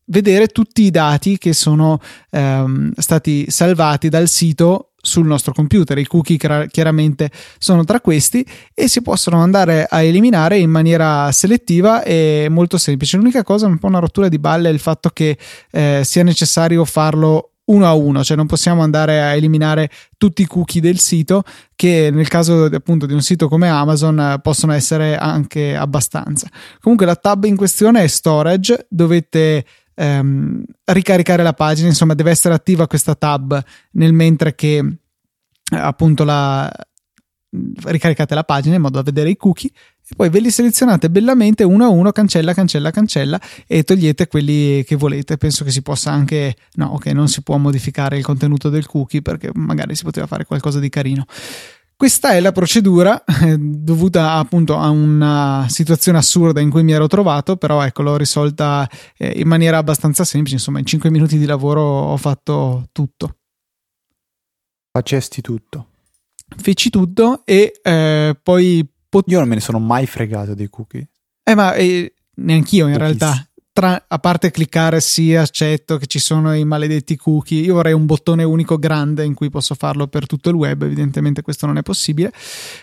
vedere 0.05 0.47
tutti 0.47 0.83
i 0.83 0.91
dati 0.91 1.37
che 1.37 1.53
sono 1.53 1.99
ehm, 2.29 2.93
stati 2.95 3.49
salvati 3.49 4.09
dal 4.09 4.27
sito 4.27 4.91
sul 5.05 5.27
nostro 5.27 5.53
computer. 5.53 5.97
I 5.97 6.05
cookie 6.05 6.37
chiaramente 6.67 7.29
sono 7.57 7.83
tra 7.83 8.01
questi 8.01 8.45
e 8.73 8.87
si 8.87 9.01
possono 9.01 9.37
andare 9.41 9.85
a 9.89 10.01
eliminare 10.01 10.57
in 10.57 10.69
maniera 10.69 11.31
selettiva 11.31 12.03
e 12.03 12.47
molto 12.49 12.77
semplice. 12.77 13.17
L'unica 13.17 13.43
cosa, 13.43 13.67
un 13.67 13.77
po' 13.77 13.87
una 13.87 13.99
rottura 13.99 14.27
di 14.27 14.39
balle, 14.39 14.69
è 14.69 14.73
il 14.73 14.79
fatto 14.79 15.09
che 15.09 15.37
eh, 15.71 16.01
sia 16.03 16.23
necessario 16.23 16.83
farlo 16.85 17.51
uno 17.65 17.87
a 17.87 17.93
uno, 17.93 18.23
cioè 18.23 18.37
non 18.37 18.45
possiamo 18.45 18.83
andare 18.83 19.21
a 19.21 19.33
eliminare 19.33 19.89
tutti 20.17 20.43
i 20.43 20.45
cookie 20.45 20.81
del 20.81 20.99
sito 20.99 21.43
che 21.75 22.09
nel 22.11 22.27
caso 22.27 22.65
appunto 22.65 23.05
di 23.05 23.13
un 23.13 23.21
sito 23.21 23.47
come 23.47 23.69
Amazon 23.69 24.39
possono 24.41 24.73
essere 24.73 25.17
anche 25.17 25.75
abbastanza. 25.75 26.47
Comunque 26.79 27.07
la 27.07 27.15
tab 27.15 27.45
in 27.45 27.55
questione 27.55 28.03
è 28.03 28.07
storage, 28.07 28.85
dovete 28.89 29.65
ehm, 29.95 30.63
ricaricare 30.85 31.43
la 31.43 31.53
pagina, 31.53 31.87
insomma 31.87 32.13
deve 32.13 32.31
essere 32.31 32.53
attiva 32.53 32.87
questa 32.87 33.15
tab 33.15 33.61
nel 33.91 34.13
mentre 34.13 34.53
che 34.55 34.77
eh, 34.77 35.77
appunto 35.77 36.23
la 36.23 36.71
ricaricate 37.85 38.35
la 38.35 38.43
pagina 38.43 38.75
in 38.75 38.81
modo 38.81 38.97
da 38.97 39.03
vedere 39.03 39.29
i 39.29 39.37
cookie 39.37 39.71
e 40.07 40.13
poi 40.15 40.29
ve 40.29 40.39
li 40.39 40.51
selezionate 40.51 41.09
bellamente 41.09 41.63
uno 41.63 41.85
a 41.85 41.87
uno, 41.87 42.11
cancella, 42.11 42.53
cancella, 42.53 42.91
cancella 42.91 43.39
e 43.65 43.83
togliete 43.83 44.27
quelli 44.27 44.83
che 44.83 44.95
volete. 44.95 45.37
Penso 45.37 45.63
che 45.63 45.71
si 45.71 45.81
possa 45.81 46.11
anche, 46.11 46.55
no, 46.73 46.89
ok, 46.93 47.07
non 47.07 47.27
si 47.27 47.41
può 47.41 47.57
modificare 47.57 48.17
il 48.17 48.23
contenuto 48.23 48.69
del 48.69 48.85
cookie 48.85 49.23
perché 49.23 49.49
magari 49.53 49.95
si 49.95 50.03
poteva 50.03 50.27
fare 50.27 50.45
qualcosa 50.45 50.79
di 50.79 50.89
carino. 50.89 51.25
Questa 51.97 52.31
è 52.31 52.41
la 52.41 52.51
procedura 52.51 53.23
eh, 53.23 53.55
dovuta 53.57 54.33
appunto 54.33 54.75
a 54.77 54.89
una 54.89 55.65
situazione 55.69 56.17
assurda 56.17 56.59
in 56.59 56.69
cui 56.69 56.83
mi 56.83 56.91
ero 56.91 57.07
trovato, 57.07 57.55
però 57.55 57.81
ecco 57.83 58.01
l'ho 58.01 58.17
risolta 58.17 58.89
eh, 59.17 59.39
in 59.39 59.47
maniera 59.47 59.77
abbastanza 59.77 60.25
semplice, 60.25 60.55
insomma 60.55 60.79
in 60.79 60.85
5 60.85 61.09
minuti 61.09 61.37
di 61.37 61.45
lavoro 61.45 61.81
ho 61.81 62.17
fatto 62.17 62.89
tutto. 62.91 63.37
Facesti 64.91 65.41
tutto. 65.41 65.87
Feci 66.57 66.89
tutto 66.89 67.43
e 67.45 67.79
eh, 67.81 68.37
poi 68.43 68.87
pot- 69.09 69.29
Io 69.29 69.39
non 69.39 69.47
me 69.47 69.55
ne 69.55 69.61
sono 69.61 69.79
mai 69.79 70.05
fregato 70.05 70.53
dei 70.53 70.69
cookie. 70.69 71.09
Eh, 71.43 71.55
ma 71.55 71.73
eh, 71.75 72.13
neanch'io 72.35 72.87
in 72.87 72.97
realtà. 72.97 73.47
Tra, 73.75 74.05
a 74.07 74.19
parte 74.19 74.51
cliccare 74.51 75.01
sì, 75.01 75.35
accetto 75.35 75.97
che 75.97 76.05
ci 76.05 76.17
sono 76.17 76.55
i 76.55 76.63
maledetti 76.63 77.17
cookie, 77.17 77.59
io 77.59 77.73
vorrei 77.73 77.91
un 77.91 78.05
bottone 78.05 78.45
unico 78.45 78.79
grande 78.79 79.25
in 79.25 79.33
cui 79.33 79.49
posso 79.49 79.75
farlo 79.75 80.07
per 80.07 80.27
tutto 80.27 80.47
il 80.47 80.55
web, 80.55 80.83
evidentemente 80.83 81.41
questo 81.41 81.65
non 81.65 81.77
è 81.77 81.81
possibile. 81.81 82.31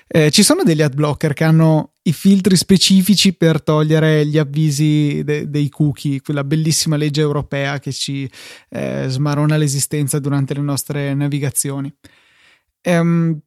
Eh, 0.07 0.30
ci 0.30 0.43
sono 0.43 0.64
degli 0.64 0.82
ad 0.82 0.95
blocker 0.95 1.32
che 1.32 1.45
hanno 1.45 1.93
i 2.03 2.12
filtri 2.12 2.57
specifici 2.57 3.32
per 3.32 3.62
togliere 3.62 4.26
gli 4.26 4.36
avvisi 4.36 5.22
de- 5.24 5.49
dei 5.49 5.70
cookie, 5.70 6.20
quella 6.20 6.45
bellissima 6.45 6.97
legge 6.97 7.22
europea 7.22 7.78
che 7.78 7.90
ci 7.90 8.30
eh, 8.68 9.07
smarona 9.09 9.57
l'esistenza 9.57 10.18
durante 10.18 10.53
le 10.53 10.61
nostre 10.61 11.14
navigazioni. 11.14 11.90
Ehm, 12.82 13.40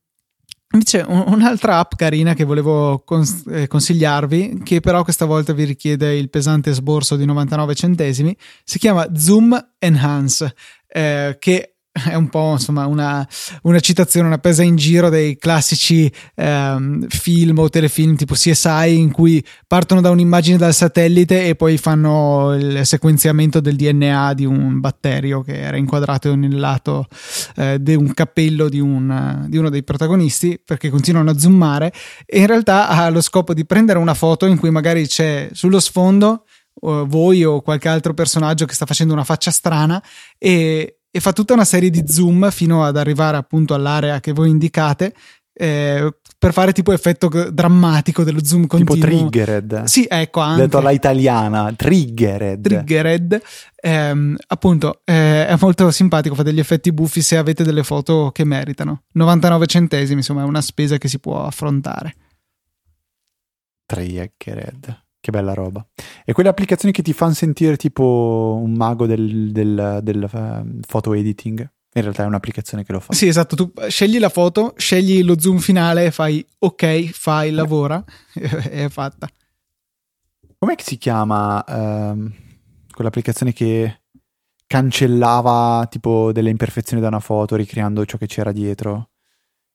Invece 0.76 1.05
un'altra 1.07 1.80
app 1.80 1.93
carina 1.95 2.34
che 2.34 2.43
volevo 2.43 3.01
cons- 3.05 3.45
eh, 3.47 3.65
consigliarvi, 3.65 4.59
che 4.61 4.82
però 4.82 5.03
questa 5.03 5.23
volta 5.23 5.53
vi 5.53 5.63
richiede 5.63 6.17
il 6.17 6.30
pesante 6.30 6.73
sborso 6.73 7.15
di 7.15 7.23
99 7.23 7.73
centesimi, 7.76 8.36
si 8.61 8.78
chiama 8.78 9.07
Zoom 9.15 9.57
Enhance, 9.80 10.53
eh, 10.88 11.38
che 11.39 11.74
è 12.09 12.13
un 12.13 12.27
po' 12.27 12.51
insomma 12.51 12.85
una, 12.87 13.25
una, 13.63 13.79
citazione, 13.79 14.27
una 14.27 14.37
presa 14.37 14.63
in 14.63 14.75
giro 14.75 15.07
dei 15.09 15.37
classici 15.37 16.11
ehm, 16.35 17.07
film 17.07 17.59
o 17.59 17.69
telefilm 17.69 18.15
tipo 18.15 18.33
CSI 18.33 18.97
in 18.97 19.11
cui 19.11 19.43
partono 19.65 20.01
da 20.01 20.09
un'immagine 20.09 20.57
dal 20.57 20.73
satellite 20.73 21.47
e 21.47 21.55
poi 21.55 21.77
fanno 21.77 22.53
il 22.53 22.85
sequenziamento 22.85 23.61
del 23.61 23.77
DNA 23.77 24.33
di 24.33 24.43
un 24.43 24.81
batterio 24.81 25.41
che 25.41 25.61
era 25.61 25.77
inquadrato 25.77 26.35
nel 26.35 26.57
lato 26.57 27.07
eh, 27.55 27.77
di 27.79 27.95
un 27.95 28.13
cappello 28.13 28.67
di, 28.67 28.81
un, 28.81 29.45
di 29.47 29.57
uno 29.57 29.69
dei 29.69 29.83
protagonisti 29.83 30.59
perché 30.63 30.89
continuano 30.89 31.29
a 31.29 31.37
zoomare. 31.37 31.93
E 32.25 32.39
in 32.39 32.47
realtà 32.47 32.89
ha 32.89 33.09
lo 33.09 33.21
scopo 33.21 33.53
di 33.53 33.65
prendere 33.65 33.99
una 33.99 34.13
foto 34.13 34.45
in 34.47 34.57
cui 34.57 34.69
magari 34.69 35.07
c'è 35.07 35.49
sullo 35.53 35.79
sfondo 35.79 36.43
voi 36.81 37.43
o 37.43 37.61
qualche 37.61 37.87
altro 37.87 38.13
personaggio 38.13 38.65
che 38.65 38.73
sta 38.73 38.85
facendo 38.85 39.13
una 39.13 39.23
faccia 39.23 39.49
strana 39.49 40.03
e 40.37 40.99
e 41.16 41.22
fa 41.22 41.32
tutta 41.32 41.53
una 41.53 41.63
serie 41.63 41.89
di 41.89 42.03
zoom 42.05 42.51
fino 42.51 42.84
ad 42.84 42.97
arrivare 42.97 43.38
appunto 43.38 43.74
all'area 43.74 44.20
che 44.20 44.34
voi 44.34 44.49
indicate 44.49 45.13
eh, 45.53 46.13
per 46.38 46.51
fare 46.51 46.74
tipo 46.74 46.91
effetto 46.91 47.30
drammatico 47.30 48.26
dello 48.26 48.43
zoom 48.43 48.68
continuo. 48.68 48.95
Tipo 48.95 49.07
triggered. 49.07 49.84
Sì, 49.84 50.05
ecco 50.09 50.41
anche. 50.41 50.63
Detto 50.63 50.80
alla 50.80 50.91
italiana, 50.91 51.72
triggered. 51.74 52.61
Triggered. 52.61 53.41
Eh, 53.78 54.36
appunto, 54.47 54.99
eh, 55.05 55.47
è 55.47 55.55
molto 55.57 55.89
simpatico, 55.89 56.36
fa 56.36 56.43
degli 56.43 56.59
effetti 56.59 56.91
buffi 56.91 57.22
se 57.22 57.38
avete 57.38 57.63
delle 57.63 57.84
foto 57.84 58.32
che 58.34 58.43
meritano. 58.43 59.03
99 59.13 59.68
centesimi, 59.68 60.18
insomma, 60.18 60.41
è 60.41 60.45
una 60.45 60.59
spesa 60.59 60.97
che 60.97 61.07
si 61.07 61.20
può 61.20 61.45
affrontare. 61.45 62.13
Triggered. 63.86 65.04
Che 65.26 65.32
bella 65.32 65.55
roba. 65.55 65.84
E 66.23 66.34
quelle 66.34 66.49
applicazioni 66.49 66.93
che 66.93 67.01
ti 67.01 67.11
fanno 67.11 67.34
sentire 67.34 67.78
tipo 67.78 68.59
un 68.61 68.73
mago 68.73 69.07
del, 69.07 69.51
del, 69.51 70.01
del 70.03 70.30
uh, 70.32 70.80
photo 70.86 71.15
editing. 71.15 71.67
In 71.93 72.01
realtà 72.03 72.26
è 72.26 72.28
un'applicazione 72.28 72.84
che 72.84 72.91
lo 72.91 72.99
fa. 72.99 73.11
Sì, 73.11 73.26
esatto. 73.26 73.55
Tu 73.55 73.73
scegli 73.88 74.19
la 74.19 74.30
foto, 74.30 74.76
scegli 74.78 75.23
lo 75.23 75.39
zoom 75.39 75.57
finale, 75.57 76.11
fai 76.11 76.45
ok, 76.59 77.09
fai, 77.09 77.49
lavora 77.49 78.03
e 78.36 78.84
è 78.86 78.89
fatta. 78.89 79.28
Com'è 80.59 80.76
che 80.76 80.84
si 80.84 80.99
chiama 80.99 81.57
uh, 81.57 82.32
quell'applicazione 82.91 83.51
che 83.51 84.01
cancellava 84.67 85.88
tipo 85.89 86.32
delle 86.32 86.51
imperfezioni 86.51 87.01
da 87.01 87.07
una 87.07 87.19
foto 87.19 87.55
ricreando 87.55 88.05
ciò 88.05 88.19
che 88.19 88.28
c'era 88.28 88.51
dietro? 88.51 89.09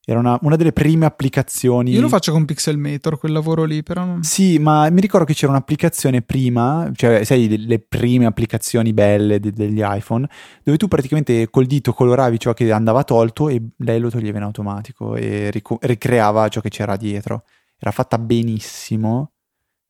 Era 0.03 0.17
una, 0.17 0.37
una, 0.41 0.55
delle 0.55 0.73
prime 0.73 1.05
applicazioni. 1.05 1.91
Io 1.91 2.01
lo 2.01 2.09
faccio 2.09 2.31
con 2.31 2.45
Pixelmator, 2.45 3.19
quel 3.19 3.31
lavoro 3.31 3.65
lì, 3.65 3.83
però. 3.83 4.03
Non... 4.03 4.23
Sì, 4.23 4.57
ma 4.57 4.89
mi 4.89 4.99
ricordo 4.99 5.25
che 5.25 5.33
c'era 5.33 5.51
un'applicazione 5.51 6.23
prima, 6.23 6.89
cioè, 6.95 7.23
sai, 7.23 7.65
le 7.67 7.79
prime 7.79 8.25
applicazioni 8.25 8.93
belle 8.93 9.39
de- 9.39 9.51
degli 9.51 9.81
iPhone, 9.83 10.27
dove 10.63 10.77
tu 10.77 10.87
praticamente 10.87 11.49
col 11.51 11.67
dito 11.67 11.93
coloravi 11.93 12.39
ciò 12.39 12.53
che 12.53 12.71
andava 12.71 13.03
tolto 13.03 13.47
e 13.47 13.61
lei 13.77 13.99
lo 13.99 14.09
toglieva 14.09 14.37
in 14.37 14.43
automatico 14.43 15.15
e 15.15 15.51
ric- 15.51 15.85
ricreava 15.85 16.47
ciò 16.47 16.61
che 16.61 16.69
c'era 16.69 16.95
dietro. 16.95 17.43
Era 17.77 17.91
fatta 17.91 18.17
benissimo. 18.17 19.33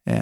Eh, 0.04 0.20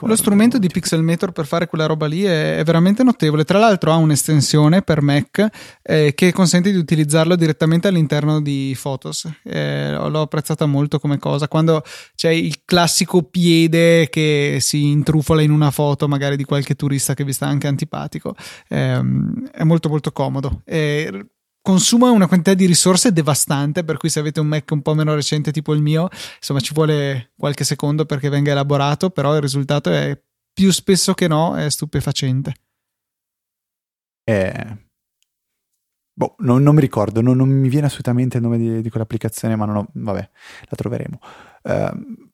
Lo 0.00 0.16
strumento 0.16 0.58
di 0.58 0.68
Pixelmator 0.68 1.32
per 1.32 1.46
fare 1.46 1.66
quella 1.66 1.86
roba 1.86 2.06
lì 2.06 2.22
è, 2.22 2.58
è 2.58 2.64
veramente 2.64 3.02
notevole. 3.02 3.44
Tra 3.44 3.58
l'altro, 3.58 3.90
ha 3.90 3.96
un'estensione 3.96 4.82
per 4.82 5.00
Mac 5.00 5.46
eh, 5.82 6.12
che 6.14 6.32
consente 6.32 6.70
di 6.70 6.76
utilizzarlo 6.76 7.34
direttamente 7.34 7.88
all'interno 7.88 8.42
di 8.42 8.76
Photos. 8.80 9.30
Eh, 9.42 9.92
l'ho 9.92 10.20
apprezzata 10.20 10.66
molto 10.66 10.98
come 10.98 11.18
cosa. 11.18 11.48
Quando 11.48 11.82
c'è 12.14 12.30
il 12.30 12.62
classico 12.64 13.22
piede 13.22 14.10
che 14.10 14.58
si 14.60 14.90
intrufola 14.90 15.40
in 15.40 15.50
una 15.50 15.70
foto, 15.70 16.08
magari 16.08 16.36
di 16.36 16.44
qualche 16.44 16.74
turista 16.74 17.14
che 17.14 17.24
vi 17.24 17.32
sta 17.32 17.46
anche 17.46 17.66
antipatico, 17.66 18.34
ehm, 18.68 19.48
è 19.50 19.64
molto, 19.64 19.88
molto 19.88 20.12
comodo. 20.12 20.60
E 20.66 21.26
consuma 21.62 22.10
una 22.10 22.26
quantità 22.26 22.54
di 22.54 22.66
risorse 22.66 23.12
devastante, 23.12 23.84
per 23.84 23.96
cui 23.96 24.10
se 24.10 24.18
avete 24.18 24.40
un 24.40 24.48
Mac 24.48 24.70
un 24.72 24.82
po' 24.82 24.94
meno 24.94 25.14
recente 25.14 25.52
tipo 25.52 25.72
il 25.72 25.80
mio, 25.80 26.08
insomma 26.36 26.60
ci 26.60 26.74
vuole 26.74 27.32
qualche 27.36 27.64
secondo 27.64 28.04
perché 28.04 28.28
venga 28.28 28.50
elaborato, 28.50 29.10
però 29.10 29.34
il 29.34 29.40
risultato 29.40 29.90
è 29.90 30.20
più 30.52 30.70
spesso 30.70 31.14
che 31.14 31.28
no 31.28 31.56
è 31.56 31.70
stupefacente. 31.70 32.54
Eh, 34.24 34.76
boh, 36.12 36.34
non, 36.40 36.62
non 36.62 36.74
mi 36.74 36.80
ricordo, 36.80 37.20
non, 37.20 37.36
non, 37.36 37.48
mi 37.48 37.68
viene 37.68 37.86
assolutamente 37.86 38.36
il 38.36 38.42
nome 38.42 38.58
di, 38.58 38.82
di 38.82 38.90
quell'applicazione, 38.90 39.56
ma 39.56 39.64
non 39.64 39.76
ho, 39.76 39.86
vabbè, 39.92 40.30
la 40.68 40.76
troveremo. 40.76 41.18
Uh, 41.62 42.31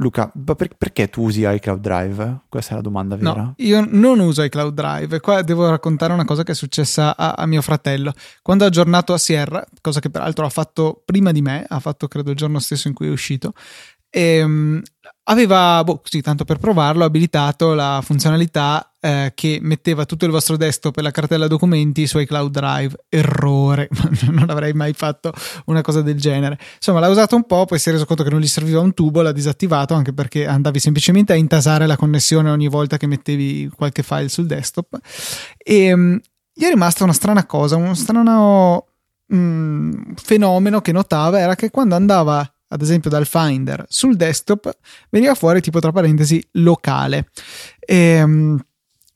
Luca, 0.00 0.30
per, 0.32 0.76
perché 0.78 1.08
tu 1.08 1.24
usi 1.24 1.44
iCloud 1.44 1.80
Drive? 1.80 2.42
Questa 2.48 2.72
è 2.72 2.74
la 2.76 2.82
domanda 2.82 3.16
vera. 3.16 3.34
No, 3.34 3.54
io 3.56 3.84
non 3.88 4.20
uso 4.20 4.44
iCloud 4.44 4.72
Drive. 4.72 5.18
Qua 5.18 5.42
devo 5.42 5.68
raccontare 5.68 6.12
una 6.12 6.24
cosa 6.24 6.44
che 6.44 6.52
è 6.52 6.54
successa 6.54 7.16
a, 7.16 7.32
a, 7.32 7.46
mio 7.46 7.62
fratello. 7.62 8.12
Quando 8.40 8.62
ha 8.62 8.68
aggiornato 8.68 9.12
a 9.12 9.18
Sierra, 9.18 9.64
cosa 9.80 9.98
che 9.98 10.08
peraltro 10.08 10.46
ha 10.46 10.50
fatto 10.50 11.02
prima 11.04 11.32
di 11.32 11.42
me, 11.42 11.64
ha 11.68 11.80
fatto 11.80 12.06
credo 12.06 12.30
il 12.30 12.36
giorno 12.36 12.60
stesso 12.60 12.86
in 12.86 12.94
cui 12.94 13.08
è 13.08 13.10
uscito, 13.10 13.54
e, 14.10 14.42
um, 14.42 14.82
aveva, 15.24 15.82
boh, 15.84 16.00
così 16.00 16.20
tanto 16.20 16.44
per 16.44 16.58
provarlo, 16.58 17.04
abilitato 17.04 17.74
la 17.74 18.00
funzionalità 18.02 18.92
eh, 19.00 19.32
che 19.34 19.58
metteva 19.60 20.06
tutto 20.06 20.24
il 20.24 20.30
vostro 20.30 20.56
desktop 20.56 20.96
e 20.98 21.02
la 21.02 21.10
cartella 21.10 21.46
documenti 21.46 22.06
su 22.06 22.18
iCloud 22.18 22.50
Drive. 22.50 23.04
Errore, 23.08 23.88
non 24.30 24.48
avrei 24.48 24.72
mai 24.72 24.92
fatto 24.94 25.32
una 25.66 25.82
cosa 25.82 26.02
del 26.02 26.18
genere. 26.18 26.58
Insomma, 26.76 27.00
l'ha 27.00 27.08
usato 27.08 27.36
un 27.36 27.44
po', 27.44 27.66
poi 27.66 27.78
si 27.78 27.90
è 27.90 27.92
reso 27.92 28.06
conto 28.06 28.22
che 28.22 28.30
non 28.30 28.40
gli 28.40 28.46
serviva 28.46 28.80
un 28.80 28.94
tubo, 28.94 29.22
l'ha 29.22 29.32
disattivato 29.32 29.94
anche 29.94 30.12
perché 30.12 30.46
andavi 30.46 30.78
semplicemente 30.78 31.32
a 31.32 31.36
intasare 31.36 31.86
la 31.86 31.96
connessione 31.96 32.50
ogni 32.50 32.68
volta 32.68 32.96
che 32.96 33.06
mettevi 33.06 33.70
qualche 33.74 34.02
file 34.02 34.28
sul 34.28 34.46
desktop. 34.46 34.98
E 35.58 35.92
um, 35.92 36.18
gli 36.52 36.64
è 36.64 36.68
rimasta 36.68 37.04
una 37.04 37.12
strana 37.12 37.44
cosa, 37.44 37.76
un 37.76 37.94
strano 37.94 38.86
um, 39.28 40.14
fenomeno 40.14 40.80
che 40.80 40.92
notava 40.92 41.38
era 41.38 41.54
che 41.54 41.70
quando 41.70 41.94
andava 41.94 42.50
ad 42.68 42.82
esempio 42.82 43.10
dal 43.10 43.26
Finder 43.26 43.84
sul 43.88 44.16
desktop, 44.16 44.70
veniva 45.10 45.34
fuori 45.34 45.60
tipo 45.60 45.80
tra 45.80 45.92
parentesi 45.92 46.46
locale. 46.52 47.28
E, 47.78 48.22
um, 48.22 48.58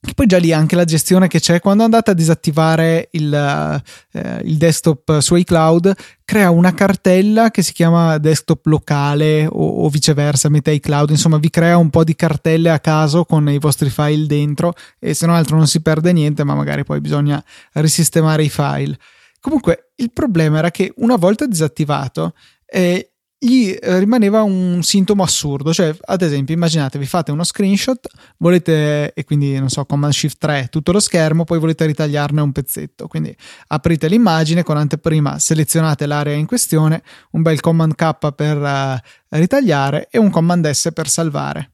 Che 0.04 0.14
poi 0.14 0.26
già 0.26 0.38
lì 0.38 0.52
anche 0.52 0.74
la 0.74 0.82
gestione 0.82 1.28
che 1.28 1.38
c'è 1.38 1.60
quando 1.60 1.84
andate 1.84 2.10
a 2.10 2.14
disattivare 2.14 3.08
il, 3.12 3.32
eh, 3.32 4.40
il, 4.42 4.56
desktop 4.56 5.20
su 5.20 5.36
iCloud 5.36 5.94
crea 6.24 6.50
una 6.50 6.74
cartella 6.74 7.52
che 7.52 7.62
si 7.62 7.72
chiama 7.72 8.18
desktop 8.18 8.66
locale 8.66 9.46
o, 9.46 9.84
o, 9.84 9.88
viceversa 9.88 10.48
mette 10.48 10.72
iCloud 10.72 11.10
insomma 11.10 11.38
vi 11.38 11.50
crea 11.50 11.76
un 11.76 11.88
po' 11.88 12.02
di 12.02 12.16
cartelle 12.16 12.70
a 12.70 12.80
caso 12.80 13.24
con 13.24 13.48
i 13.48 13.60
vostri 13.60 13.90
file 13.90 14.26
dentro 14.26 14.72
e 14.98 15.14
se 15.14 15.24
non 15.24 15.36
altro 15.36 15.56
non 15.56 15.68
si 15.68 15.80
perde 15.82 16.12
niente 16.12 16.42
ma 16.42 16.56
magari 16.56 16.82
poi 16.82 17.00
bisogna 17.00 17.40
risistemare 17.74 18.42
i 18.42 18.50
file 18.50 18.98
comunque 19.38 19.92
il 19.96 20.10
problema 20.12 20.58
era 20.58 20.72
che 20.72 20.92
una 20.96 21.14
volta 21.14 21.46
disattivato 21.46 22.34
eh, 22.66 23.11
gli 23.44 23.76
rimaneva 23.80 24.42
un 24.42 24.84
sintomo 24.84 25.24
assurdo, 25.24 25.72
cioè 25.72 25.92
ad 26.04 26.22
esempio 26.22 26.54
immaginatevi 26.54 27.04
fate 27.06 27.32
uno 27.32 27.42
screenshot, 27.42 28.06
volete 28.36 29.12
e 29.14 29.24
quindi 29.24 29.58
non 29.58 29.68
so, 29.68 29.84
Command 29.84 30.12
Shift 30.12 30.38
3 30.38 30.68
tutto 30.70 30.92
lo 30.92 31.00
schermo, 31.00 31.42
poi 31.42 31.58
volete 31.58 31.84
ritagliarne 31.86 32.40
un 32.40 32.52
pezzetto, 32.52 33.08
quindi 33.08 33.36
aprite 33.68 34.06
l'immagine 34.06 34.62
con 34.62 34.76
anteprima 34.76 35.40
selezionate 35.40 36.06
l'area 36.06 36.34
in 36.34 36.46
questione, 36.46 37.02
un 37.32 37.42
bel 37.42 37.58
Command 37.58 37.96
K 37.96 38.32
per 38.32 38.56
uh, 38.58 39.36
ritagliare 39.36 40.06
e 40.08 40.18
un 40.18 40.30
Command 40.30 40.70
S 40.70 40.90
per 40.92 41.08
salvare 41.08 41.71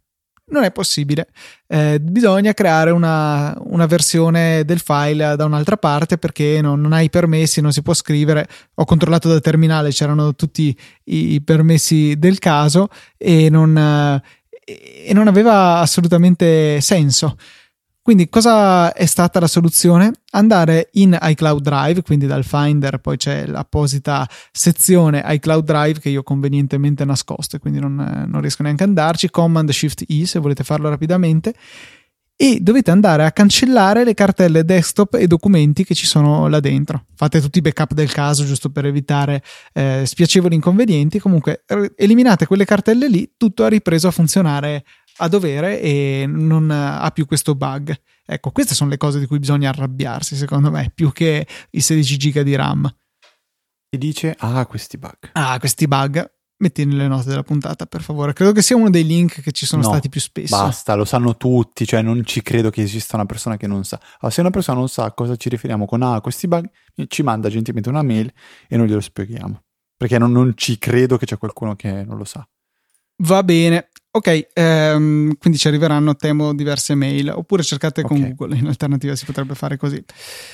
non 0.51 0.65
è 0.65 0.73
possibile. 0.73 1.29
Eh, 1.67 1.99
bisogna 2.01 2.55
creare 2.55 2.91
una, 2.91 3.55
una, 3.65 3.87
versione 3.87 4.65
del 4.65 4.81
file 4.81 5.37
da 5.37 5.45
un'altra 5.45 5.77
parte 5.77 6.19
perché 6.19 6.61
non, 6.61 6.81
non, 6.81 6.93
hai 6.93 7.11
permessi, 7.11 7.61
non 7.61 7.73
si 7.73 7.83
può 7.83 7.95
scrivere. 7.95 8.49
Ho 8.75 8.85
controllato 8.85 9.29
dal 9.29 9.41
terminale, 9.41 9.91
c'erano 9.91 10.35
tutti 10.35 10.77
i, 11.05 11.35
i 11.35 11.43
permessi 11.43 12.17
del 12.19 12.39
caso 12.39 12.89
e 13.17 13.51
non, 13.51 13.77
eh, 13.77 14.23
e 15.07 15.13
non 15.13 15.29
aveva 15.29 15.79
assolutamente 15.79 16.81
senso. 16.81 17.37
Quindi 18.09 18.31
cosa 18.31 18.95
è 18.95 19.05
stata 19.05 19.39
la 19.39 19.47
soluzione? 19.47 20.13
Andare 20.31 20.89
in 20.93 21.15
iCloud 21.21 21.61
Drive, 21.61 22.01
quindi 22.01 22.27
dal 22.27 22.43
Finder 22.43 23.01
poi 23.01 23.19
c'è 23.19 23.45
l'apposita 23.45 24.27
sezione 24.51 25.23
iCloud 25.27 25.63
Drive 25.63 26.01
che 26.01 26.09
io 26.09 26.23
convenientemente 26.23 27.05
nascosto 27.05 27.57
e 27.57 27.59
quindi 27.59 27.81
non, 27.81 27.97
non 28.27 28.41
riesco 28.41 28.63
neanche 28.63 28.85
ad 28.85 28.89
andarci, 28.89 29.29
Command 29.29 29.69
Shift 29.69 30.05
E 30.09 30.25
se 30.25 30.39
volete 30.39 30.65
farlo 30.65 30.89
rapidamente 30.89 31.53
e 32.35 32.61
dovete 32.61 32.93
andare 32.93 33.27
a 33.27 33.33
cancellare 33.33 34.05
le 34.05 34.15
cartelle 34.15 34.65
desktop 34.65 35.15
e 35.15 35.27
documenti 35.27 35.85
che 35.85 35.95
ci 35.95 36.07
sono 36.07 36.47
là 36.47 36.61
dentro. 36.61 37.07
Fate 37.15 37.41
tutti 37.41 37.59
i 37.59 37.61
backup 37.61 37.93
del 37.93 38.13
caso 38.13 38.45
giusto 38.47 38.71
per 38.71 38.87
evitare 38.87 39.43
eh, 39.75 40.05
spiacevoli 40.07 40.55
inconvenienti. 40.55 41.19
Comunque, 41.19 41.65
eliminate 41.97 42.47
quelle 42.47 42.65
cartelle 42.65 43.09
lì, 43.09 43.33
tutto 43.37 43.65
ha 43.65 43.69
ripreso 43.69 44.07
a 44.07 44.13
funzionare 44.13 44.85
a 45.19 45.29
dovere 45.29 45.81
e 45.81 46.25
non 46.29 46.71
ha 46.71 47.11
più 47.11 47.27
questo 47.27 47.55
bug. 47.55 47.95
Ecco, 48.27 48.51
queste 48.51 48.75
sono 48.75 48.91
le 48.91 48.97
cose 48.97 49.19
di 49.19 49.27
cui 49.27 49.39
bisogna 49.39 49.71
arrabbiarsi, 49.71 50.37
secondo 50.37 50.71
me, 50.71 50.91
più 50.95 51.13
che 51.13 51.47
i 51.71 51.81
16 51.81 52.17
giga 52.19 52.43
di 52.43 52.55
RAM. 52.55 52.93
E 53.91 53.97
dice, 53.97 54.35
ah, 54.39 54.67
questi 54.67 54.99
bug. 54.99 55.31
Ah, 55.33 55.59
questi 55.59 55.87
bug. 55.87 56.37
Metti 56.61 56.85
nelle 56.85 57.07
note 57.07 57.29
della 57.29 57.45
puntata, 57.45 57.87
per 57.87 58.03
favore. 58.03 58.33
Credo 58.33 58.53
che 58.53 58.63
sia 58.63 58.77
uno 58.77 58.91
dei 58.91 59.05
link 59.05 59.41
che 59.41 59.53
ci 59.53 59.65
sono 59.65 59.83
no, 59.83 59.89
stati 59.89 60.09
più 60.09 60.21
spesso. 60.21 60.57
Basta, 60.57 60.95
lo 60.95 61.05
sanno 61.05 61.37
tutti, 61.37 61.87
cioè 61.87 62.03
non 62.03 62.25
ci 62.25 62.43
credo 62.43 62.69
che 62.69 62.83
esista 62.83 63.17
una 63.17 63.27
persona 63.27 63.57
che 63.57 63.67
non 63.67 63.85
sa. 63.85 63.99
Allora, 64.19 64.31
se 64.31 64.41
una 64.41 64.51
persona 64.51 64.79
non 64.79 64.89
sa 64.89 65.05
a 65.05 65.13
cosa 65.13 65.37
ci 65.37 65.49
riferiamo 65.49 65.87
con 65.87 66.03
ah, 66.03 66.21
questi 66.21 66.49
bug, 66.49 66.69
ci 67.07 67.23
manda 67.23 67.49
gentilmente 67.49 67.89
una 67.89 68.03
mail 68.03 68.31
e 68.69 68.77
noi 68.77 68.89
glielo 68.89 69.01
spieghiamo. 69.01 69.63
Perché 69.97 70.19
non, 70.19 70.33
non 70.33 70.53
ci 70.57 70.79
credo 70.79 71.17
che 71.17 71.27
c'è 71.27 71.39
qualcuno 71.39 71.77
che 71.77 72.05
non 72.05 72.19
lo 72.19 72.25
sa. 72.25 72.47
Va 73.23 73.43
bene, 73.43 73.89
Ok, 74.19 74.49
ehm, 74.53 75.37
quindi 75.39 75.61
ci 75.61 75.69
arriveranno, 75.69 76.17
temo, 76.17 76.53
diverse 76.53 76.97
mail, 76.97 77.33
oppure 77.33 77.63
cercate 77.63 78.01
okay. 78.01 78.19
con 78.19 78.35
Google, 78.35 78.57
in 78.57 78.67
alternativa 78.67 79.15
si 79.15 79.25
potrebbe 79.25 79.55
fare 79.55 79.77
così. 79.77 80.05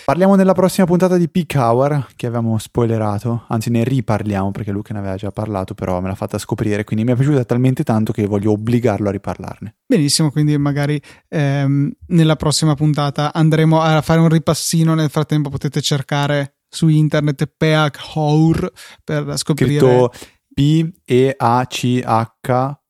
Parliamo 0.04 0.34
nella 0.34 0.52
prossima 0.52 0.86
puntata 0.86 1.16
di 1.16 1.30
Peak 1.30 1.54
Hour, 1.56 2.08
che 2.14 2.26
avevamo 2.26 2.58
spoilerato, 2.58 3.46
anzi 3.48 3.70
ne 3.70 3.82
riparliamo 3.82 4.50
perché 4.50 4.70
Luca 4.70 4.92
ne 4.92 4.98
aveva 4.98 5.16
già 5.16 5.30
parlato, 5.30 5.72
però 5.72 5.98
me 6.02 6.08
l'ha 6.08 6.14
fatta 6.14 6.36
scoprire, 6.36 6.84
quindi 6.84 7.06
mi 7.06 7.12
è 7.12 7.14
piaciuta 7.14 7.42
talmente 7.46 7.84
tanto 7.84 8.12
che 8.12 8.26
voglio 8.26 8.52
obbligarlo 8.52 9.08
a 9.08 9.12
riparlarne. 9.12 9.76
Benissimo, 9.86 10.30
quindi 10.30 10.58
magari 10.58 11.00
ehm, 11.30 11.90
nella 12.08 12.36
prossima 12.36 12.74
puntata 12.74 13.32
andremo 13.32 13.80
a 13.80 14.02
fare 14.02 14.20
un 14.20 14.28
ripassino, 14.28 14.92
nel 14.92 15.08
frattempo 15.08 15.48
potete 15.48 15.80
cercare 15.80 16.56
su 16.68 16.88
internet 16.88 17.50
Peak 17.56 17.98
Hour 18.14 18.70
per 19.02 19.38
scoprire... 19.38 19.78
Scritto 19.78 20.12
P-E-A-C-H 20.54 22.82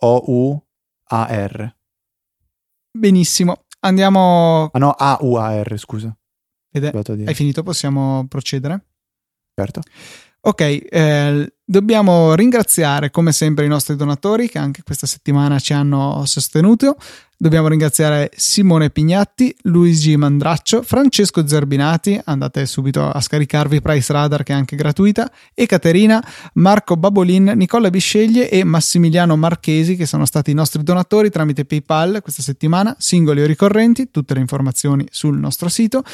o-U-A-R. 0.00 1.76
Benissimo, 2.92 3.64
andiamo... 3.80 4.70
Ah 4.72 4.78
no, 4.78 4.90
A-U-A-R, 4.90 5.78
scusa. 5.78 6.14
Ed 6.72 6.84
è, 6.84 6.92
hai 7.26 7.34
finito? 7.34 7.62
Possiamo 7.62 8.26
procedere? 8.28 8.86
Certo. 9.54 9.82
Ok, 10.42 10.60
eh, 10.60 11.54
dobbiamo 11.62 12.34
ringraziare 12.34 13.10
come 13.10 13.32
sempre 13.32 13.66
i 13.66 13.68
nostri 13.68 13.94
donatori 13.94 14.48
che 14.48 14.58
anche 14.58 14.82
questa 14.82 15.06
settimana 15.06 15.58
ci 15.58 15.74
hanno 15.74 16.24
sostenuto. 16.24 16.96
Dobbiamo 17.42 17.68
ringraziare 17.68 18.30
Simone 18.36 18.90
Pignatti, 18.90 19.56
Luigi 19.62 20.14
Mandraccio, 20.14 20.82
Francesco 20.82 21.46
Zerbinati, 21.46 22.20
andate 22.22 22.66
subito 22.66 23.08
a 23.08 23.18
scaricarvi 23.18 23.80
Price 23.80 24.12
Radar 24.12 24.42
che 24.42 24.52
è 24.52 24.56
anche 24.56 24.76
gratuita, 24.76 25.32
e 25.54 25.64
Caterina, 25.64 26.22
Marco 26.56 26.98
Babolin, 26.98 27.54
Nicola 27.56 27.88
Bisceglie 27.88 28.50
e 28.50 28.62
Massimiliano 28.62 29.36
Marchesi 29.36 29.96
che 29.96 30.04
sono 30.04 30.26
stati 30.26 30.50
i 30.50 30.54
nostri 30.54 30.82
donatori 30.82 31.30
tramite 31.30 31.64
PayPal 31.64 32.20
questa 32.20 32.42
settimana, 32.42 32.94
singoli 32.98 33.40
o 33.40 33.46
ricorrenti, 33.46 34.10
tutte 34.10 34.34
le 34.34 34.40
informazioni 34.40 35.06
sul 35.10 35.38
nostro 35.38 35.70
sito. 35.70 36.04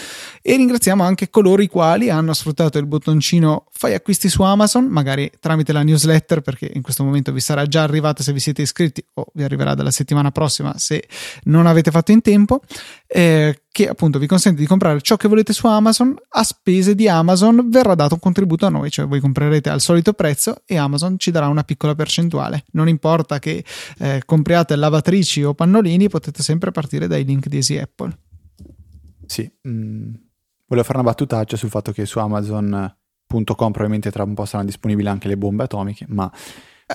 E 0.41 0.55
ringraziamo 0.55 1.03
anche 1.03 1.29
coloro 1.29 1.61
i 1.61 1.67
quali 1.67 2.09
hanno 2.09 2.35
sfruttato 2.35 2.79
il 2.79 2.87
bottoncino 2.87 3.65
fai 3.73 3.95
acquisti 3.95 4.29
su 4.29 4.43
Amazon, 4.43 4.87
magari 4.87 5.29
tramite 5.41 5.73
la 5.73 5.83
newsletter 5.83 6.41
perché 6.41 6.71
in 6.73 6.83
questo 6.83 7.03
momento 7.03 7.33
vi 7.33 7.41
sarà 7.41 7.67
già 7.67 7.83
arrivata 7.83 8.23
se 8.23 8.33
vi 8.33 8.39
siete 8.39 8.63
iscritti 8.63 9.05
o 9.15 9.27
vi 9.35 9.43
arriverà 9.43 9.75
dalla 9.75 9.91
settimana 9.91 10.31
prossima 10.31 10.79
se 10.79 11.05
non 11.45 11.67
avete 11.67 11.91
fatto 11.91 12.13
in 12.13 12.21
tempo, 12.21 12.61
eh, 13.07 13.63
che 13.71 13.89
appunto 13.89 14.19
vi 14.19 14.27
consente 14.27 14.61
di 14.61 14.67
comprare 14.67 15.01
ciò 15.01 15.17
che 15.17 15.29
volete 15.29 15.53
su 15.53 15.67
Amazon 15.67 16.17
a 16.31 16.43
spese 16.43 16.95
di 16.95 17.09
Amazon 17.09 17.69
verrà 17.69 17.95
dato 17.95 18.15
un 18.15 18.21
contributo 18.21 18.67
a 18.67 18.69
noi, 18.69 18.91
cioè 18.91 19.07
voi 19.07 19.21
comprerete 19.21 19.69
al 19.69 19.81
solito 19.81 20.13
prezzo 20.13 20.63
e 20.65 20.77
Amazon 20.77 21.19
ci 21.19 21.31
darà 21.31 21.49
una 21.49 21.63
piccola 21.63 21.95
percentuale. 21.95 22.65
Non 22.73 22.89
importa 22.89 23.39
che 23.39 23.65
eh, 23.99 24.23
compriate 24.25 24.77
lavatrici 24.77 25.43
o 25.45 25.55
pannolini, 25.55 26.09
potete 26.09 26.43
sempre 26.43 26.71
partire 26.71 27.07
dai 27.07 27.25
link 27.25 27.49
di 27.49 27.57
Easy 27.57 27.79
Apple. 27.79 28.19
Sì, 29.27 29.51
mm, 29.69 30.15
volevo 30.67 30.87
fare 30.87 30.99
una 30.99 31.09
battutaccia 31.09 31.57
sul 31.57 31.69
fatto 31.69 31.93
che 31.93 32.07
su 32.07 32.19
Amazon.com 32.19 33.55
probabilmente 33.55 34.11
tra 34.11 34.23
un 34.23 34.35
po' 34.35 34.45
saranno 34.45 34.69
disponibili 34.69 35.09
anche 35.09 35.29
le 35.29 35.37
bombe 35.37 35.65
atomiche, 35.65 36.07
ma 36.09 36.31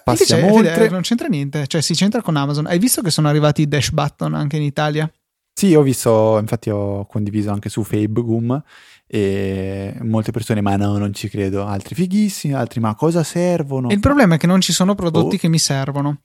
Passiamo 0.03 0.47
Invece, 0.47 0.69
oltre. 0.69 0.89
non 0.89 1.01
c'entra 1.01 1.27
niente, 1.27 1.67
cioè 1.67 1.81
si 1.81 1.93
c'entra 1.93 2.21
con 2.21 2.37
Amazon. 2.37 2.65
Hai 2.65 2.79
visto 2.79 3.01
che 3.01 3.11
sono 3.11 3.27
arrivati 3.27 3.63
i 3.63 3.67
dash 3.67 3.91
button 3.91 4.33
anche 4.33 4.55
in 4.55 4.63
Italia? 4.63 5.11
Sì, 5.53 5.75
ho 5.75 5.81
visto, 5.81 6.37
infatti 6.39 6.69
ho 6.69 7.05
condiviso 7.05 7.51
anche 7.51 7.69
su 7.69 7.83
Facebook 7.83 8.63
e 9.05 9.93
molte 10.01 10.31
persone, 10.31 10.61
ma 10.61 10.77
no, 10.77 10.97
non 10.97 11.13
ci 11.13 11.27
credo, 11.27 11.65
altri 11.65 11.93
fighissimi, 11.93 12.53
altri 12.53 12.79
ma 12.79 12.95
cosa 12.95 13.23
servono? 13.23 13.91
il 13.91 13.99
problema 13.99 14.35
è 14.35 14.37
che 14.37 14.47
non 14.47 14.61
ci 14.61 14.71
sono 14.71 14.95
prodotti 14.95 15.35
oh. 15.35 15.39
che 15.39 15.49
mi 15.49 15.59
servono. 15.59 16.21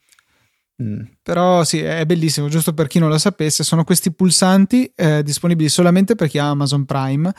Mm. 0.83 1.01
Però 1.23 1.65
sì, 1.65 1.81
è 1.81 2.05
bellissimo, 2.05 2.49
giusto 2.49 2.75
per 2.75 2.87
chi 2.87 2.99
non 2.99 3.09
lo 3.09 3.17
sapesse, 3.17 3.65
sono 3.65 3.83
questi 3.83 4.13
pulsanti 4.13 4.93
eh, 4.95 5.23
disponibili 5.23 5.71
solamente 5.71 6.15
per 6.15 6.29
chi 6.29 6.39
ha 6.39 6.51
Amazon 6.51 6.85
Prime 6.85 7.33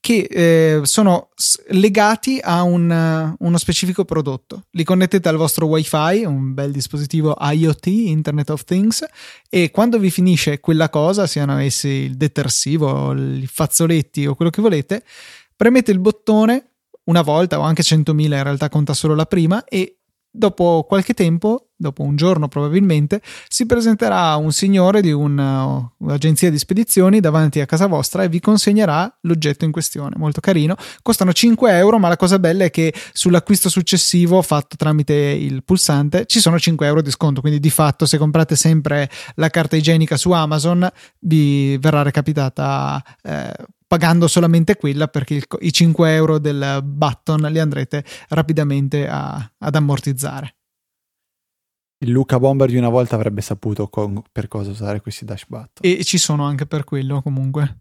che 0.00 0.26
eh, 0.30 0.80
sono 0.84 1.28
legati 1.68 2.40
a 2.42 2.62
un, 2.62 3.34
uno 3.38 3.58
specifico 3.58 4.06
prodotto. 4.06 4.64
Li 4.70 4.82
connettete 4.82 5.28
al 5.28 5.36
vostro 5.36 5.66
WiFi, 5.66 6.24
un 6.24 6.54
bel 6.54 6.72
dispositivo 6.72 7.36
IoT, 7.38 7.86
Internet 7.86 8.48
of 8.48 8.64
Things, 8.64 9.04
e 9.48 9.70
quando 9.70 9.98
vi 9.98 10.10
finisce 10.10 10.58
quella 10.58 10.88
cosa, 10.88 11.26
siano 11.26 11.58
essi 11.58 11.88
il 11.88 12.16
detersivo, 12.16 13.12
i 13.12 13.46
fazzoletti 13.46 14.26
o 14.26 14.34
quello 14.34 14.50
che 14.50 14.62
volete, 14.62 15.04
premete 15.54 15.90
il 15.90 15.98
bottone 15.98 16.70
una 17.04 17.20
volta 17.20 17.58
o 17.58 17.62
anche 17.62 17.82
100.000, 17.82 18.22
in 18.22 18.42
realtà 18.42 18.70
conta 18.70 18.94
solo 18.94 19.14
la 19.14 19.26
prima, 19.26 19.64
e 19.64 19.98
dopo 20.30 20.86
qualche 20.88 21.12
tempo 21.12 21.69
dopo 21.80 22.02
un 22.02 22.14
giorno 22.14 22.46
probabilmente, 22.46 23.22
si 23.48 23.64
presenterà 23.64 24.36
un 24.36 24.52
signore 24.52 25.00
di 25.00 25.12
un, 25.12 25.88
un'agenzia 25.96 26.50
di 26.50 26.58
spedizioni 26.58 27.20
davanti 27.20 27.60
a 27.60 27.66
casa 27.66 27.86
vostra 27.86 28.22
e 28.22 28.28
vi 28.28 28.38
consegnerà 28.38 29.12
l'oggetto 29.22 29.64
in 29.64 29.72
questione. 29.72 30.16
Molto 30.18 30.40
carino. 30.40 30.76
Costano 31.02 31.32
5 31.32 31.72
euro, 31.76 31.98
ma 31.98 32.08
la 32.08 32.16
cosa 32.16 32.38
bella 32.38 32.64
è 32.64 32.70
che 32.70 32.92
sull'acquisto 33.12 33.70
successivo 33.70 34.42
fatto 34.42 34.76
tramite 34.76 35.14
il 35.14 35.64
pulsante 35.64 36.26
ci 36.26 36.38
sono 36.38 36.58
5 36.58 36.86
euro 36.86 37.00
di 37.00 37.10
sconto. 37.10 37.40
Quindi 37.40 37.60
di 37.60 37.70
fatto, 37.70 38.04
se 38.04 38.18
comprate 38.18 38.56
sempre 38.56 39.08
la 39.36 39.48
carta 39.48 39.76
igienica 39.76 40.18
su 40.18 40.30
Amazon, 40.32 40.88
vi 41.20 41.78
verrà 41.78 42.02
recapitata. 42.02 43.02
Eh, 43.22 43.52
pagando 43.90 44.28
solamente 44.28 44.76
quella 44.76 45.08
perché 45.08 45.34
il, 45.34 45.44
i 45.62 45.72
5 45.72 46.14
euro 46.14 46.38
del 46.38 46.80
button 46.84 47.40
li 47.50 47.58
andrete 47.58 48.04
rapidamente 48.28 49.08
a, 49.08 49.50
ad 49.58 49.74
ammortizzare. 49.74 50.59
Il 52.02 52.10
Luca 52.10 52.38
Bomber 52.38 52.68
di 52.70 52.76
una 52.78 52.88
volta 52.88 53.14
avrebbe 53.14 53.42
saputo 53.42 53.88
con, 53.88 54.22
per 54.32 54.48
cosa 54.48 54.70
usare 54.70 55.00
questi 55.02 55.26
dash 55.26 55.44
button. 55.46 55.68
E 55.80 56.02
ci 56.02 56.16
sono 56.16 56.44
anche 56.44 56.66
per 56.66 56.84
quello 56.84 57.20
comunque. 57.20 57.80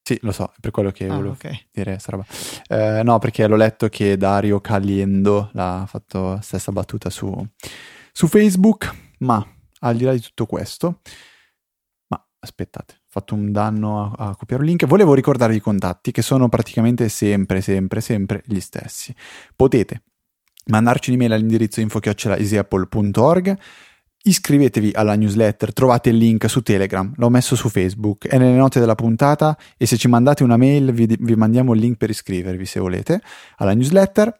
Sì, 0.00 0.16
lo 0.22 0.30
so, 0.32 0.44
è 0.56 0.60
per 0.60 0.70
quello 0.70 0.90
che 0.92 1.06
Ah, 1.06 1.16
volevo 1.16 1.32
ok. 1.32 1.66
dire 1.72 1.98
sta 1.98 2.12
roba. 2.12 2.24
Eh, 2.68 3.02
no, 3.02 3.18
perché 3.18 3.46
l'ho 3.48 3.56
letto 3.56 3.88
che 3.88 4.16
Dario 4.16 4.60
Caliendo 4.60 5.50
l'ha 5.54 5.84
fatto 5.88 6.38
stessa 6.40 6.70
battuta 6.72 7.10
su, 7.10 7.30
su 8.12 8.26
Facebook, 8.28 8.94
ma 9.18 9.44
al 9.80 9.96
di 9.96 10.04
là 10.04 10.12
di 10.12 10.20
tutto 10.20 10.46
questo, 10.46 11.00
ma 12.06 12.24
aspettate, 12.38 12.94
ho 12.94 13.06
fatto 13.08 13.34
un 13.34 13.50
danno 13.50 14.12
a, 14.16 14.28
a 14.28 14.36
copiare 14.36 14.62
un 14.62 14.68
link. 14.68 14.86
Volevo 14.86 15.14
ricordarvi 15.14 15.56
i 15.56 15.60
contatti 15.60 16.12
che 16.12 16.22
sono 16.22 16.48
praticamente 16.48 17.08
sempre, 17.08 17.60
sempre, 17.60 18.00
sempre 18.00 18.42
gli 18.46 18.60
stessi. 18.60 19.12
Potete 19.54 20.04
mandarci 20.68 21.10
un'email 21.10 21.32
all'indirizzo 21.32 21.80
info-easyapple.org 21.80 23.58
Iscrivetevi 24.20 24.90
alla 24.92 25.14
newsletter, 25.14 25.72
trovate 25.72 26.10
il 26.10 26.16
link 26.16 26.50
su 26.50 26.60
Telegram, 26.60 27.10
l'ho 27.16 27.30
messo 27.30 27.54
su 27.54 27.68
Facebook, 27.68 28.26
è 28.26 28.36
nelle 28.36 28.56
note 28.56 28.80
della 28.80 28.96
puntata 28.96 29.56
e 29.76 29.86
se 29.86 29.96
ci 29.96 30.08
mandate 30.08 30.42
una 30.42 30.56
mail 30.56 30.92
vi, 30.92 31.06
vi 31.06 31.34
mandiamo 31.34 31.72
il 31.72 31.80
link 31.80 31.96
per 31.96 32.10
iscrivervi 32.10 32.66
se 32.66 32.80
volete 32.80 33.22
alla 33.56 33.74
newsletter. 33.74 34.38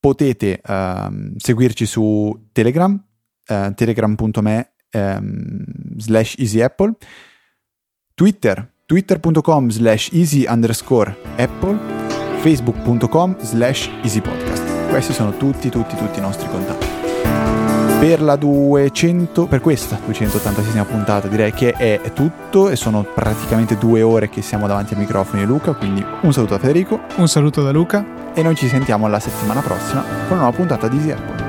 Potete 0.00 0.60
ehm, 0.60 1.36
seguirci 1.36 1.84
su 1.84 2.48
Telegram, 2.50 3.00
eh, 3.44 3.72
telegram.me 3.74 4.72
ehm, 4.90 5.64
slash 5.98 6.36
easyapple, 6.38 6.94
Twitter, 8.14 8.72
twitter.com 8.86 9.68
slash 9.68 10.08
easy 10.12 10.46
underscore 10.48 11.16
apple, 11.36 11.78
facebook.com 12.40 13.36
slash 13.40 13.90
easypodcast. 14.02 14.67
Questi 14.88 15.12
sono 15.12 15.36
tutti, 15.36 15.68
tutti, 15.68 15.96
tutti 15.96 16.18
i 16.18 16.22
nostri 16.22 16.48
contatti. 16.48 16.86
Per 18.00 18.22
la 18.22 18.36
200 18.36 19.46
per 19.46 19.60
questa 19.60 19.98
286esima 20.08 20.86
puntata 20.86 21.26
direi 21.26 21.52
che 21.52 21.72
è 21.72 22.00
tutto 22.14 22.68
e 22.68 22.76
sono 22.76 23.02
praticamente 23.02 23.76
due 23.76 24.02
ore 24.02 24.28
che 24.28 24.40
siamo 24.40 24.68
davanti 24.68 24.94
ai 24.94 25.00
microfoni 25.00 25.42
di 25.42 25.48
Luca 25.48 25.72
quindi 25.72 26.04
un 26.22 26.32
saluto 26.32 26.54
da 26.54 26.60
Federico. 26.60 27.00
Un 27.16 27.26
saluto 27.26 27.62
da 27.62 27.72
Luca. 27.72 28.04
e 28.34 28.42
noi 28.42 28.54
ci 28.54 28.68
sentiamo 28.68 29.08
la 29.08 29.18
settimana 29.18 29.60
prossima 29.60 30.02
con 30.02 30.36
una 30.36 30.42
nuova 30.42 30.56
puntata 30.56 30.86
di 30.86 30.96
Easy 30.96 31.10
Apple 31.10 31.47